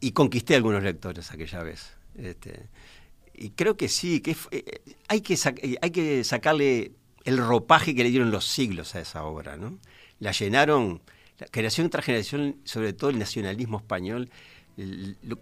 y 0.00 0.12
conquisté 0.12 0.54
algunos 0.54 0.80
lectores 0.84 1.32
aquella 1.32 1.64
vez. 1.64 1.90
Este, 2.14 2.68
y 3.34 3.50
creo 3.50 3.76
que 3.76 3.88
sí, 3.88 4.20
que 4.20 4.30
f- 4.30 4.48
eh, 4.52 4.80
hay, 5.08 5.22
que 5.22 5.34
eh, 5.34 5.76
hay 5.82 5.90
que 5.90 6.22
sacarle 6.22 6.92
el 7.24 7.38
ropaje 7.38 7.96
que 7.96 8.04
le 8.04 8.10
dieron 8.10 8.30
los 8.30 8.44
siglos 8.46 8.94
a 8.94 9.00
esa 9.00 9.24
obra. 9.24 9.56
¿no? 9.56 9.76
La 10.20 10.30
llenaron, 10.30 11.02
la 11.40 11.48
generación 11.52 11.90
tras 11.90 12.04
generación, 12.04 12.58
sobre 12.62 12.92
todo 12.92 13.10
el 13.10 13.18
nacionalismo 13.18 13.78
español, 13.78 14.30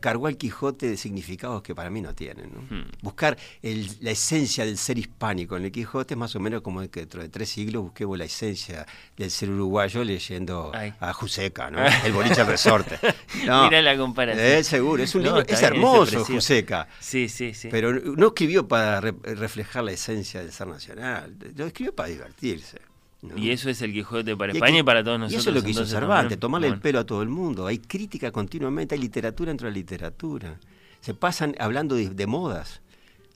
cargó 0.00 0.26
al 0.28 0.36
Quijote 0.36 0.88
de 0.88 0.96
significados 0.96 1.62
que 1.62 1.74
para 1.74 1.90
mí 1.90 2.00
no 2.00 2.14
tienen. 2.14 2.50
¿no? 2.52 2.60
Hmm. 2.76 2.84
Buscar 3.02 3.36
el- 3.62 3.88
la 4.00 4.12
esencia 4.12 4.64
del 4.64 4.78
ser 4.78 4.98
hispánico 4.98 5.56
en 5.56 5.64
el 5.64 5.72
Quijote 5.72 6.14
es 6.14 6.18
más 6.18 6.34
o 6.36 6.40
menos 6.40 6.62
como 6.62 6.80
que 6.88 7.00
dentro 7.00 7.20
de 7.22 7.28
tres 7.28 7.48
siglos 7.48 7.82
busquemos 7.82 8.16
la 8.16 8.24
esencia 8.24 8.86
del 9.16 9.30
ser 9.30 9.50
uruguayo 9.50 10.04
leyendo 10.04 10.70
Ay. 10.74 10.92
a 11.00 11.12
Juseca, 11.12 11.70
¿no? 11.70 11.78
el 11.84 12.12
boliche 12.12 12.44
resorte. 12.44 12.98
No, 13.44 13.64
Mirá 13.64 13.82
la 13.82 13.96
comparación. 13.96 14.44
eh, 14.46 14.62
seguro, 14.64 15.02
es 15.02 15.14
un 15.14 15.22
libro, 15.24 15.40
es 15.46 15.60
hermoso 15.62 16.02
precioso. 16.12 16.32
Juseca. 16.32 16.88
Sí, 17.00 17.28
sí, 17.28 17.52
sí. 17.52 17.68
Pero 17.70 17.92
no 17.92 18.28
escribió 18.28 18.66
para 18.68 19.00
re- 19.00 19.14
reflejar 19.22 19.84
la 19.84 19.92
esencia 19.92 20.40
del 20.40 20.52
ser 20.52 20.68
nacional, 20.68 21.34
lo 21.56 21.66
escribió 21.66 21.94
para 21.94 22.08
divertirse. 22.08 22.78
¿No? 23.28 23.36
Y 23.38 23.50
eso 23.50 23.68
es 23.70 23.80
el 23.82 23.92
Quijote 23.92 24.36
para 24.36 24.52
Y 24.52 24.56
España 24.56 24.78
y 24.78 24.82
para 24.82 25.02
todos 25.02 25.18
nosotros. 25.18 25.38
Y 25.38 25.40
eso 25.40 25.50
es 25.50 25.56
lo 25.56 25.62
que 25.62 25.70
hizo 25.70 25.80
Cervantes, 25.86 26.38
tomarle 26.38 26.68
el 26.68 26.80
pelo 26.80 26.98
a 27.00 27.04
todo 27.04 27.22
el 27.22 27.28
mundo. 27.28 27.66
Hay 27.66 27.78
crítica 27.78 28.30
continuamente, 28.30 28.94
hay 28.94 29.00
literatura 29.00 29.50
dentro 29.50 29.66
de 29.66 29.72
la 29.72 29.76
literatura. 29.78 30.58
Se 31.00 31.14
pasan 31.14 31.54
hablando 31.58 31.94
de, 31.96 32.08
de 32.10 32.26
modas, 32.26 32.80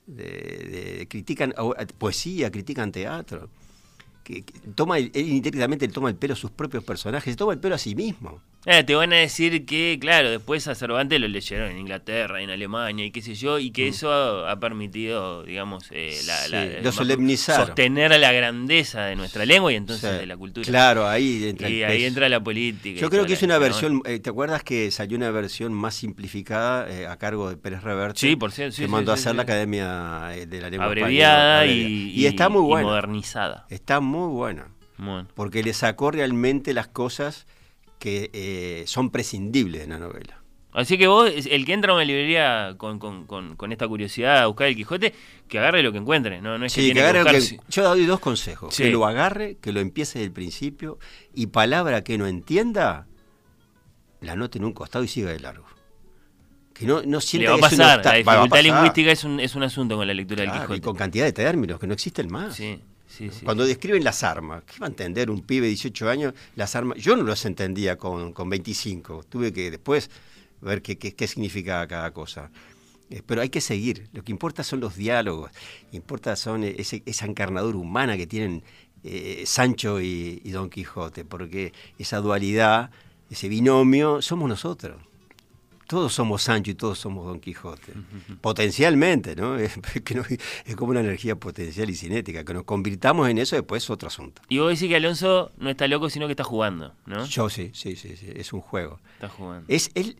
de, 0.07 0.23
de- 0.23 1.07
critican 1.09 1.53
a- 1.57 1.85
poesía, 1.97 2.49
critican 2.51 2.91
teatro. 2.91 3.49
Que, 4.23 4.43
que 4.43 4.53
toma 4.75 4.99
él 4.99 5.11
indirectamente 5.15 5.87
toma 5.87 6.09
el 6.09 6.15
pelo 6.15 6.33
a 6.33 6.37
sus 6.37 6.51
propios 6.51 6.83
personajes, 6.83 7.35
toma 7.35 7.53
el 7.53 7.59
pelo 7.59 7.75
a 7.75 7.77
sí 7.79 7.95
mismo. 7.95 8.41
Eh, 8.65 8.83
te 8.83 8.93
van 8.93 9.13
a 9.13 9.15
decir 9.15 9.65
que, 9.65 9.97
claro, 10.01 10.29
después 10.29 10.67
a 10.67 10.75
Cervantes 10.75 11.19
lo 11.21 11.29
leyeron 11.29 11.71
en 11.71 11.77
Inglaterra, 11.79 12.41
en 12.41 12.49
Alemania 12.49 13.05
y 13.05 13.11
qué 13.11 13.21
sé 13.21 13.33
yo, 13.33 13.57
y 13.57 13.71
que 13.71 13.87
eso 13.87 14.11
ha 14.45 14.59
permitido, 14.59 15.43
digamos, 15.43 15.85
eh, 15.91 16.19
la, 16.25 16.37
Sí, 16.43 16.51
la- 16.51 16.65
lo 16.81 16.91
solemnizaron. 16.91 17.67
sostener 17.67 18.19
la 18.19 18.31
grandeza 18.33 19.05
de 19.05 19.15
nuestra 19.15 19.45
lengua 19.45 19.71
y 19.71 19.75
entonces 19.77 20.19
de 20.19 20.25
la 20.25 20.35
cultura. 20.35 20.67
Claro, 20.67 21.07
ahí 21.07 21.47
entra 21.47 21.69
Y 21.69 21.83
ahí 21.83 22.03
entra 22.03 22.27
la 22.27 22.43
política. 22.43 22.97
y 22.97 23.01
Yo 23.01 23.09
creo 23.09 23.25
que 23.25 23.31
es 23.33 23.41
la- 23.41 23.45
una 23.47 23.57
versión, 23.59 24.01
eh, 24.05 24.19
¿te 24.19 24.29
acuerdas 24.29 24.61
que 24.61 24.91
salió 24.91 25.15
una 25.17 25.31
versión 25.31 25.73
más 25.73 25.95
simplificada 25.95 26.89
eh, 26.91 27.07
a 27.07 27.15
cargo 27.17 27.49
de 27.49 27.55
Pérez 27.55 27.81
Reverte? 27.81 28.19
Sí, 28.19 28.35
por 28.35 28.51
cierto, 28.51 28.75
sí, 28.75 28.81
Que 28.81 28.87
sí, 28.87 28.91
mandó 28.91 29.11
a 29.11 29.15
hacer 29.15 29.35
la 29.35 29.43
Academia 29.43 30.31
eh, 30.35 30.45
de 30.47 30.59
la 30.61 30.69
Lengua 30.69 30.87
abreviada 30.87 31.63
Española, 31.63 31.87
y, 31.89 32.11
y 32.11 32.25
está 32.25 32.49
muy 32.49 32.63
y 32.63 32.65
buena. 32.65 32.87
modernizada. 32.89 33.65
Está 33.69 34.01
muy 34.01 34.27
buena, 34.33 34.67
Bueno. 34.97 35.29
porque 35.33 35.63
le 35.63 35.73
sacó 35.73 36.11
realmente 36.11 36.73
las 36.73 36.89
cosas 36.89 37.47
que 37.99 38.29
eh, 38.33 38.83
son 38.87 39.11
prescindibles 39.11 39.81
de 39.81 39.87
la 39.87 39.99
novela. 39.99 40.41
Así 40.71 40.97
que 40.99 41.07
vos, 41.07 41.29
el 41.49 41.65
que 41.65 41.73
entra 41.73 41.91
a 41.91 41.95
una 41.95 42.05
librería 42.05 42.75
con, 42.77 42.99
con- 42.99 43.25
con- 43.25 43.55
con 43.55 43.71
esta 43.71 43.87
curiosidad 43.87 44.37
a 44.43 44.45
buscar 44.45 44.67
el 44.67 44.75
Quijote, 44.75 45.13
que 45.47 45.57
agarre 45.59 45.81
lo 45.81 45.91
que 45.91 45.97
encuentre. 45.97 46.41
No, 46.41 46.57
no 46.59 46.65
es 46.65 46.73
que 46.73 46.81
Sí, 46.81 46.87
tiene 46.87 46.99
que 47.01 47.07
agarre 47.07 47.23
buscar- 47.39 47.57
que- 47.65 47.71
yo 47.71 47.83
doy 47.83 48.05
dos 48.05 48.19
consejos. 48.19 48.73
Sí. 48.75 48.83
Que 48.83 48.91
lo 48.91 49.05
agarre, 49.05 49.57
que 49.59 49.71
lo 49.71 49.79
empiece 49.79 50.19
desde 50.19 50.27
el 50.27 50.31
principio 50.31 50.99
y 51.33 51.47
palabra 51.47 52.03
que 52.03 52.17
no 52.19 52.27
entienda, 52.27 53.07
la 54.21 54.33
anote 54.33 54.59
en 54.59 54.65
un 54.65 54.73
costado 54.73 55.03
y 55.03 55.07
siga 55.07 55.31
de 55.31 55.39
largo. 55.39 55.65
Que 56.73 56.85
no, 56.85 57.01
no 57.01 57.17
Le 57.17 57.21
sienta 57.21 57.49
va 57.49 57.55
a 57.55 57.57
que 57.57 57.61
pasar. 57.77 58.05
La 58.05 58.13
dificultad 58.13 58.61
lingüística 58.63 59.11
es 59.11 59.23
un, 59.23 59.39
es 59.39 59.55
un 59.55 59.63
asunto 59.63 59.97
con 59.97 60.07
la 60.07 60.13
lectura 60.13 60.43
Claro, 60.43 60.51
del 60.53 60.61
y 60.61 60.65
Quijote. 60.67 60.81
con 60.81 60.95
cantidad 60.95 61.25
de 61.25 61.33
términos 61.33 61.79
que 61.79 61.87
no 61.87 61.93
existen 61.93 62.31
más. 62.31 62.55
Sí, 62.55 62.79
Cuando 63.43 63.65
describen 63.65 64.03
las 64.03 64.23
armas, 64.23 64.63
¿qué 64.63 64.79
va 64.79 64.87
a 64.87 64.89
entender 64.89 65.29
un 65.29 65.41
pibe 65.41 65.63
de 65.65 65.69
18 65.69 66.09
años? 66.09 66.33
Las 66.55 66.75
armas, 66.75 66.97
yo 66.97 67.15
no 67.15 67.23
las 67.23 67.45
entendía 67.45 67.97
con, 67.97 68.33
con 68.33 68.49
25, 68.49 69.23
tuve 69.27 69.51
que 69.53 69.69
después 69.71 70.09
ver 70.61 70.81
qué, 70.81 70.97
qué, 70.97 71.13
qué 71.15 71.27
significaba 71.27 71.87
cada 71.87 72.11
cosa. 72.11 72.51
Eh, 73.09 73.21
pero 73.25 73.41
hay 73.41 73.49
que 73.49 73.61
seguir, 73.61 74.07
lo 74.13 74.23
que 74.23 74.31
importa 74.31 74.63
son 74.63 74.79
los 74.81 74.95
diálogos, 74.95 75.51
importa 75.91 76.35
son 76.35 76.63
eh, 76.63 76.75
ese- 76.77 77.01
esa 77.05 77.25
encarnadura 77.25 77.77
humana 77.77 78.15
que 78.17 78.27
tienen 78.27 78.63
eh, 79.03 79.43
Sancho 79.47 79.99
y, 80.01 80.41
y 80.43 80.51
Don 80.51 80.69
Quijote, 80.69 81.25
porque 81.25 81.73
esa 81.97 82.17
dualidad, 82.19 82.91
ese 83.31 83.47
binomio, 83.49 84.21
somos 84.21 84.47
nosotros. 84.47 85.01
Todos 85.89 86.13
somos 86.13 86.43
Sancho 86.43 86.69
y 86.69 86.75
todos 86.75 86.99
somos 86.99 87.25
Don 87.25 87.39
Quijote. 87.39 87.93
Potencialmente, 88.41 89.35
¿no? 89.35 89.55
Es, 89.59 89.73
que 90.05 90.13
no- 90.15 90.23
es 90.65 90.75
como 90.75 90.91
una 90.91 90.99
energía 90.99 91.35
potencial 91.35 91.89
y 91.89 91.95
cinética. 91.95 92.43
Que 92.43 92.53
nos 92.53 92.63
convirtamos 92.63 93.27
en 93.27 93.37
eso 93.39 93.55
después 93.55 93.83
es 93.83 93.89
otro 93.89 94.07
asunto. 94.07 94.41
Y 94.49 94.59
vos 94.59 94.69
decís 94.69 94.87
que 94.87 94.95
Alonso 94.95 95.51
no 95.57 95.69
está 95.69 95.87
loco, 95.87 96.09
sino 96.09 96.27
que 96.27 96.33
está 96.33 96.43
jugando, 96.43 96.93
¿no? 97.05 97.25
Yo 97.25 97.49
sí, 97.49 97.71
sí, 97.73 97.95
sí, 97.95 98.15
sí, 98.15 98.27
es 98.35 98.53
un 98.53 98.61
juego. 98.61 98.99
Está 99.15 99.29
jugando. 99.29 99.65
Es, 99.67 99.91
el, 99.95 100.17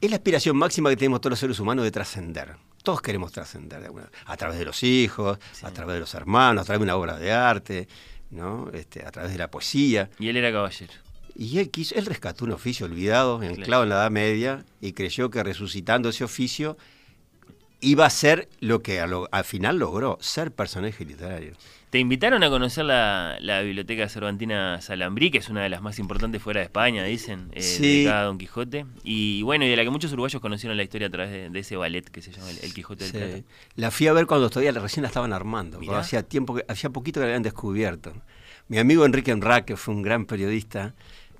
es 0.00 0.10
la 0.10 0.16
aspiración 0.16 0.56
máxima 0.56 0.90
que 0.90 0.96
tenemos 0.96 1.20
todos 1.20 1.32
los 1.32 1.38
seres 1.38 1.60
humanos 1.60 1.84
de 1.84 1.90
trascender. 1.90 2.56
Todos 2.82 3.00
queremos 3.00 3.30
trascender 3.32 3.80
de 3.80 3.86
alguna- 3.86 4.10
a 4.26 4.36
través 4.36 4.58
de 4.58 4.64
los 4.64 4.82
hijos, 4.82 5.38
Sí. 5.52 5.66
a 5.66 5.70
través 5.70 5.94
de 5.94 6.00
los 6.00 6.14
hermanos, 6.14 6.62
a 6.62 6.64
través 6.64 6.80
de 6.80 6.84
una 6.84 6.96
obra 6.96 7.18
de 7.18 7.32
arte, 7.32 7.88
¿no? 8.30 8.70
Este, 8.72 9.04
a 9.06 9.10
través 9.10 9.32
de 9.32 9.38
la 9.38 9.50
poesía. 9.50 10.10
Y 10.18 10.28
él 10.28 10.36
era 10.38 10.50
caballero. 10.50 10.92
Y 11.36 11.58
él 11.58 11.70
quiso, 11.70 11.94
él 11.96 12.06
rescató 12.06 12.44
un 12.44 12.52
oficio 12.52 12.86
olvidado, 12.86 13.38
anclado 13.40 13.82
en 13.82 13.88
la 13.88 13.96
Edad 13.96 14.10
Media, 14.10 14.64
y 14.80 14.92
creyó 14.92 15.30
que 15.30 15.42
resucitando 15.42 16.08
ese 16.10 16.24
oficio 16.24 16.76
iba 17.80 18.06
a 18.06 18.10
ser 18.10 18.48
lo 18.60 18.82
que 18.82 19.00
a 19.00 19.06
lo- 19.06 19.28
al 19.30 19.44
final 19.44 19.78
logró, 19.78 20.16
ser 20.20 20.52
personaje 20.52 21.04
literario. 21.04 21.52
Te 21.90 21.98
invitaron 21.98 22.42
a 22.42 22.48
conocer 22.48 22.84
la, 22.84 23.36
la 23.40 23.60
Biblioteca 23.60 24.08
Cervantina 24.08 24.80
Salambrí, 24.80 25.30
que 25.30 25.38
es 25.38 25.48
una 25.48 25.62
de 25.62 25.68
las 25.68 25.80
más 25.82 25.98
importantes 26.00 26.42
fuera 26.42 26.60
de 26.60 26.64
España, 26.64 27.04
dicen, 27.04 27.50
eh, 27.52 27.62
Sí. 27.62 27.82
dedicada 27.82 28.22
a 28.22 28.24
Don 28.24 28.38
Quijote. 28.38 28.86
Y 29.04 29.42
bueno, 29.42 29.64
y 29.64 29.68
de 29.68 29.76
la 29.76 29.84
que 29.84 29.90
muchos 29.90 30.12
uruguayos 30.12 30.40
conocieron 30.40 30.76
la 30.76 30.82
historia 30.82 31.06
a 31.08 31.10
través 31.10 31.30
de, 31.30 31.50
de 31.50 31.58
ese 31.60 31.76
ballet 31.76 32.02
que 32.10 32.20
se 32.22 32.32
llama 32.32 32.50
El, 32.50 32.58
El 32.62 32.74
Quijote 32.74 33.04
del 33.04 33.12
Sí. 33.12 33.18
Plata. 33.18 33.54
La 33.76 33.90
fui 33.92 34.06
a 34.08 34.12
ver 34.12 34.26
cuando 34.26 34.48
todavía 34.50 34.72
recién 34.72 35.02
la 35.02 35.08
estaban 35.08 35.32
armando, 35.32 35.78
hacía 35.94 36.22
tiempo 36.24 36.54
que, 36.56 36.64
hacía 36.68 36.90
poquito 36.90 37.20
que 37.20 37.26
la 37.26 37.32
habían 37.32 37.42
descubierto. 37.42 38.12
Mi 38.66 38.78
amigo 38.78 39.04
Enrique 39.04 39.30
Enraque 39.30 39.74
que 39.74 39.76
fue 39.76 39.94
un 39.94 40.02
gran 40.02 40.24
periodista 40.24 40.94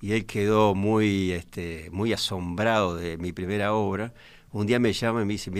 y 0.04 0.12
él 0.12 0.26
quedó 0.26 0.74
muy, 0.74 1.32
este, 1.32 1.88
muy 1.90 2.12
asombrado 2.12 2.94
de 2.94 3.16
mi 3.16 3.32
primera 3.32 3.72
obra. 3.72 4.12
Un 4.52 4.66
día 4.66 4.78
me 4.78 4.92
llama 4.92 5.22
y 5.22 5.24
me 5.24 5.32
dice, 5.32 5.50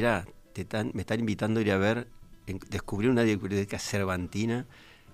están, 0.55 0.91
me 0.93 1.01
están 1.01 1.21
invitando 1.21 1.61
a 1.61 1.63
ir 1.63 1.71
a 1.71 1.79
ver, 1.79 2.09
en- 2.47 2.61
descubrí 2.69 3.09
una 3.09 3.23
biblioteca 3.23 3.79
cervantina 3.79 4.67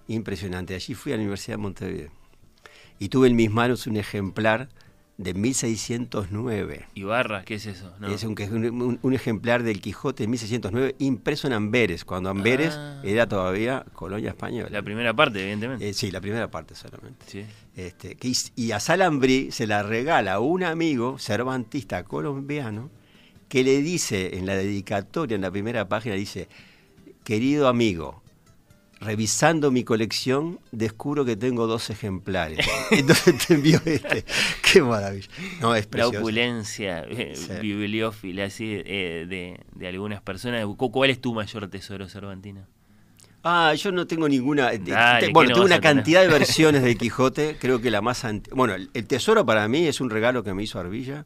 impresionante. 0.09 0.75
Allí 0.75 0.95
fui 0.95 1.12
a 1.12 1.14
la 1.14 1.21
Universidad 1.21 1.59
de 1.59 1.62
Montevideo 1.62 2.11
y 2.99 3.09
tuve 3.09 3.29
en 3.29 3.37
mis 3.37 3.53
manos 3.53 3.87
un 3.87 3.99
ejemplar 3.99 4.69
de 5.22 5.35
1609. 5.35 6.87
Ibarra, 6.94 7.44
¿qué 7.44 7.56
es 7.56 7.66
eso? 7.66 7.92
No. 8.00 8.09
Es 8.09 8.24
un, 8.24 8.35
un- 8.40 8.98
un 9.02 9.12
ejemplar 9.14 9.62
del 9.62 9.80
Quijote 9.80 10.22
de 10.22 10.28
1609 10.28 10.94
impreso 10.98 11.46
en 11.46 11.52
Amberes, 11.52 12.04
cuando 12.04 12.30
Amberes 12.30 12.74
Ah. 12.74 13.02
era 13.04 13.28
todavía 13.28 13.85
colonia 13.92 14.30
española. 14.30 14.68
La 14.70 14.83
primera 14.83 15.14
parte, 15.14 15.40
evidentemente. 15.42 15.88
Eh, 15.88 15.92
sí, 15.92 16.11
la 16.11 16.20
primera 16.20 16.50
parte 16.50 16.74
solamente. 16.74 17.26
Sí. 17.26 17.44
Este, 17.76 18.14
que 18.16 18.33
y 18.56 18.72
a 18.72 18.80
Salambrí 18.80 19.50
se 19.52 19.66
la 19.66 19.83
regala 19.83 20.40
un 20.40 20.64
amigo 20.64 21.18
cervantista 21.18 22.04
colombiano 22.04 22.90
que 23.48 23.62
le 23.64 23.83
dice 23.83 24.38
en 24.38 24.46
la 24.46 24.54
dedicatoria, 24.54 25.35
en 25.35 25.42
la 25.42 25.50
primera 25.50 25.88
página, 25.88 26.14
dice, 26.14 26.48
querido 27.24 27.68
amigo, 27.68 28.22
revisando 29.01 29.71
mi 29.71 29.83
colección, 29.85 30.61
descubro 30.73 31.25
que 31.25 31.37
tengo 31.37 31.67
dos 31.67 31.89
ejemplares. 31.91 32.59
Entonces 32.91 33.47
te 33.47 33.55
envío 33.55 33.81
este. 33.85 34.25
Qué 34.73 34.83
maravilla. 34.83 35.29
No, 35.61 35.75
es 35.75 35.89
La 35.93 36.09
opulencia 36.09 37.05
eh, 37.09 37.33
Sí. 37.35 37.53
bibliófila 37.63 38.45
así, 38.45 38.83
eh, 38.85 39.27
de, 39.29 39.61
de 39.75 39.89
algunas 39.89 40.21
personas. 40.21 40.65
Cu- 40.77 40.91
¿Cuál 40.93 41.11
es 41.11 41.21
tu 41.21 41.33
mayor 41.35 41.69
tesoro, 41.69 42.09
Cervantina? 42.09 42.67
Ah, 43.43 43.73
yo 43.75 43.91
no 43.91 44.07
tengo 44.07 44.29
ninguna. 44.29 44.71
eh, 44.73 44.79
Dale, 44.79 45.21
te- 45.21 45.27
¿qué 45.29 45.33
bueno, 45.33 45.49
no 45.51 45.55
tengo 45.55 45.67
una 45.67 45.81
cantidad 45.81 46.21
de 46.21 46.29
versiones 46.39 46.83
de 46.83 46.95
Quijote. 46.97 47.57
Creo 47.59 47.81
que 47.81 47.91
la 47.91 48.03
más 48.03 48.25
antigua. 48.27 48.55
Bueno, 48.57 48.75
el, 48.75 49.07
tesoro 49.07 49.47
para 49.47 49.67
mí 49.67 49.87
es 49.87 50.01
un 50.03 50.11
regalo 50.11 50.45
que 50.45 50.53
me 50.53 50.63
hizo 50.63 50.79
Arbilla 50.79 51.25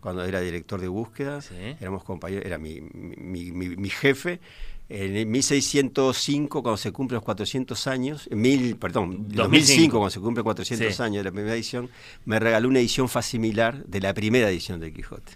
cuando 0.00 0.22
era 0.24 0.40
director 0.40 0.78
de 0.78 0.88
búsqueda. 0.88 1.40
Sí. 1.40 1.54
Éramos 1.80 2.04
compañeros, 2.04 2.44
era 2.44 2.58
mi, 2.58 2.82
mi, 2.82 3.50
mi- 3.52 3.76
mi 3.76 3.88
jefe. 3.88 4.40
En 4.88 5.16
el 5.16 5.26
1605, 5.26 6.62
cuando 6.62 6.76
se 6.76 6.92
cumplen 6.92 7.16
los 7.16 7.24
400 7.24 7.86
años, 7.86 8.28
mil, 8.30 8.76
perdón, 8.76 9.28
2005, 9.28 9.42
2005, 9.42 9.90
cuando 9.98 10.10
se 10.10 10.20
cumplen 10.20 10.44
400 10.44 10.94
Sí. 10.94 11.02
años 11.02 11.16
de 11.18 11.24
la 11.24 11.32
primera 11.32 11.54
edición, 11.54 11.88
me 12.26 12.38
regaló 12.38 12.68
una 12.68 12.80
edición 12.80 13.08
facimilar 13.08 13.84
de 13.86 14.00
la 14.00 14.12
primera 14.12 14.48
edición 14.50 14.80
de 14.80 14.92
Quijote, 14.92 15.32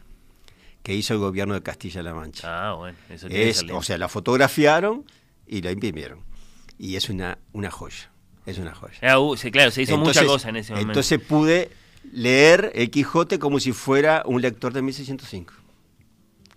que 0.82 0.94
hizo 0.94 1.14
el 1.14 1.20
gobierno 1.20 1.54
de 1.54 1.62
Castilla-La 1.62 2.12
Mancha. 2.14 2.46
Ah, 2.70 2.74
bueno, 2.74 2.98
eso 3.08 3.26
Es, 3.30 3.64
o 3.72 3.82
sea, 3.82 3.96
la 3.96 4.08
fotografiaron 4.08 5.04
y 5.46 5.62
la 5.62 5.70
imprimieron. 5.72 6.20
Y 6.78 6.96
es 6.96 7.08
una, 7.08 7.38
una 7.52 7.70
joya. 7.70 8.10
Es 8.44 8.58
una 8.58 8.74
joya. 8.74 8.98
Ah, 9.02 9.18
uh, 9.18 9.36
sí, 9.36 9.50
claro, 9.50 9.70
se 9.70 9.82
hizo 9.82 9.96
mucha 9.96 10.24
cosa 10.26 10.50
en 10.50 10.56
ese 10.56 10.72
momento. 10.72 10.90
Entonces 10.92 11.20
pude 11.20 11.70
leer 12.12 12.70
el 12.74 12.90
Quijote 12.90 13.38
como 13.38 13.60
si 13.60 13.72
fuera 13.72 14.22
un 14.26 14.40
lector 14.42 14.72
de 14.72 14.82
1605. 14.82 15.54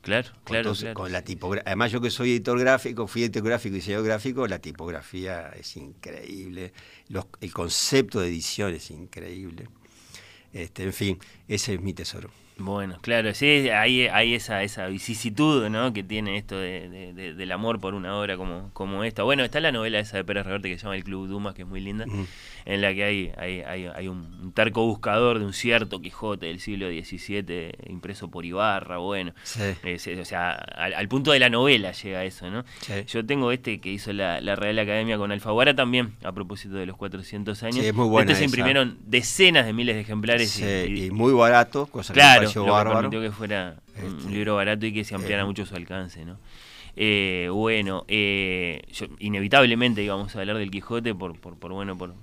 Claro, 0.02 0.30
claro, 0.44 0.72
todo- 0.72 0.80
claro. 0.82 0.94
con 0.96 1.12
la 1.12 1.24
tipografía. 1.24 1.64
Además, 1.68 1.92
yo 1.92 2.02
que 2.02 2.10
soy 2.10 2.32
editor 2.32 2.60
gráfico, 2.60 3.08
fui 3.08 3.24
editor 3.24 3.44
gráfico 3.44 3.76
y 3.76 3.80
diseñador 3.80 4.06
gráfico, 4.08 4.48
la 4.48 4.60
tipografía 4.60 5.50
es 5.50 5.78
increíble. 5.78 6.74
Los- 7.10 7.26
el 7.40 7.54
concepto 7.54 8.20
de 8.20 8.28
edición 8.28 8.74
es 8.74 8.90
increíble. 8.92 9.68
Este, 10.54 10.84
en 10.84 10.94
fin, 10.94 11.20
ese 11.48 11.76
es 11.76 11.82
mi 11.82 11.94
tesoro. 11.94 12.30
Bueno, 12.64 12.98
claro, 13.02 13.34
sí, 13.34 13.46
hay, 13.70 14.08
hay 14.08 14.34
esa, 14.36 14.64
esa 14.64 14.88
vicisitud 14.88 15.68
¿no? 15.70 15.94
que 15.94 16.04
tiene 16.04 16.38
esto 16.38 16.58
de, 16.58 16.90
de- 16.90 17.14
de- 17.14 17.34
del 17.34 17.52
amor 17.52 17.80
por 17.80 17.94
una 17.94 18.16
obra 18.18 18.38
como, 18.38 18.70
como 18.74 19.04
esta. 19.04 19.24
Bueno, 19.24 19.44
está 19.44 19.60
la 19.60 19.72
novela 19.72 20.00
esa 20.00 20.18
de 20.18 20.24
Pérez 20.24 20.46
Reverte 20.46 20.70
que 20.70 20.78
se 20.78 20.84
llama 20.84 20.96
El 20.96 21.04
Club 21.04 21.28
Dumas, 21.28 21.54
que 21.56 21.64
es 21.64 21.68
muy 21.68 21.80
linda, 21.82 22.06
en 22.66 22.82
la 22.82 22.94
que 22.94 23.04
hay, 23.04 23.32
hay, 23.38 23.62
hay, 23.62 23.86
hay 23.94 24.08
un, 24.08 24.18
un 24.42 24.52
terco 24.54 24.86
buscador 24.86 25.40
de 25.40 25.46
un 25.46 25.54
cierto 25.54 26.02
Quijote 26.02 26.46
del 26.48 26.60
siglo 26.60 26.88
XVII, 26.90 27.72
impreso 27.88 28.30
por 28.30 28.46
Ibarra, 28.46 28.98
bueno. 28.98 29.34
Sí. 29.44 29.62
Eh, 29.84 30.20
o 30.22 30.26
sea, 30.26 30.52
al, 30.54 30.94
al 30.94 31.08
punto 31.08 31.32
de 31.32 31.40
la 31.40 31.50
novela 31.50 31.92
llega 31.92 32.24
eso, 32.24 32.50
¿no? 32.50 32.64
Sí. 32.82 32.94
Yo 33.08 33.26
tengo 33.26 33.52
este 33.52 33.80
que 33.80 33.90
hizo 33.92 34.14
la, 34.14 34.42
la 34.42 34.56
Real 34.56 34.78
Academia 34.80 35.18
con 35.18 35.32
Alfaguara 35.32 35.76
también, 35.76 36.14
a 36.24 36.32
propósito 36.32 36.76
de 36.76 36.86
los 36.86 36.98
400 36.98 37.62
años. 37.64 37.76
Sí, 37.78 37.86
es 37.88 37.94
muy 37.94 38.08
buena 38.08 38.32
Este 38.32 38.40
se 38.40 38.46
imprimieron 38.46 38.98
decenas 39.06 39.66
de 39.66 39.74
miles 39.74 39.96
de 39.96 40.02
ejemplares. 40.02 40.50
Sí, 40.52 40.64
y- 40.64 41.06
y- 41.06 41.12
muy 41.12 41.34
barato, 41.34 41.86
cosa 41.88 42.14
que 42.14 42.20
pareció 42.54 42.66
lo 42.66 42.76
que 42.78 42.94
permitió 43.10 43.22
que 43.22 43.32
fuera 43.32 43.76
un 44.04 44.18
Este, 44.18 44.30
libro 44.32 44.56
barato 44.56 44.86
y 44.86 44.94
que 44.94 45.04
se 45.04 45.16
ampliara 45.16 45.44
eh, 45.44 45.46
mucho 45.46 45.66
su 45.66 45.76
alcance, 45.76 46.26
¿no? 46.26 46.38
Eh, 46.98 47.48
bueno, 47.52 48.04
eh, 48.08 48.82
yo- 48.92 49.08
inevitablemente 49.20 50.04
íbamos 50.04 50.36
a 50.36 50.40
hablar 50.40 50.58
del 50.58 50.70
Quijote 50.72 51.16
por, 51.16 51.40
por, 51.40 51.58
por 51.58 51.72
bueno, 51.72 51.98
por, 51.98 52.14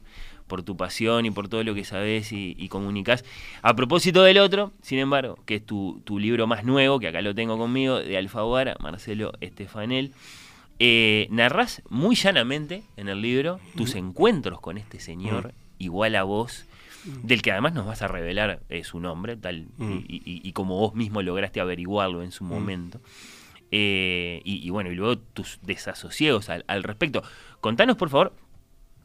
por 0.47 0.63
tu 0.63 0.77
pasión 0.77 1.25
y 1.27 1.31
por 1.31 1.49
todo 1.49 1.65
lo 1.65 1.75
que 1.75 1.85
sabes 1.85 2.33
y, 2.33 2.55
y 2.59 2.69
comunicás. 2.69 3.25
A 3.63 3.75
propósito 3.75 4.23
del 4.23 4.39
otro, 4.39 4.73
sin 4.83 4.99
embargo, 4.99 5.39
que 5.47 5.57
es 5.57 5.65
tu, 5.67 6.03
tu 6.05 6.19
libro 6.19 6.47
más 6.47 6.65
nuevo, 6.65 7.01
que 7.01 7.09
acá 7.09 7.23
lo 7.23 7.35
tengo 7.35 7.57
conmigo, 7.57 7.99
de 7.99 8.19
Alfaguara, 8.19 8.77
Marcelo 8.81 9.33
Estefanel, 9.41 10.13
eh, 10.81 11.27
narrás 11.31 11.83
muy 11.89 12.15
llanamente 12.15 12.83
en 12.97 13.09
el 13.09 13.21
libro 13.21 13.59
tus 13.77 13.95
encuentros 13.95 14.61
con 14.61 14.79
este 14.79 15.01
señor, 15.01 15.53
igual 15.79 16.15
a 16.15 16.23
vos, 16.25 16.67
del 17.05 17.43
que 17.43 17.53
además 17.53 17.75
nos 17.75 17.87
vas 17.87 18.03
a 18.03 18.09
revelar 18.09 18.61
eh, 18.69 18.85
su 18.85 19.01
nombre, 19.01 19.37
tal 19.37 19.67
Mm. 19.77 19.93
y, 20.09 20.17
y- 20.25 20.41
y 20.49 20.53
como 20.53 20.79
vos 20.79 20.95
mismo 20.95 21.23
lograste 21.23 21.61
averiguarlo 21.61 22.23
en 22.23 22.33
su 22.33 22.45
momento. 22.45 23.01
Eh, 23.71 24.41
y, 24.45 24.67
y 24.67 24.71
bueno, 24.71 24.91
y 24.91 24.95
luego 24.95 25.19
tus 25.19 25.59
desasosiegos 25.63 26.49
al, 26.49 26.65
al 26.69 26.83
respecto. 26.83 27.23
Contanos, 27.61 27.97
por 27.97 28.09
favor, 28.09 28.33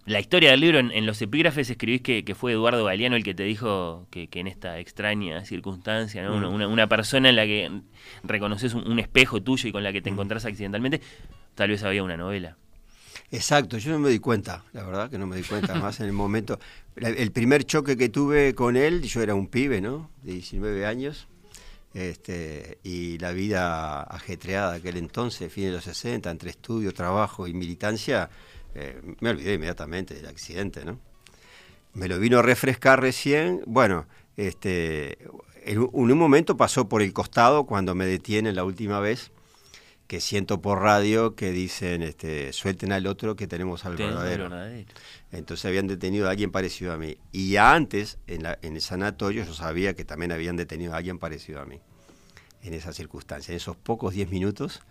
la 0.05 0.19
historia 0.19 0.51
del 0.51 0.61
libro. 0.61 0.79
En, 0.79 0.91
en 0.91 1.05
los 1.05 1.21
epígrafes 1.21 1.69
escribís 1.69 2.01
que, 2.01 2.23
que 2.23 2.33
fue 2.35 2.53
Eduardo 2.53 2.85
Galeano 2.85 3.15
el 3.15 3.23
que 3.23 3.33
te 3.33 3.43
dijo 3.43 4.07
que, 4.09 4.27
que 4.27 4.39
en 4.39 4.47
esta 4.47 4.79
extraña 4.79 5.43
circunstancia, 5.45 6.23
¿no? 6.23 6.33
Mm. 6.33 6.37
una, 6.37 6.49
una- 6.49 6.67
una 6.67 6.87
persona 6.87 7.29
en 7.29 7.35
la 7.35 7.45
que 7.45 7.71
reconoces 8.23 8.73
un, 8.73 8.87
un 8.89 8.99
espejo 8.99 9.41
tuyo 9.41 9.67
y 9.69 9.71
con 9.71 9.83
la 9.83 9.91
que 9.91 10.01
te 10.01 10.09
Mm. 10.11 10.13
encontrás 10.13 10.45
accidentalmente, 10.45 11.01
tal 11.55 11.69
vez 11.69 11.83
había 11.83 12.03
una 12.03 12.15
novela. 12.17 12.57
Exacto, 13.31 13.77
yo 13.77 13.91
no 13.91 13.99
me 13.99 14.09
di 14.09 14.19
cuenta, 14.19 14.63
la 14.73 14.83
verdad 14.83 15.09
que 15.09 15.17
no 15.17 15.25
me 15.27 15.35
di 15.35 15.43
cuenta, 15.43 15.73
más 15.81 15.99
en 15.99 16.05
el 16.07 16.13
momento. 16.13 16.59
El 16.95 17.31
primer 17.31 17.63
choque 17.63 17.97
que 17.97 18.09
tuve 18.09 18.53
con 18.53 18.75
él, 18.75 19.01
yo 19.01 19.21
era 19.21 19.33
un 19.33 19.47
pibe, 19.47 19.81
¿no? 19.81 20.11
De 20.21 20.33
19 20.33 20.85
años, 20.85 21.27
este, 21.93 22.77
y 22.83 23.17
la 23.17 23.31
vida 23.31 24.03
ajetreada 24.03 24.71
de 24.71 24.77
aquel 24.77 24.97
entonces, 24.97 25.51
fines 25.51 25.71
de 25.71 25.77
los 25.77 25.85
60, 25.85 26.29
entre 26.29 26.51
estudio, 26.51 26.93
trabajo 26.93 27.47
y 27.47 27.53
militancia, 27.53 28.29
eh, 28.75 29.01
me 29.19 29.31
olvidé 29.31 29.55
inmediatamente 29.55 30.13
del 30.13 30.27
accidente, 30.27 30.85
¿no? 30.85 30.99
Me 31.93 32.07
lo 32.07 32.19
vino 32.19 32.39
a 32.39 32.41
refrescar 32.41 33.01
recién, 33.01 33.61
bueno, 33.65 34.05
este, 34.37 35.17
en 35.65 35.79
un, 35.79 35.89
en 35.93 36.11
un 36.11 36.17
momento 36.17 36.57
pasó 36.57 36.89
por 36.89 37.01
el 37.01 37.13
costado 37.13 37.65
cuando 37.65 37.95
me 37.95 38.05
detienen 38.05 38.55
la 38.55 38.63
última 38.63 38.99
vez, 38.99 39.31
que 40.13 40.21
siento 40.21 40.61
por 40.61 40.79
radio 40.79 41.33
que 41.33 41.51
dicen, 41.51 42.03
este, 42.03 42.53
suelten 42.53 42.91
al 42.91 43.07
otro 43.07 43.35
que 43.35 43.47
tenemos 43.47 43.83
al 43.83 43.95
verdadero. 43.95 44.43
verdadero. 44.43 44.87
Entonces 45.31 45.65
habían 45.65 45.87
detenido 45.87 46.27
a 46.27 46.29
alguien 46.29 46.51
parecido 46.51 46.93
a 46.93 46.97
mí. 46.99 47.17
Y 47.31 47.55
antes, 47.55 48.19
en, 48.27 48.43
la- 48.43 48.59
en 48.61 48.75
el 48.75 48.81
sanatorio, 48.81 49.43
yo 49.43 49.55
sabía 49.55 49.95
que 49.95 50.05
también 50.05 50.31
habían 50.31 50.55
detenido 50.55 50.93
a 50.93 50.97
alguien 50.97 51.17
parecido 51.17 51.61
a 51.61 51.65
mí. 51.65 51.79
En 52.61 52.75
esa 52.75 52.93
circunstancia, 52.93 53.53
en 53.53 53.57
esos 53.57 53.75
pocos 53.75 54.13
10 54.13 54.29
minutos, 54.29 54.81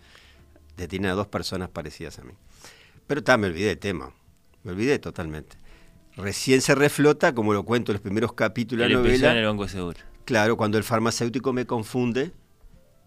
detienen 0.75 1.11
a 1.11 1.13
dos 1.13 1.27
personas 1.27 1.69
parecidas 1.69 2.19
a 2.19 2.23
mí. 2.23 2.33
Pero 3.07 3.23
también 3.23 3.51
me 3.51 3.55
olvidé 3.55 3.67
del 3.69 3.79
tema. 3.79 4.11
Me 4.63 4.73
olvidé 4.73 4.99
totalmente. 4.99 5.55
Recién 6.17 6.59
se 6.59 6.75
reflota, 6.75 7.33
como 7.33 7.53
lo 7.53 7.63
cuento 7.63 7.93
en 7.93 7.93
los 7.93 8.01
primeros 8.01 8.33
capítulos 8.33 8.85
de 8.89 8.93
la 8.93 8.99
novela. 8.99 9.31
en 9.31 9.37
el 9.37 9.45
Banco 9.45 9.69
Seguro. 9.69 9.99
Claro, 10.25 10.57
cuando 10.57 10.77
el 10.77 10.83
farmacéutico 10.83 11.53
me 11.53 11.65
confunde, 11.65 12.33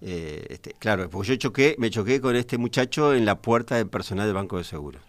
eh, 0.00 0.46
este, 0.50 0.74
claro, 0.74 1.09
porque 1.09 1.28
yo 1.28 1.37
choqué, 1.37 1.76
me 1.78 1.90
choqué 1.90 2.20
con 2.20 2.37
este 2.37 2.59
muchacho 2.59 3.14
en 3.14 3.24
la 3.24 3.40
puerta 3.40 3.76
del 3.76 3.88
personal 3.88 4.26
del 4.26 4.35
Banco 4.35 4.59
de 4.59 4.64
Seguros. 4.64 5.02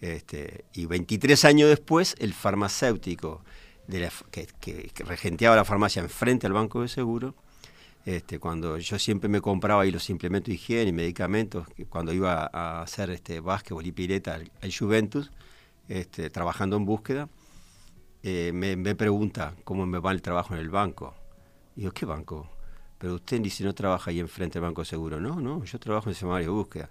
Este, 0.00 0.64
y 0.74 0.86
23 0.86 1.44
años 1.46 1.68
después, 1.68 2.14
el 2.18 2.34
farmacéutico 2.34 3.42
de 3.86 4.00
la 4.00 4.12
que, 4.30 4.92
regenteaba 5.04 5.56
la 5.56 5.64
farmacia 5.64 6.02
enfrente 6.02 6.46
al 6.46 6.52
Banco 6.52 6.82
de 6.82 6.88
Seguro, 6.88 7.34
este, 8.04 8.38
cuando 8.38 8.78
yo 8.78 8.98
siempre 8.98 9.28
me 9.28 9.40
compraba 9.40 9.82
ahí 9.82 9.90
los 9.90 10.10
implementos 10.10 10.48
de 10.48 10.54
higiene 10.54 10.90
y 10.90 10.92
medicamentos, 10.92 11.66
cuando 11.88 12.12
iba 12.12 12.48
a 12.52 12.82
hacer 12.82 13.10
este, 13.10 13.40
básquetbol 13.40 13.84
y 13.84 13.92
pileta 13.92 14.34
al, 14.34 14.72
Juventus, 14.72 15.32
este, 15.88 16.30
trabajando 16.30 16.76
en 16.76 16.84
búsqueda, 16.84 17.28
eh, 18.22 18.52
me, 18.52 18.94
pregunta 18.94 19.54
cómo 19.64 19.86
me 19.86 19.98
va 19.98 20.12
el 20.12 20.22
trabajo 20.22 20.54
en 20.54 20.60
el 20.60 20.70
banco. 20.70 21.14
Y 21.74 21.82
yo, 21.82 21.92
¿qué 21.92 22.06
banco? 22.06 22.48
Pero 23.06 23.14
usted 23.14 23.40
dice, 23.40 23.62
no 23.62 23.72
trabaja 23.72 24.10
ahí 24.10 24.18
enfrente 24.18 24.54
del 24.54 24.62
Banco 24.64 24.84
Seguro. 24.84 25.20
No, 25.20 25.40
no, 25.40 25.62
yo 25.62 25.78
trabajo 25.78 26.08
en 26.08 26.10
el 26.10 26.16
seminario 26.16 26.46
de 26.48 26.50
búsqueda. 26.50 26.90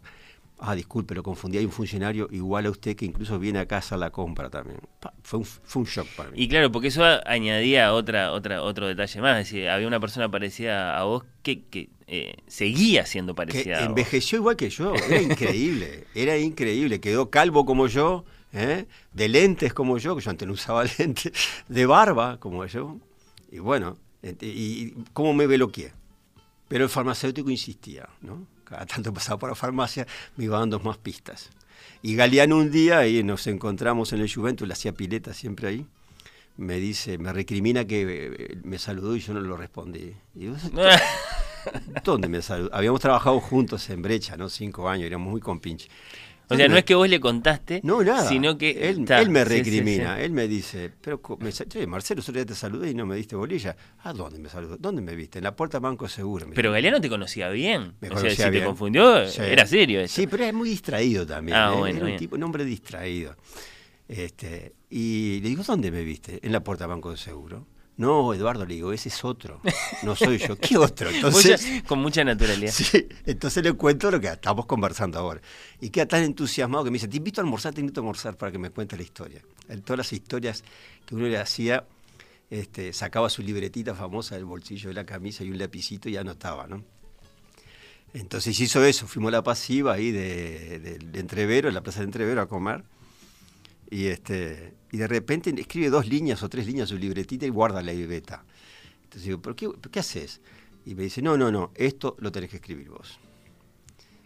Ah, 0.59 0.73
disculpe, 0.73 1.13
lo 1.13 1.21
confundí. 1.21 1.57
Hay 1.57 1.65
un 1.65 1.71
funcionario 1.73 2.29
igual 2.31 2.67
a 2.67 2.69
usted 2.69 2.95
que 2.95 3.03
incluso 3.03 3.37
viene 3.37 3.59
a 3.59 3.65
casa 3.65 3.95
a 3.95 3.97
la 3.97 4.11
compra 4.11 4.49
también. 4.49 4.79
Pa, 5.01 5.11
fue, 5.23 5.39
un, 5.39 5.45
fue 5.45 5.81
un 5.81 5.85
shock 5.85 6.07
para 6.15 6.29
mí. 6.31 6.41
Y 6.41 6.47
claro, 6.47 6.71
porque 6.71 6.87
eso 6.87 7.03
a- 7.03 7.21
añadía 7.25 7.91
otra, 7.93 8.31
otra, 8.31 8.61
otro 8.63 8.87
detalle 8.87 9.19
más. 9.19 9.41
Es 9.41 9.51
decir, 9.51 9.67
había 9.67 9.87
una 9.89 9.99
persona 9.99 10.31
parecida 10.31 10.97
a 10.97 11.03
vos 11.03 11.25
que, 11.43 11.63
que 11.63 11.89
eh, 12.07 12.35
seguía 12.47 13.05
siendo 13.05 13.33
que 13.33 13.35
parecida 13.35 13.75
a 13.79 13.81
vos. 13.81 13.89
envejeció 13.89 14.37
igual 14.37 14.55
que 14.55 14.69
yo. 14.69 14.93
Era 14.95 15.21
increíble, 15.21 16.05
era 16.15 16.37
increíble. 16.37 17.01
Quedó 17.01 17.29
calvo 17.29 17.65
como 17.65 17.87
yo, 17.87 18.23
¿eh? 18.53 18.85
de 19.11 19.27
lentes 19.27 19.73
como 19.73 19.97
yo, 19.97 20.15
que 20.15 20.21
yo 20.23 20.29
antes 20.31 20.47
no 20.47 20.53
usaba 20.53 20.85
lentes, 20.97 21.33
de 21.67 21.85
barba 21.85 22.39
como 22.39 22.65
yo. 22.65 22.95
Y 23.51 23.59
bueno, 23.59 23.97
y 24.41 24.89
cómo 25.13 25.33
me 25.35 25.45
veloqué. 25.45 25.91
Pero 26.67 26.83
el 26.83 26.89
farmacéutico 26.89 27.49
insistía, 27.49 28.09
¿no? 28.21 28.47
Cada 28.63 28.85
tanto 28.85 29.13
pasaba 29.13 29.37
por 29.37 29.49
la 29.49 29.55
farmacia, 29.55 30.07
me 30.37 30.45
iba 30.45 30.59
dando 30.59 30.79
más 30.79 30.97
pistas. 30.97 31.49
Y 32.01 32.15
Galeano 32.15 32.57
un 32.57 32.71
día, 32.71 33.07
y 33.07 33.23
nos 33.23 33.47
encontramos 33.47 34.13
en 34.13 34.21
el 34.21 34.33
Juventus, 34.33 34.67
le 34.67 34.73
hacía 34.73 34.93
pileta 34.93 35.33
siempre 35.33 35.67
ahí, 35.67 35.85
me 36.57 36.79
dice, 36.79 37.17
me 37.17 37.33
recrimina 37.33 37.85
que 37.85 38.05
eh, 38.07 38.57
me 38.63 38.79
saludó 38.79 39.15
y 39.15 39.19
yo 39.19 39.33
no 39.33 39.41
lo 39.41 39.57
respondí. 39.57 40.15
Y 40.33 40.39
digo, 40.39 40.55
¿Dónde 42.03 42.27
me 42.27 42.41
saludó? 42.41 42.73
Habíamos 42.73 43.01
trabajado 43.01 43.39
juntos 43.39 43.89
en 43.89 44.01
Brecha, 44.01 44.37
¿no? 44.37 44.49
Cinco 44.49 44.87
años, 44.89 45.07
éramos 45.07 45.31
muy 45.31 45.41
compinches. 45.41 45.89
O 46.49 46.55
sea, 46.55 46.67
no 46.67 46.77
es 46.77 46.83
que 46.83 46.95
vos 46.95 47.09
le 47.09 47.19
contaste, 47.19 47.81
No, 47.83 48.03
nada. 48.03 48.27
sino 48.27 48.57
que... 48.57 48.89
Él, 48.89 49.05
Ta, 49.05 49.21
él 49.21 49.29
me 49.29 49.43
sí, 49.43 49.49
recrimina, 49.49 50.17
sí. 50.17 50.23
él 50.23 50.31
me 50.31 50.47
dice, 50.47 50.91
pero 51.01 51.21
me, 51.39 51.51
che, 51.51 51.87
Marcelo, 51.87 52.21
otro 52.21 52.33
día 52.33 52.45
te 52.45 52.55
saludé 52.55 52.89
y 52.91 52.93
no 52.93 53.05
me 53.05 53.15
diste 53.15 53.35
bolilla. 53.35 53.75
¿A 54.03 54.13
dónde 54.13 54.39
me 54.39 54.49
saludó? 54.49 54.77
¿Dónde 54.77 55.01
me 55.01 55.15
viste? 55.15 55.39
En 55.39 55.43
la 55.43 55.55
puerta 55.55 55.79
Banco 55.79 56.07
Seguro. 56.07 56.47
Pero. 56.53 56.71
Galeano 56.71 56.99
te 57.01 57.09
conocía 57.09 57.49
bien. 57.49 57.93
Me 58.01 58.09
o 58.09 58.17
sea, 58.17 58.29
si 58.29 58.37
bien. 58.49 58.53
te 58.53 58.63
confundió, 58.63 59.27
Sí. 59.27 59.41
era 59.41 59.65
serio 59.65 60.01
eso. 60.01 60.15
Sí, 60.15 60.27
pero 60.27 60.43
es 60.45 60.53
muy 60.53 60.69
distraído 60.69 61.25
también. 61.25 61.57
Ah, 61.57 61.71
¿eh? 61.73 61.77
bueno, 61.77 61.97
Era 61.99 62.07
un, 62.13 62.17
tipo, 62.17 62.35
un 62.35 62.43
hombre 62.43 62.65
distraído. 62.65 63.35
Este, 64.07 64.73
y 64.89 65.39
le 65.41 65.49
digo, 65.49 65.63
¿dónde 65.63 65.89
me 65.91 66.03
viste? 66.03 66.39
En 66.43 66.51
la 66.51 66.63
puerta 66.63 66.85
Banco 66.87 67.11
de 67.11 67.17
Seguro. 67.17 67.65
No, 67.97 68.33
Eduardo, 68.33 68.65
le 68.65 68.75
digo, 68.75 68.91
ese 68.91 69.07
es 69.07 69.23
otro. 69.23 69.61
No 70.03 70.15
soy 70.17 70.37
yo. 70.37 70.57
¿Qué 70.57 70.77
otro? 70.77 71.09
Entonces, 71.13 71.83
con 71.87 71.99
mucha 71.99 72.23
naturalidad. 72.25 72.71
Sí, 72.75 73.07
entonces 73.25 73.63
le 73.63 73.71
cuento 73.73 74.11
lo 74.11 74.19
que 74.19 74.27
estamos 74.27 74.65
conversando 74.65 75.17
ahora. 75.17 75.39
Y 75.79 75.89
queda 75.91 76.05
tan 76.05 76.23
entusiasmado 76.23 76.83
que 76.83 76.91
me 76.91 76.95
dice, 76.95 77.07
te 77.07 77.15
invito 77.17 77.39
a 77.39 77.43
almorzar, 77.45 77.73
te 77.73 77.79
invito 77.79 78.01
a 78.01 78.03
almorzar 78.03 78.35
para 78.37 78.51
que 78.51 78.57
me 78.57 78.69
cuentes 78.69 78.99
la 78.99 79.03
historia. 79.03 79.41
Todas 79.85 79.97
las 79.97 80.11
historias 80.13 80.63
que 81.05 81.15
uno 81.15 81.25
le 81.27 81.37
hacía, 81.37 81.85
este, 82.49 82.91
sacaba 82.91 83.29
su 83.29 83.41
libretita 83.41 83.95
famosa 83.95 84.35
del 84.35 84.43
bolsillo 84.45 84.89
de 84.89 84.95
la 84.95 85.05
camisa 85.05 85.45
y 85.45 85.51
un 85.51 85.57
lapicito 85.57 86.09
y 86.09 86.17
anotaba, 86.17 86.67
¿no? 86.67 86.83
Entonces 88.13 88.57
hizo 88.59 88.83
eso, 88.83 89.07
fuimos 89.07 89.29
a 89.29 89.31
la 89.37 89.43
pasiva 89.43 89.93
ahí 89.93 90.11
de, 90.11 90.79
de- 90.79 90.97
de 90.99 91.19
Entrevero, 91.19 91.67
en 91.69 91.73
la 91.75 91.81
plaza 91.81 91.99
de 91.99 92.05
Entrevero 92.05 92.41
a 92.41 92.47
comer. 92.47 92.83
Y, 93.89 94.07
este, 94.07 94.73
y 94.91 94.97
de 94.97 95.07
repente 95.07 95.53
escribe 95.57 95.89
dos 95.89 96.07
líneas 96.07 96.41
o 96.43 96.49
tres 96.49 96.65
líneas 96.65 96.89
su 96.89 96.97
libretita 96.97 97.45
y 97.45 97.49
guarda 97.49 97.81
la 97.81 97.93
libreta. 97.93 98.43
Entonces 99.03 99.23
digo, 99.23 99.41
¿pero 99.41 99.55
qué, 99.55 99.69
pero 99.69 99.91
qué 99.91 99.99
haces? 99.99 100.41
Y 100.85 100.95
me 100.95 101.03
dice, 101.03 101.21
no, 101.21 101.37
no, 101.37 101.51
no, 101.51 101.71
esto 101.75 102.15
lo 102.19 102.31
tenés 102.31 102.49
que 102.49 102.57
escribir 102.57 102.89
vos. 102.89 103.19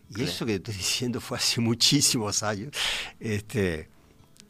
Y 0.10 0.14
Claro. 0.16 0.30
eso 0.32 0.46
que 0.46 0.60
te 0.60 0.72
estoy 0.72 0.74
diciendo 0.84 1.22
fue 1.22 1.38
hace 1.38 1.62
muchísimos 1.62 2.42
años. 2.44 2.72
Este, 3.20 3.90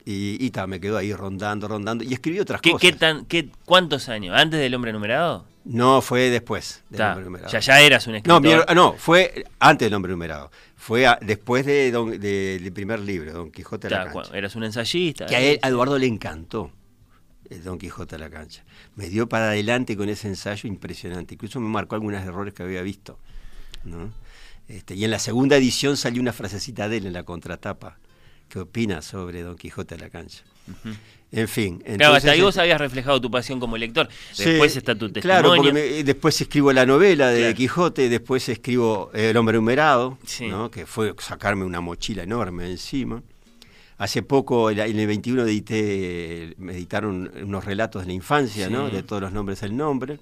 y, 0.06 0.44
y 0.44 0.50
ta, 0.52 0.66
me 0.68 0.80
quedó 0.80 0.98
ahí 0.98 1.14
rondando, 1.14 1.68
rondando. 1.68 2.04
Y 2.04 2.14
escribí 2.14 2.40
otras 2.40 2.62
¿Qué, 2.62 2.72
cosas. 2.72 2.82
qué 2.82 2.96
tan, 2.96 3.26
qué, 3.26 3.50
¿Cuántos 3.66 4.10
años? 4.10 4.36
¿Antes 4.38 4.60
del 4.60 4.74
hombre 4.76 4.94
numerado? 4.94 5.46
No, 5.72 6.02
fue 6.02 6.30
después 6.30 6.84
del 6.90 6.98
Ta, 6.98 7.08
nombre 7.10 7.26
numerado. 7.26 7.52
ya, 7.52 7.60
ya 7.60 7.80
eras 7.82 8.08
un 8.08 8.14
No, 8.14 8.18
escritor. 8.18 8.42
mi- 8.70 8.76
no, 8.76 8.94
fue 8.94 9.46
antes 9.60 9.86
del 9.86 9.92
nombre 9.92 10.12
numerado. 10.12 10.52
Fue 10.76 11.06
a- 11.06 11.20
después 11.22 11.66
de 11.66 11.92
don- 11.92 12.10
de- 12.20 12.60
del 12.60 12.74
primer 12.74 13.00
libro, 13.00 13.32
Don 13.34 13.52
Quijote 13.52 13.88
de 13.88 13.96
la 13.96 14.06
Ta, 14.06 14.14
Cancha. 14.14 14.36
eras 14.38 14.56
un 14.56 14.64
ensayista. 14.64 15.26
Que 15.28 15.36
a, 15.36 15.40
él- 15.42 15.60
a 15.62 15.68
Eduardo 15.68 15.98
le 16.00 16.08
encantó 16.08 16.72
el 17.50 17.64
Don 17.64 17.78
Quijote 17.78 18.16
de 18.16 18.20
la 18.20 18.30
Cancha. 18.30 18.64
Me 18.96 19.10
dio 19.10 19.30
para 19.30 19.50
adelante 19.50 19.96
con 19.96 20.10
ese 20.10 20.28
ensayo 20.28 20.68
impresionante. 20.68 21.36
Incluso 21.36 21.60
me 21.60 21.68
marcó 21.70 21.96
algunos 21.96 22.22
errores 22.24 22.54
que 22.54 22.64
había 22.64 22.82
visto. 22.82 23.20
¿no? 23.84 24.12
Este, 24.68 24.96
y 24.96 25.04
en 25.06 25.12
la 25.12 25.20
segunda 25.20 25.56
edición 25.56 25.98
salió 25.98 26.22
una 26.22 26.34
frasecita 26.34 26.90
de 26.90 26.98
él 26.98 27.06
en 27.08 27.14
la 27.14 27.24
contratapa. 27.24 27.98
¿Qué 28.50 28.60
opina 28.60 29.02
sobre 29.04 29.42
Don 29.44 29.56
Quijote 29.56 29.96
de 29.96 30.02
la 30.02 30.10
Cancha? 30.10 30.44
En 31.32 31.48
fin. 31.48 31.78
Claro, 31.80 31.94
hasta 31.94 32.06
entonces, 32.06 32.32
ahí 32.32 32.42
vos 32.42 32.50
este, 32.50 32.62
habías 32.62 32.80
reflejado 32.82 33.22
tu 33.22 33.30
pasión 33.30 33.60
como 33.60 33.78
lector. 33.78 34.10
Sí, 34.32 34.46
Después 34.46 34.76
está 34.76 34.96
tu 34.96 35.12
testimonio. 35.12 35.42
Claro, 35.44 35.56
porque 35.56 35.72
me- 35.74 36.04
después 36.04 36.42
escribo 36.42 36.74
la 36.74 36.86
novela 36.88 37.30
de 37.30 37.40
Claro. 37.42 37.56
Quijote, 37.56 38.10
después 38.10 38.50
escribo 38.50 39.12
El 39.14 39.38
hombre 39.38 39.58
numerado, 39.58 40.18
Sí. 40.26 40.48
¿no? 40.48 40.72
que 40.72 40.86
fue 40.88 41.14
sacarme 41.20 41.66
una 41.66 41.82
mochila 41.82 42.24
enorme 42.24 42.66
encima. 42.70 43.22
Hace 44.00 44.24
poco, 44.24 44.72
en 44.72 44.80
el 44.80 45.08
21, 45.08 45.44
edité, 45.44 46.56
me 46.58 46.74
editaron 46.74 47.32
unos 47.44 47.66
relatos 47.66 48.04
de 48.04 48.08
la 48.08 48.14
infancia, 48.14 48.70
¿no? 48.70 48.90
Sí. 48.90 48.96
de 48.96 49.04
todos 49.04 49.22
los 49.22 49.32
nombres 49.34 49.60
del 49.62 49.76
nombre. 49.78 50.18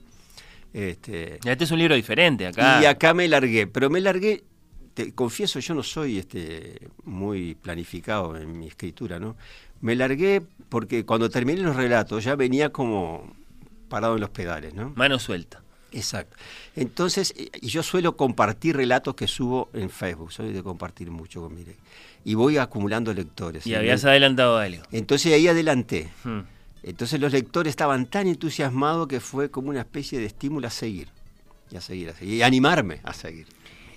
Este, 0.73 1.35
Este 1.45 1.63
es 1.63 1.71
un 1.71 1.79
libro 1.79 1.95
diferente 1.95 2.45
acá. 2.47 2.79
y 2.81 2.85
acá 2.85 3.13
me 3.13 3.27
largué, 3.27 3.67
pero 3.67 3.89
me 3.89 4.01
largué, 4.01 4.43
te 4.93 5.13
confieso, 5.13 5.59
yo 5.59 5.73
no 5.73 5.83
soy 5.83 6.17
este, 6.17 6.89
muy 7.05 7.55
planificado 7.55 8.35
en 8.35 8.57
mi 8.59 8.67
escritura, 8.67 9.19
¿no? 9.19 9.37
Me 9.81 9.95
largué 9.95 10.41
porque 10.69 11.05
cuando 11.05 11.29
terminé 11.29 11.61
los 11.61 11.75
relatos 11.75 12.23
ya 12.23 12.35
venía 12.35 12.71
como 12.71 13.33
parado 13.89 14.15
en 14.15 14.21
los 14.21 14.29
pedales, 14.29 14.73
¿no? 14.73 14.91
Mano 14.95 15.19
suelta. 15.19 15.61
Exacto. 15.91 16.35
Entonces, 16.75 17.33
eh, 17.37 17.49
y 17.61 17.67
yo 17.67 17.81
suelo 17.83 18.17
compartir 18.17 18.75
relatos 18.75 19.15
que 19.15 19.27
subo 19.27 19.69
en 19.73 19.89
Facebook, 19.89 20.31
soy 20.31 20.51
de 20.51 20.61
compartir 20.61 21.09
mucho 21.09 21.41
con 21.41 21.55
mi 21.55 21.63
Y 22.25 22.33
voy 22.35 22.57
acumulando 22.57 23.13
lectores. 23.13 23.65
Y 23.65 23.75
habías 23.75 24.03
adelantado 24.05 24.57
algo. 24.57 24.83
Entonces 24.91 25.33
ahí 25.33 25.47
adelanté. 25.47 26.09
Hmm. 26.23 26.41
Entonces 26.83 27.19
los 27.19 27.31
lectores 27.31 27.71
estaban 27.71 28.05
tan 28.05 28.27
entusiasmados 28.27 29.07
que 29.07 29.19
fue 29.19 29.49
como 29.49 29.69
una 29.69 29.81
especie 29.81 30.19
de 30.19 30.25
estímulo 30.25 30.67
a 30.67 30.71
seguir, 30.71 31.09
y 31.71 31.75
a 31.75 31.81
seguir, 31.81 32.09
a 32.09 32.13
seguir, 32.13 32.35
y 32.35 32.41
animarme 32.43 33.01
a 33.03 33.13
seguir. 33.13 33.47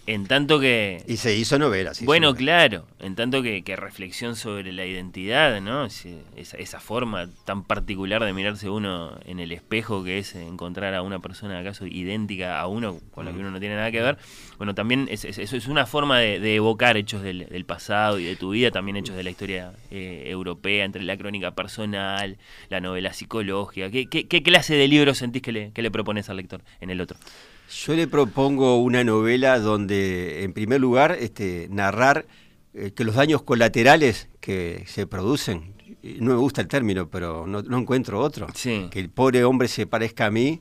En 0.06 0.26
tanto 0.26 0.58
que... 0.58 1.04
Y 1.06 1.18
se 1.18 1.36
hizo 1.36 1.58
novela. 1.58 1.94
se 1.94 2.02
hizo 2.02 2.06
Bueno, 2.06 2.28
novela. 2.28 2.38
claro, 2.38 2.86
en 2.98 3.14
tanto 3.14 3.42
que, 3.42 3.62
que 3.62 3.76
reflexión 3.76 4.34
sobre 4.34 4.72
la 4.72 4.84
identidad, 4.84 5.60
¿no? 5.60 5.84
Esa, 5.84 6.56
esa 6.56 6.80
forma 6.80 7.28
tan 7.44 7.62
particular 7.64 8.24
de 8.24 8.32
mirarse 8.32 8.68
uno 8.68 9.16
en 9.26 9.38
el 9.38 9.52
espejo 9.52 10.02
que 10.02 10.18
es 10.18 10.34
encontrar 10.34 10.94
a 10.94 11.02
una 11.02 11.20
persona 11.20 11.58
acaso 11.60 11.86
idéntica 11.86 12.58
a 12.60 12.66
uno 12.66 12.98
con 13.12 13.24
la 13.24 13.32
que 13.32 13.38
uno 13.38 13.50
no 13.52 13.60
tiene 13.60 13.76
nada 13.76 13.92
que 13.92 14.00
ver. 14.00 14.18
Bueno, 14.58 14.74
también 14.74 15.06
es- 15.10 15.24
es- 15.24 15.38
eso 15.38 15.56
es 15.56 15.68
una 15.68 15.86
forma 15.86 16.18
de, 16.18 16.40
de 16.40 16.56
evocar 16.56 16.96
hechos 16.96 17.22
del, 17.22 17.48
del 17.48 17.64
pasado 17.64 18.18
y 18.18 18.24
de 18.24 18.34
tu 18.36 18.50
vida, 18.50 18.70
también 18.72 18.96
hechos 18.96 19.14
de 19.16 19.22
la 19.22 19.30
historia 19.30 19.72
eh, 19.92 20.24
europea, 20.26 20.84
entre 20.84 21.02
la 21.02 21.16
crónica 21.16 21.52
personal, 21.54 22.36
la 22.68 22.80
novela 22.80 23.12
psicológica. 23.12 23.90
¿Qué, 23.90 24.06
qué- 24.06 24.26
qué 24.26 24.42
clase 24.42 24.74
de 24.74 24.88
libro 24.88 25.14
sentís 25.14 25.42
que 25.42 25.52
le, 25.52 25.70
que 25.72 25.82
le 25.82 25.90
propones 25.90 26.28
al 26.30 26.38
lector 26.38 26.62
en 26.80 26.90
el 26.90 27.00
otro? 27.00 27.16
Yo 27.70 27.94
le 27.94 28.08
propongo 28.08 28.78
una 28.82 29.04
novela 29.04 29.58
donde, 29.60 30.42
en 30.42 30.52
primer 30.52 30.80
lugar, 30.80 31.16
este, 31.20 31.68
narrar 31.70 32.26
eh, 32.74 32.90
que 32.92 33.04
los 33.04 33.14
daños 33.14 33.42
colaterales 33.42 34.28
que 34.40 34.84
se 34.86 35.06
producen, 35.06 35.74
no 36.02 36.30
me 36.32 36.36
gusta 36.36 36.60
el 36.60 36.68
término, 36.68 37.08
pero 37.08 37.46
no, 37.46 37.62
no 37.62 37.78
encuentro 37.78 38.20
otro, 38.20 38.48
Sí. 38.54 38.88
que 38.90 38.98
el 38.98 39.08
pobre 39.08 39.44
hombre 39.44 39.68
se 39.68 39.86
parezca 39.86 40.26
a 40.26 40.30
mí, 40.30 40.60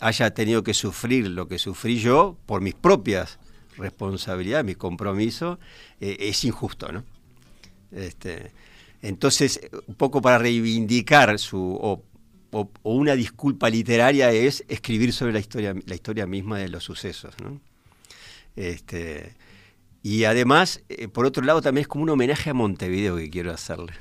haya 0.00 0.30
tenido 0.32 0.62
que 0.62 0.74
sufrir 0.74 1.28
lo 1.28 1.46
que 1.46 1.58
sufrí 1.58 1.98
yo 1.98 2.36
por 2.46 2.60
mis 2.60 2.74
propias 2.74 3.38
responsabilidades, 3.76 4.64
mis 4.64 4.76
compromisos, 4.76 5.58
eh, 6.00 6.16
es 6.20 6.44
injusto, 6.44 6.90
¿no? 6.92 7.04
Este, 7.92 8.52
entonces, 9.02 9.60
un 9.86 9.94
poco 9.94 10.20
para 10.20 10.38
reivindicar 10.38 11.38
su 11.38 11.78
o, 11.80 12.02
o- 12.52 12.70
o 12.82 12.94
una 12.94 13.14
disculpa 13.14 13.68
literaria 13.70 14.30
es 14.32 14.64
escribir 14.68 15.12
sobre 15.12 15.32
la 15.32 15.38
historia, 15.40 15.74
la 15.86 15.94
historia 15.94 16.26
misma 16.26 16.58
de 16.58 16.68
los 16.68 16.84
sucesos, 16.84 17.34
¿no? 17.42 17.60
Este, 18.56 19.34
y 20.02 20.24
además, 20.24 20.82
eh, 20.88 21.08
por 21.08 21.26
otro 21.26 21.44
lado, 21.44 21.62
también 21.62 21.82
es 21.82 21.88
como 21.88 22.02
un 22.04 22.10
homenaje 22.10 22.50
a 22.50 22.54
Montevideo 22.54 23.16
que 23.16 23.30
quiero 23.30 23.52
hacerle. 23.52 23.92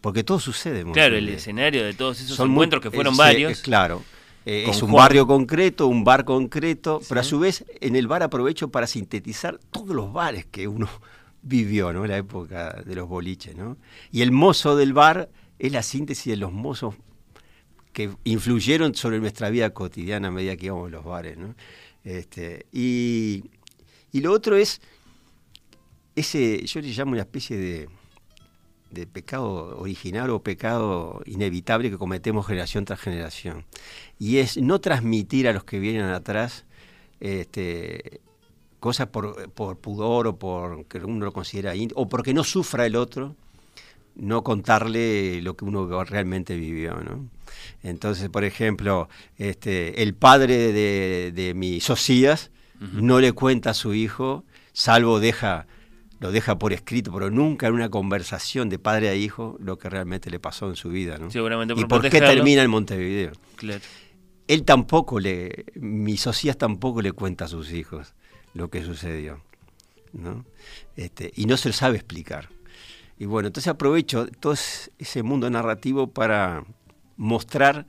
Porque 0.00 0.24
todo 0.24 0.38
sucede 0.40 0.80
en 0.80 0.92
Claro, 0.92 1.16
el 1.16 1.28
escenario 1.28 1.84
de 1.84 1.94
todos 1.94 2.20
esos 2.20 2.36
Son 2.36 2.48
muy- 2.48 2.56
encuentros 2.56 2.82
que 2.82 2.90
fueron 2.90 3.12
es, 3.14 3.18
varios. 3.18 3.60
claro. 3.60 4.02
Eh, 4.46 4.64
es 4.68 4.82
un 4.82 4.90
Juan. 4.90 5.04
barrio 5.04 5.26
concreto, 5.26 5.86
un 5.88 6.04
bar 6.04 6.24
concreto, 6.24 7.02
pero 7.08 7.20
a 7.20 7.24
su 7.24 7.38
vez 7.38 7.64
en 7.80 7.96
el 7.96 8.06
bar 8.06 8.22
aprovecho 8.22 8.68
para 8.68 8.86
sintetizar 8.86 9.58
todos 9.70 9.88
los 9.94 10.10
bares 10.12 10.46
que 10.46 10.66
uno 10.68 10.88
vivió, 11.42 11.92
¿no? 11.92 12.06
La 12.06 12.16
época 12.16 12.72
de 12.84 12.94
los 12.94 13.08
boliches, 13.08 13.56
¿no? 13.56 13.76
Y 14.10 14.22
el 14.22 14.32
mozo 14.32 14.74
del 14.76 14.92
bar 14.94 15.28
es 15.58 15.72
la 15.72 15.82
síntesis 15.82 16.26
de 16.26 16.36
los 16.36 16.52
mozos 16.52 16.94
que 17.92 18.10
influyeron 18.24 18.94
sobre 18.94 19.20
nuestra 19.20 19.50
vida 19.50 19.70
cotidiana 19.70 20.28
a 20.28 20.30
medida 20.30 20.56
que 20.56 20.66
íbamos 20.66 20.88
a 20.88 20.90
los 20.90 21.04
bares, 21.04 21.36
¿no? 21.36 21.54
Este, 22.04 22.66
y, 22.72 23.44
y 24.12 24.20
lo 24.20 24.32
otro 24.32 24.56
es 24.56 24.80
ese, 26.16 26.64
yo 26.64 26.80
le 26.80 26.88
llamo 26.88 27.12
una 27.12 27.22
especie 27.22 27.56
de, 27.56 27.88
de 28.90 29.06
pecado 29.06 29.78
original 29.78 30.30
o 30.30 30.42
pecado 30.42 31.22
inevitable 31.26 31.90
que 31.90 31.98
cometemos 31.98 32.46
generación 32.46 32.84
tras 32.84 33.00
generación. 33.00 33.64
Y 34.18 34.38
es 34.38 34.56
no 34.56 34.80
transmitir 34.80 35.48
a 35.48 35.52
los 35.52 35.64
que 35.64 35.78
vienen 35.78 36.06
atrás 36.06 36.64
este, 37.20 38.20
cosas 38.80 39.08
por, 39.08 39.50
por 39.50 39.78
pudor 39.78 40.26
o 40.26 40.38
por 40.38 40.86
que 40.86 40.98
uno 40.98 41.24
lo 41.24 41.32
considera 41.32 41.72
o 41.94 42.08
porque 42.08 42.34
no 42.34 42.44
sufra 42.44 42.86
el 42.86 42.96
otro, 42.96 43.36
no 44.18 44.44
contarle 44.44 45.40
lo 45.40 45.56
que 45.56 45.64
uno 45.64 46.04
realmente 46.04 46.56
vivió. 46.56 46.96
¿no? 46.96 47.28
Entonces, 47.82 48.28
por 48.28 48.44
ejemplo, 48.44 49.08
este, 49.38 50.02
el 50.02 50.14
padre 50.14 50.72
de, 50.72 51.32
de 51.34 51.54
mi 51.54 51.80
Socias 51.80 52.50
no 52.92 53.18
le 53.18 53.32
cuenta 53.32 53.70
a 53.70 53.74
su 53.74 53.94
hijo, 53.94 54.44
salvo 54.72 55.18
deja 55.18 55.66
lo 56.20 56.32
deja 56.32 56.58
por 56.58 56.72
escrito, 56.72 57.12
pero 57.12 57.30
nunca 57.30 57.68
en 57.68 57.74
una 57.74 57.90
conversación 57.90 58.68
de 58.68 58.78
padre 58.78 59.08
a 59.08 59.14
hijo 59.14 59.56
lo 59.60 59.78
que 59.78 59.88
realmente 59.88 60.30
le 60.30 60.40
pasó 60.40 60.68
en 60.68 60.76
su 60.76 60.88
vida. 60.88 61.16
¿no? 61.18 61.30
Seguramente 61.30 61.74
¿Y 61.74 61.84
por 61.84 62.02
por 62.02 62.10
qué 62.10 62.18
termina 62.18 62.62
en 62.62 62.70
Montevideo? 62.70 63.32
Claro. 63.56 63.80
Él 64.48 64.64
tampoco 64.64 65.20
le, 65.20 65.66
mi 65.74 66.16
Socias 66.16 66.58
tampoco 66.58 67.02
le 67.02 67.12
cuenta 67.12 67.44
a 67.44 67.48
sus 67.48 67.72
hijos 67.72 68.14
lo 68.54 68.68
que 68.68 68.82
sucedió. 68.82 69.42
¿no? 70.12 70.44
Este, 70.96 71.32
y 71.36 71.46
no 71.46 71.56
se 71.56 71.68
lo 71.68 71.72
sabe 71.72 71.96
explicar. 71.96 72.48
Y 73.18 73.26
bueno, 73.26 73.48
entonces 73.48 73.68
aprovecho 73.68 74.26
todo 74.40 74.52
es- 74.52 74.90
ese 74.98 75.22
mundo 75.22 75.50
narrativo 75.50 76.08
para 76.08 76.64
mostrar 77.16 77.86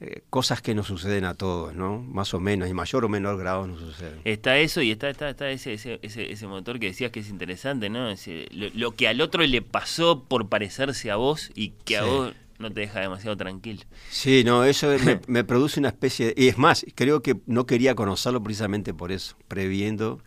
eh, 0.00 0.22
cosas 0.30 0.62
que 0.62 0.76
nos 0.76 0.86
suceden 0.86 1.24
a 1.24 1.34
todos, 1.34 1.74
¿no? 1.74 1.98
Más 2.00 2.32
o 2.32 2.38
menos, 2.38 2.68
y 2.68 2.72
mayor 2.74 3.04
o 3.04 3.08
menor 3.08 3.36
grado 3.36 3.66
nos 3.66 3.80
suceden. 3.80 4.20
Está 4.24 4.56
eso 4.58 4.80
y 4.80 4.92
está, 4.92 5.10
está, 5.10 5.28
está 5.28 5.50
ese, 5.50 5.72
ese, 5.74 5.98
ese, 6.02 6.46
motor 6.46 6.78
que 6.78 6.86
decías 6.86 7.10
que 7.10 7.18
es 7.18 7.28
interesante, 7.28 7.90
¿no? 7.90 8.08
Ese- 8.08 8.46
lo, 8.52 8.68
lo 8.74 8.94
que 8.94 9.08
al 9.08 9.20
otro 9.20 9.42
le 9.44 9.60
pasó 9.60 10.22
por 10.22 10.48
parecerse 10.48 11.10
a 11.10 11.16
vos 11.16 11.50
y 11.56 11.70
que 11.84 11.96
a 11.96 12.04
vos 12.04 12.32
no 12.60 12.70
te 12.70 12.82
deja 12.82 13.00
demasiado 13.00 13.36
tranquilo. 13.36 13.82
Sí, 14.10 14.44
no, 14.44 14.62
eso 14.62 14.86
me, 15.04 15.20
me 15.26 15.42
produce 15.42 15.80
una 15.80 15.88
especie 15.88 16.26
de... 16.26 16.34
Y 16.36 16.46
es 16.46 16.58
más, 16.58 16.86
creo 16.94 17.20
que 17.20 17.34
no 17.46 17.66
quería 17.66 17.96
conocerlo 17.96 18.40
precisamente 18.40 18.94
por 18.94 19.10
eso, 19.10 19.36
previendo 19.48 20.20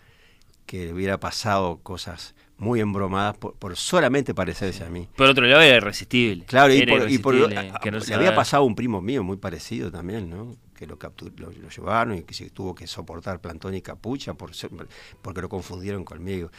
que 0.65 0.91
hubiera 0.93 1.19
pasado 1.19 1.79
cosas 1.81 2.35
muy 2.61 2.79
embromadas 2.79 3.35
por, 3.37 3.55
por 3.55 3.75
solamente 3.75 4.35
parecerse 4.35 4.83
a 4.83 4.89
mí. 4.89 5.07
Por 5.15 5.25
otro 5.27 5.45
lado, 5.47 5.61
era 5.61 5.77
irresistible. 5.77 6.45
Claro, 6.45 6.71
y 6.71 6.77
por, 6.85 7.09
y 7.11 7.17
por- 7.17 7.35
a- 7.57 7.79
le 8.09 8.15
había 8.15 8.29
pasado 8.35 8.63
un 8.63 8.75
primo 8.75 9.01
mío 9.01 9.23
muy 9.23 9.37
parecido 9.37 9.91
también, 9.91 10.29
¿no? 10.29 10.55
Que 10.75 10.85
lo, 10.85 10.97
captur- 10.99 11.33
lo, 11.37 11.51
lo 11.51 11.69
llevaron 11.69 12.17
y 12.19 12.21
que 12.23 12.33
se 12.35 12.49
tuvo 12.51 12.75
que 12.75 12.85
soportar 12.85 13.41
plantón 13.41 13.73
y 13.73 13.81
capucha 13.81 14.35
por 14.35 14.53
ser- 14.53 14.69
porque 15.23 15.41
lo 15.41 15.49
confundieron 15.49 16.03
conmigo. 16.05 16.51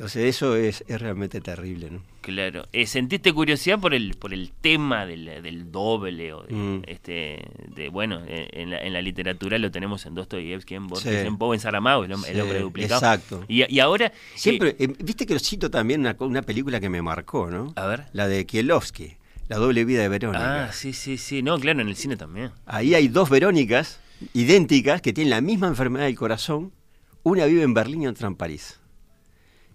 Entonces 0.00 0.34
eso 0.34 0.56
es, 0.56 0.82
es 0.88 0.98
realmente 0.98 1.42
terrible, 1.42 1.90
¿no? 1.90 2.02
Claro. 2.22 2.66
Eh, 2.72 2.86
¿Sentiste 2.86 3.34
curiosidad 3.34 3.78
por 3.78 3.92
el 3.92 4.14
por 4.14 4.32
el 4.32 4.50
tema 4.62 5.04
del, 5.04 5.26
del 5.42 5.70
doble 5.70 6.32
o 6.32 6.42
de, 6.42 6.54
Mm. 6.54 6.82
este 6.86 7.44
de 7.76 7.90
bueno 7.90 8.22
eh, 8.26 8.48
en 8.52 8.70
la, 8.70 8.78
en 8.78 8.94
la 8.94 9.02
literatura 9.02 9.58
lo 9.58 9.70
tenemos 9.70 10.06
en 10.06 10.14
Dostoyevsky, 10.14 10.74
en 10.74 10.86
Borges, 10.86 11.20
Sí. 11.20 11.26
en 11.26 11.36
Poe, 11.36 11.54
en 11.54 11.60
Saramago, 11.60 12.04
el, 12.04 12.16
Sí, 12.16 12.40
hombre 12.40 12.60
duplicado. 12.60 12.98
exacto. 12.98 13.44
Y, 13.46 13.70
y 13.70 13.78
ahora 13.80 14.10
Siempre, 14.36 14.74
eh, 14.78 14.88
viste 14.88 15.26
que 15.26 15.34
lo 15.34 15.38
cito 15.40 15.70
también 15.70 16.00
una, 16.00 16.16
una 16.20 16.40
película 16.40 16.80
que 16.80 16.88
me 16.88 17.02
marcó, 17.02 17.50
¿no? 17.50 17.74
a 17.76 17.86
ver. 17.86 18.06
La 18.14 18.26
de 18.26 18.46
Kielovsky, 18.46 19.18
La 19.50 19.58
doble 19.58 19.84
vida 19.84 20.00
de 20.00 20.08
Verónica. 20.08 20.64
Ah, 20.64 20.72
sí, 20.72 20.94
sí, 20.94 21.18
sí. 21.18 21.42
No, 21.42 21.60
claro, 21.60 21.82
en 21.82 21.88
el 21.90 21.96
cine 21.96 22.16
también. 22.16 22.52
Ahí 22.64 22.94
hay 22.94 23.08
dos 23.08 23.28
Verónicas 23.28 24.00
idénticas 24.32 25.02
que 25.02 25.12
tienen 25.12 25.28
la 25.30 25.42
misma 25.42 25.66
enfermedad 25.68 26.06
del 26.06 26.16
corazón. 26.16 26.72
Una 27.22 27.44
vive 27.44 27.64
en 27.64 27.74
Berlín 27.74 28.00
y 28.04 28.06
otra 28.06 28.28
en 28.28 28.34
París. 28.36 28.79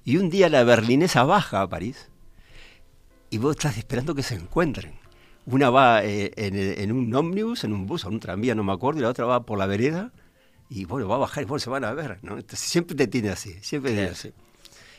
Y 0.05 0.17
un 0.17 0.29
día 0.29 0.49
la 0.49 0.63
berlinesa 0.63 1.23
baja 1.23 1.61
a 1.61 1.67
París 1.67 2.09
y 3.31 3.39
vos 3.39 3.55
estás 3.57 3.77
esperando 3.77 4.13
que 4.13 4.21
se 4.21 4.35
encuentren. 4.35 4.93
Una 5.47 5.71
va 5.71 6.03
eh, 6.05 6.31
en, 6.37 6.55
en 6.55 6.91
un 6.91 7.13
ómnibus, 7.13 7.63
en 7.63 7.73
un 7.73 7.87
bus 7.87 8.05
o 8.05 8.09
en 8.09 8.13
un 8.13 8.19
tranvía, 8.19 8.53
no 8.53 8.63
me 8.63 8.71
acuerdo, 8.71 8.99
y 8.99 9.03
la 9.03 9.09
otra 9.09 9.25
va 9.25 9.45
por 9.45 9.57
la 9.57 9.65
vereda 9.65 10.13
y 10.69 10.85
bueno, 10.85 11.07
va 11.07 11.15
a 11.15 11.19
bajar 11.19 11.43
y 11.43 11.45
bueno, 11.47 11.59
se 11.59 11.71
van 11.71 11.83
a 11.83 11.93
ver. 11.93 12.19
¿no? 12.21 12.37
Entonces 12.37 12.59
siempre 12.59 12.95
te 12.95 13.07
tiene 13.07 13.29
así, 13.29 13.53
siempre 13.61 13.91
te 13.91 13.97
tiene 13.97 14.11
así. 14.11 14.33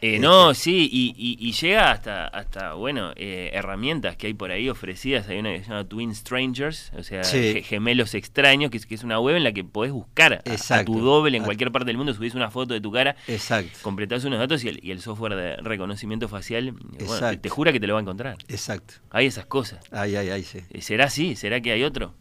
Eh, 0.02 0.18
no, 0.18 0.52
sí, 0.54 0.88
y, 0.92 1.14
y- 1.16 1.36
y 1.48 1.52
llega 1.52 1.90
hasta, 1.90 2.26
hasta 2.26 2.74
bueno, 2.74 3.12
eh, 3.16 3.50
herramientas 3.54 4.16
que 4.16 4.26
hay 4.26 4.34
por 4.34 4.50
ahí 4.50 4.68
ofrecidas. 4.68 5.28
Hay 5.28 5.38
una 5.38 5.52
que 5.52 5.60
se 5.64 5.70
llama 5.70 5.84
Twin 5.88 6.14
Strangers, 6.14 6.92
o 6.96 7.02
sea, 7.02 7.24
Sí. 7.24 7.62
gemelos 7.62 8.14
extraños, 8.14 8.70
que 8.70 8.76
es, 8.76 8.86
que 8.86 8.94
es 8.94 9.04
una 9.04 9.18
web 9.20 9.36
en 9.36 9.44
la 9.44 9.52
que 9.52 9.64
podés 9.64 9.92
buscar 9.92 10.42
a- 10.44 10.84
tu 10.84 11.00
doble 11.00 11.36
en 11.38 11.44
cualquier 11.44 11.72
parte 11.72 11.86
del 11.86 11.96
mundo, 11.96 12.12
subís 12.14 12.34
una 12.34 12.50
foto 12.50 12.74
de 12.74 12.80
tu 12.80 12.92
cara, 12.92 13.16
Exacto. 13.26 13.78
completás 13.82 14.24
unos 14.24 14.38
datos 14.38 14.62
y 14.64 14.68
el, 14.68 14.80
y 14.82 14.90
el 14.90 15.00
software 15.00 15.34
de 15.34 15.56
reconocimiento 15.56 16.28
facial, 16.28 16.72
bueno, 16.72 17.38
te 17.38 17.48
jura 17.48 17.72
que 17.72 17.80
te 17.80 17.86
lo 17.86 17.94
va 17.94 18.00
a 18.00 18.02
encontrar. 18.02 18.36
Exacto. 18.48 18.94
Hay 19.10 19.26
esas 19.26 19.46
cosas. 19.46 19.80
Ay, 19.90 20.16
ay, 20.16 20.28
ay, 20.30 20.42
sí. 20.42 20.60
Eh, 20.70 20.82
¿Será 20.82 21.06
así? 21.06 21.36
¿Será 21.36 21.60
que 21.60 21.72
hay 21.72 21.82
otro? 21.82 22.14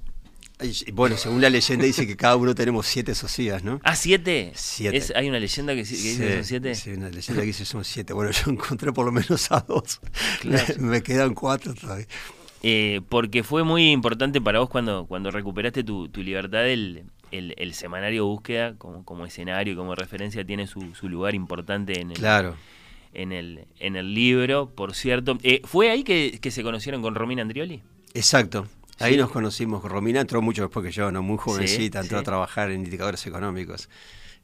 Bueno, 0.93 1.17
según 1.17 1.41
la 1.41 1.49
leyenda 1.49 1.85
dice 1.85 2.07
que 2.07 2.15
cada 2.15 2.35
uno 2.37 2.55
tenemos 2.55 2.85
siete 2.87 3.13
socias, 3.13 3.63
¿no? 3.63 3.81
Ah, 3.83 3.95
siete. 3.95 4.51
Siete. 4.55 4.95
Es- 4.97 5.11
hay 5.15 5.27
una 5.27 5.39
leyenda 5.39 5.75
que, 5.75 5.83
sí- 5.85 5.95
que 5.95 6.09
dice 6.09 6.27
que 6.27 6.33
son 6.35 6.43
siete. 6.45 6.75
Sí, 6.75 6.89
una 6.91 7.09
leyenda 7.09 7.41
que 7.41 7.47
dice 7.47 7.65
son 7.65 7.83
siete. 7.83 8.13
Bueno, 8.13 8.31
yo 8.31 8.51
encontré 8.51 8.93
por 8.93 9.05
lo 9.05 9.11
menos 9.11 9.51
a 9.51 9.59
dos. 9.61 9.99
Claro. 10.41 10.63
Me, 10.79 10.87
me 10.87 11.03
quedan 11.03 11.33
cuatro 11.33 11.73
todavía. 11.73 12.07
Eh, 12.63 13.01
porque 13.09 13.43
fue 13.43 13.63
muy 13.63 13.91
importante 13.91 14.39
para 14.41 14.59
vos 14.59 14.69
cuando, 14.69 15.05
cuando 15.05 15.29
recuperaste 15.29 15.83
tu, 15.83 16.07
tu 16.07 16.23
libertad, 16.23 16.67
el, 16.67 17.03
el, 17.31 17.53
el 17.57 17.73
semanario 17.73 18.25
Búsqueda 18.25 18.75
como, 18.77 19.03
como 19.03 19.25
escenario 19.25 19.73
y 19.73 19.75
como 19.75 19.93
referencia 19.93 20.43
tiene 20.45 20.65
su, 20.67 20.95
su 20.95 21.09
lugar 21.09 21.35
importante 21.35 21.99
en 21.99 22.11
el, 22.11 22.17
Claro. 22.17 22.55
en 23.13 23.33
el, 23.33 23.65
en 23.79 23.97
el 23.97 24.13
libro, 24.15 24.69
por 24.73 24.95
cierto. 24.95 25.37
Eh, 25.43 25.61
¿Fue 25.65 25.91
ahí 25.91 26.03
que, 26.03 26.39
que 26.41 26.49
se 26.49 26.63
conocieron 26.63 27.01
con 27.03 27.13
Romina 27.13 27.41
Andrioli? 27.43 27.83
Exacto. 28.15 28.67
Ahí 28.99 29.17
nos 29.17 29.29
conocimos. 29.31 29.83
Romina 29.83 30.21
entró 30.21 30.41
mucho 30.41 30.63
después 30.63 30.85
que 30.85 30.91
yo, 30.91 31.11
¿no? 31.11 31.21
Muy 31.21 31.37
jovencita, 31.37 31.99
entró 31.99 32.17
a 32.19 32.23
trabajar 32.23 32.71
en 32.71 32.85
indicadores 32.85 33.25
económicos. 33.27 33.89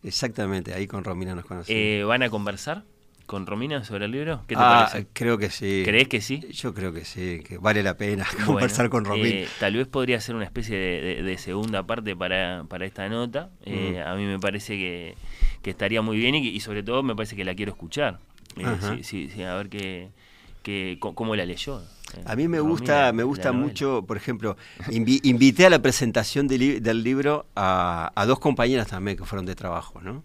Exactamente, 0.04 0.74
ahí 0.74 0.88
con 0.88 1.04
Romina 1.04 1.36
nos 1.36 1.46
conocimos. 1.46 1.84
Eh, 1.84 2.04
¿Van 2.06 2.24
a 2.24 2.30
conversar 2.30 2.84
con 3.26 3.46
Romina 3.46 3.84
sobre 3.84 4.06
el 4.06 4.12
libro? 4.12 4.44
¿Qué 4.48 4.58
te 4.58 4.64
Ah, 4.64 4.68
parece? 4.68 5.08
creo 5.14 5.38
que 5.38 5.50
sí. 5.50 5.84
¿Crees 5.86 6.08
que 6.10 6.22
sí? 6.22 6.46
Yo 6.52 6.74
creo 6.74 6.92
que 6.94 7.06
sí, 7.06 7.42
que 7.48 7.58
vale 7.58 7.82
la 7.84 7.96
pena 7.98 8.26
Bueno, 8.46 8.46
conversar 8.46 8.90
con 8.90 9.06
Romina. 9.06 9.40
eh, 9.40 9.46
tal 9.58 9.76
vez 9.76 9.88
podría 9.88 10.20
ser 10.20 10.36
una 10.36 10.46
especie 10.46 10.78
de, 10.78 11.02
de- 11.02 11.24
de 11.24 11.38
segunda 11.38 11.84
parte 11.84 12.16
para, 12.16 12.66
para 12.68 12.86
esta 12.86 13.08
nota. 13.10 13.50
Eh, 13.66 14.04
Mm. 14.04 14.08
A 14.08 14.16
mí 14.16 14.26
me 14.26 14.40
parece 14.40 14.76
que, 14.78 15.16
que 15.62 15.70
estaría 15.70 16.02
muy 16.02 16.18
bien 16.18 16.36
y, 16.36 16.48
y 16.50 16.60
sobre 16.60 16.84
todo 16.84 17.04
me 17.04 17.16
parece 17.16 17.36
que 17.36 17.46
la 17.46 17.56
quiero 17.56 17.72
escuchar. 17.72 18.20
Eh, 18.58 18.80
sí, 18.82 19.04
sí, 19.04 19.44
a 19.44 19.56
ver 19.56 19.70
qué, 19.70 20.10
co- 21.00 21.16
cómo 21.16 21.36
la 21.36 21.46
leyó. 21.46 21.82
eh, 22.16 22.22
A 22.26 22.36
mí 22.36 22.48
me 22.48 22.60
gusta, 22.60 23.12
me 23.14 23.24
gusta 23.24 23.52
mucho, 23.52 24.04
por 24.06 24.18
ejemplo, 24.18 24.58
invi- 24.88 25.20
invité 25.24 25.66
a 25.66 25.70
la 25.70 25.82
presentación 25.82 26.48
del, 26.48 26.60
li- 26.60 26.80
del 26.80 27.04
libro 27.04 27.46
a, 27.56 28.12
a 28.16 28.26
dos 28.26 28.40
compañeras 28.40 28.88
también 28.88 29.18
que 29.18 29.26
fueron 29.26 29.46
de 29.46 29.56
trabajo, 29.56 30.02
¿no? 30.02 30.24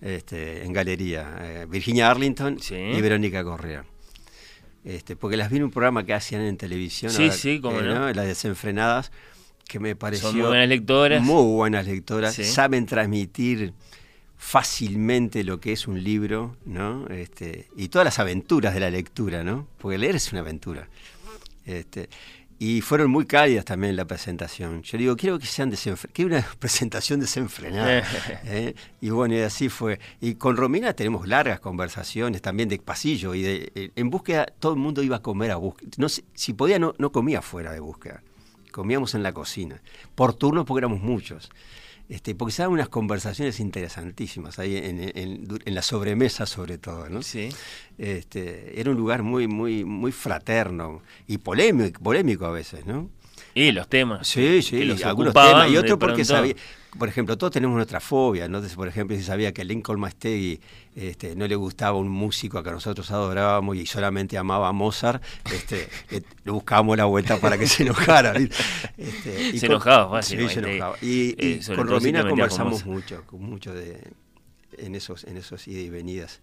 Este, 0.00 0.64
en 0.64 0.72
galería, 0.72 1.36
eh, 1.42 1.66
Virginia 1.68 2.10
Arlington 2.10 2.58
Sí. 2.58 2.74
y 2.74 3.00
Verónica 3.02 3.44
Correa. 3.44 3.84
Este, 4.82 5.14
porque 5.14 5.36
las 5.36 5.50
vi 5.50 5.58
en 5.58 5.64
un 5.64 5.70
programa 5.70 6.04
que 6.06 6.14
hacían 6.14 6.40
en 6.42 6.56
televisión, 6.56 7.12
Sí, 7.12 7.30
sí, 7.30 7.60
cómo 7.60 7.82
no. 7.82 8.10
las 8.12 8.26
desenfrenadas, 8.26 9.12
que 9.68 9.78
me 9.78 9.94
pareció 9.94 10.32
muy 10.32 10.40
buenas 10.42 10.68
lectoras. 10.68 11.22
Muy 11.22 11.44
buenas 11.54 11.86
lectoras, 11.86 12.34
Sí. 12.34 12.44
saben 12.44 12.86
transmitir 12.86 13.74
fácilmente 14.40 15.44
lo 15.44 15.60
que 15.60 15.70
es 15.72 15.86
un 15.86 16.02
libro, 16.02 16.56
¿no? 16.64 17.06
Este, 17.08 17.68
y 17.76 17.88
todas 17.88 18.06
las 18.06 18.18
aventuras 18.18 18.72
de 18.72 18.80
la 18.80 18.90
lectura, 18.90 19.44
¿no? 19.44 19.68
Porque 19.78 19.98
leer 19.98 20.16
es 20.16 20.32
una 20.32 20.40
aventura. 20.40 20.88
Este, 21.66 22.08
y 22.58 22.80
fueron 22.80 23.10
muy 23.10 23.26
cálidas 23.26 23.66
también 23.66 23.94
la 23.96 24.06
presentación. 24.06 24.82
Yo 24.82 24.96
digo, 24.96 25.14
quiero 25.14 25.38
que 25.38 25.44
sean 25.44 25.68
desenfrenadas, 25.68 26.14
quiero 26.14 26.34
una 26.34 26.46
presentación 26.58 27.20
desenfrenada. 27.20 28.02
¿eh? 28.44 28.74
Y 29.02 29.10
bueno, 29.10 29.34
y 29.34 29.40
así 29.40 29.68
fue. 29.68 30.00
Y 30.22 30.36
con 30.36 30.56
Romina 30.56 30.94
tenemos 30.94 31.28
largas 31.28 31.60
conversaciones 31.60 32.40
también 32.40 32.70
de 32.70 32.78
pasillo 32.78 33.34
y 33.34 33.42
de, 33.42 33.72
eh, 33.74 33.90
en 33.94 34.08
búsqueda 34.08 34.46
todo 34.58 34.72
el 34.72 34.78
mundo 34.78 35.02
iba 35.02 35.16
a 35.16 35.22
comer 35.22 35.50
a 35.50 35.56
búsqueda. 35.56 35.90
No 35.98 36.08
si 36.08 36.54
podía 36.54 36.78
no, 36.78 36.94
no 36.96 37.12
comía 37.12 37.42
fuera 37.42 37.72
de 37.72 37.80
búsqueda. 37.80 38.22
Comíamos 38.72 39.14
en 39.14 39.22
la 39.22 39.34
cocina. 39.34 39.82
Por 40.14 40.32
turnos 40.32 40.64
porque 40.64 40.78
éramos 40.78 41.02
muchos. 41.02 41.50
Este, 42.10 42.34
porque 42.34 42.52
se 42.52 42.62
daban 42.62 42.74
unas 42.74 42.88
conversaciones 42.88 43.60
interesantísimas 43.60 44.58
ahí 44.58 44.76
en, 44.76 45.00
en- 45.16 45.46
en 45.64 45.74
la 45.74 45.80
sobremesa 45.82 46.44
sobre 46.44 46.76
todo, 46.76 47.08
¿no? 47.08 47.22
Sí. 47.22 47.48
Este, 47.98 48.80
era 48.80 48.90
un 48.90 48.96
lugar 48.96 49.22
muy, 49.22 49.46
muy, 49.46 49.84
muy 49.84 50.10
fraterno 50.12 51.02
y 51.28 51.38
polémico, 51.38 52.02
polémico 52.02 52.46
a 52.46 52.50
veces, 52.50 52.84
¿no? 52.84 53.08
Y 53.54 53.72
los 53.72 53.88
temas. 53.88 54.26
Sí, 54.26 54.40
que 54.40 54.62
sí, 54.62 54.84
los 54.84 55.04
algunos 55.04 55.34
temas 55.34 55.70
y 55.70 55.76
otro 55.76 55.98
porque 55.98 56.24
sabía, 56.24 56.54
por 56.98 57.08
ejemplo, 57.08 57.38
todos 57.38 57.52
tenemos 57.52 57.76
nuestra 57.76 58.00
fobia, 58.00 58.48
¿no? 58.48 58.60
Por 58.62 58.88
ejemplo, 58.88 59.16
si 59.16 59.22
sabía 59.22 59.52
que 59.52 59.64
Lincoln 59.64 60.00
Mastegui 60.00 60.60
este, 60.96 61.36
no 61.36 61.46
le 61.46 61.54
gustaba 61.54 61.96
un 61.96 62.08
músico 62.08 62.62
que 62.62 62.70
nosotros 62.70 63.10
adorábamos 63.10 63.76
y 63.76 63.86
solamente 63.86 64.36
amaba 64.38 64.68
a 64.68 64.72
Mozart, 64.72 65.22
este, 65.52 65.88
le, 66.44 66.50
buscábamos 66.52 66.96
la 66.96 67.04
vuelta 67.04 67.38
para 67.38 67.56
que 67.58 67.66
se 67.66 67.84
enojara. 67.84 68.34
Este, 68.96 69.50
y 69.52 69.58
Se 69.58 69.66
con- 69.66 69.76
enojaba 69.76 70.10
fácil, 70.18 70.38
Sí, 70.40 70.48
se 70.48 70.54
Mastegui. 70.56 70.76
enojaba. 70.76 70.96
Y, 71.02 71.34
Eh, 71.38 71.60
con 71.76 71.86
Romina 71.88 72.20
con 72.22 72.30
conversamos 72.30 72.72
Mozart. 72.72 72.88
mucho, 72.90 73.22
con 73.26 73.42
mucho 73.42 73.72
de, 73.72 74.00
en 74.78 74.94
esos, 74.94 75.24
en 75.24 75.36
esos 75.36 75.68
ida 75.68 75.80
y 75.80 75.90
venidas, 75.90 76.40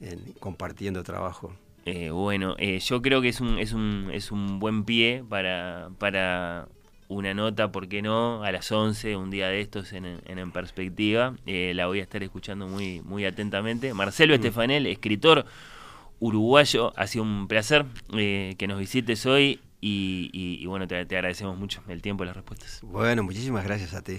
en, 0.00 0.18
compartiendo 0.40 1.02
trabajo. 1.02 1.54
Eh, 1.86 2.10
bueno, 2.10 2.54
eh, 2.58 2.78
yo 2.78 3.00
creo 3.02 3.20
que 3.22 3.28
es 3.30 3.40
un, 3.40 3.58
es 3.58 3.72
un, 3.72 4.10
es 4.12 4.30
un 4.30 4.58
buen 4.58 4.84
pie 4.84 5.24
para, 5.28 5.88
para 5.98 6.68
una 7.08 7.34
nota, 7.34 7.72
¿por 7.72 7.88
qué 7.88 8.02
no? 8.02 8.44
A 8.44 8.52
las 8.52 8.70
11, 8.70 9.16
un 9.16 9.30
día 9.30 9.48
de 9.48 9.60
estos 9.60 9.92
en, 9.92 10.04
en, 10.04 10.38
En 10.38 10.52
Perspectiva. 10.52 11.34
Eh, 11.46 11.72
la 11.74 11.86
voy 11.86 12.00
a 12.00 12.02
estar 12.02 12.22
escuchando 12.22 12.68
muy, 12.68 13.00
muy 13.00 13.24
atentamente. 13.24 13.92
Marcelo 13.94 14.34
Estefanel, 14.34 14.86
escritor 14.86 15.46
uruguayo, 16.20 16.92
ha 16.96 17.06
sido 17.06 17.24
un 17.24 17.48
placer 17.48 17.86
que 18.10 18.66
nos 18.68 18.78
visites 18.78 19.24
hoy 19.26 19.58
y, 19.80 20.28
y- 20.34 20.62
y 20.62 20.66
bueno, 20.66 20.86
te, 20.86 21.06
te 21.06 21.16
agradecemos 21.16 21.56
mucho 21.56 21.82
el 21.88 22.02
tiempo 22.02 22.24
y 22.24 22.26
las 22.26 22.36
respuestas. 22.36 22.80
Bueno, 22.82 23.22
muchísimas 23.22 23.64
gracias 23.64 23.94
a 23.94 24.02
ti. 24.02 24.18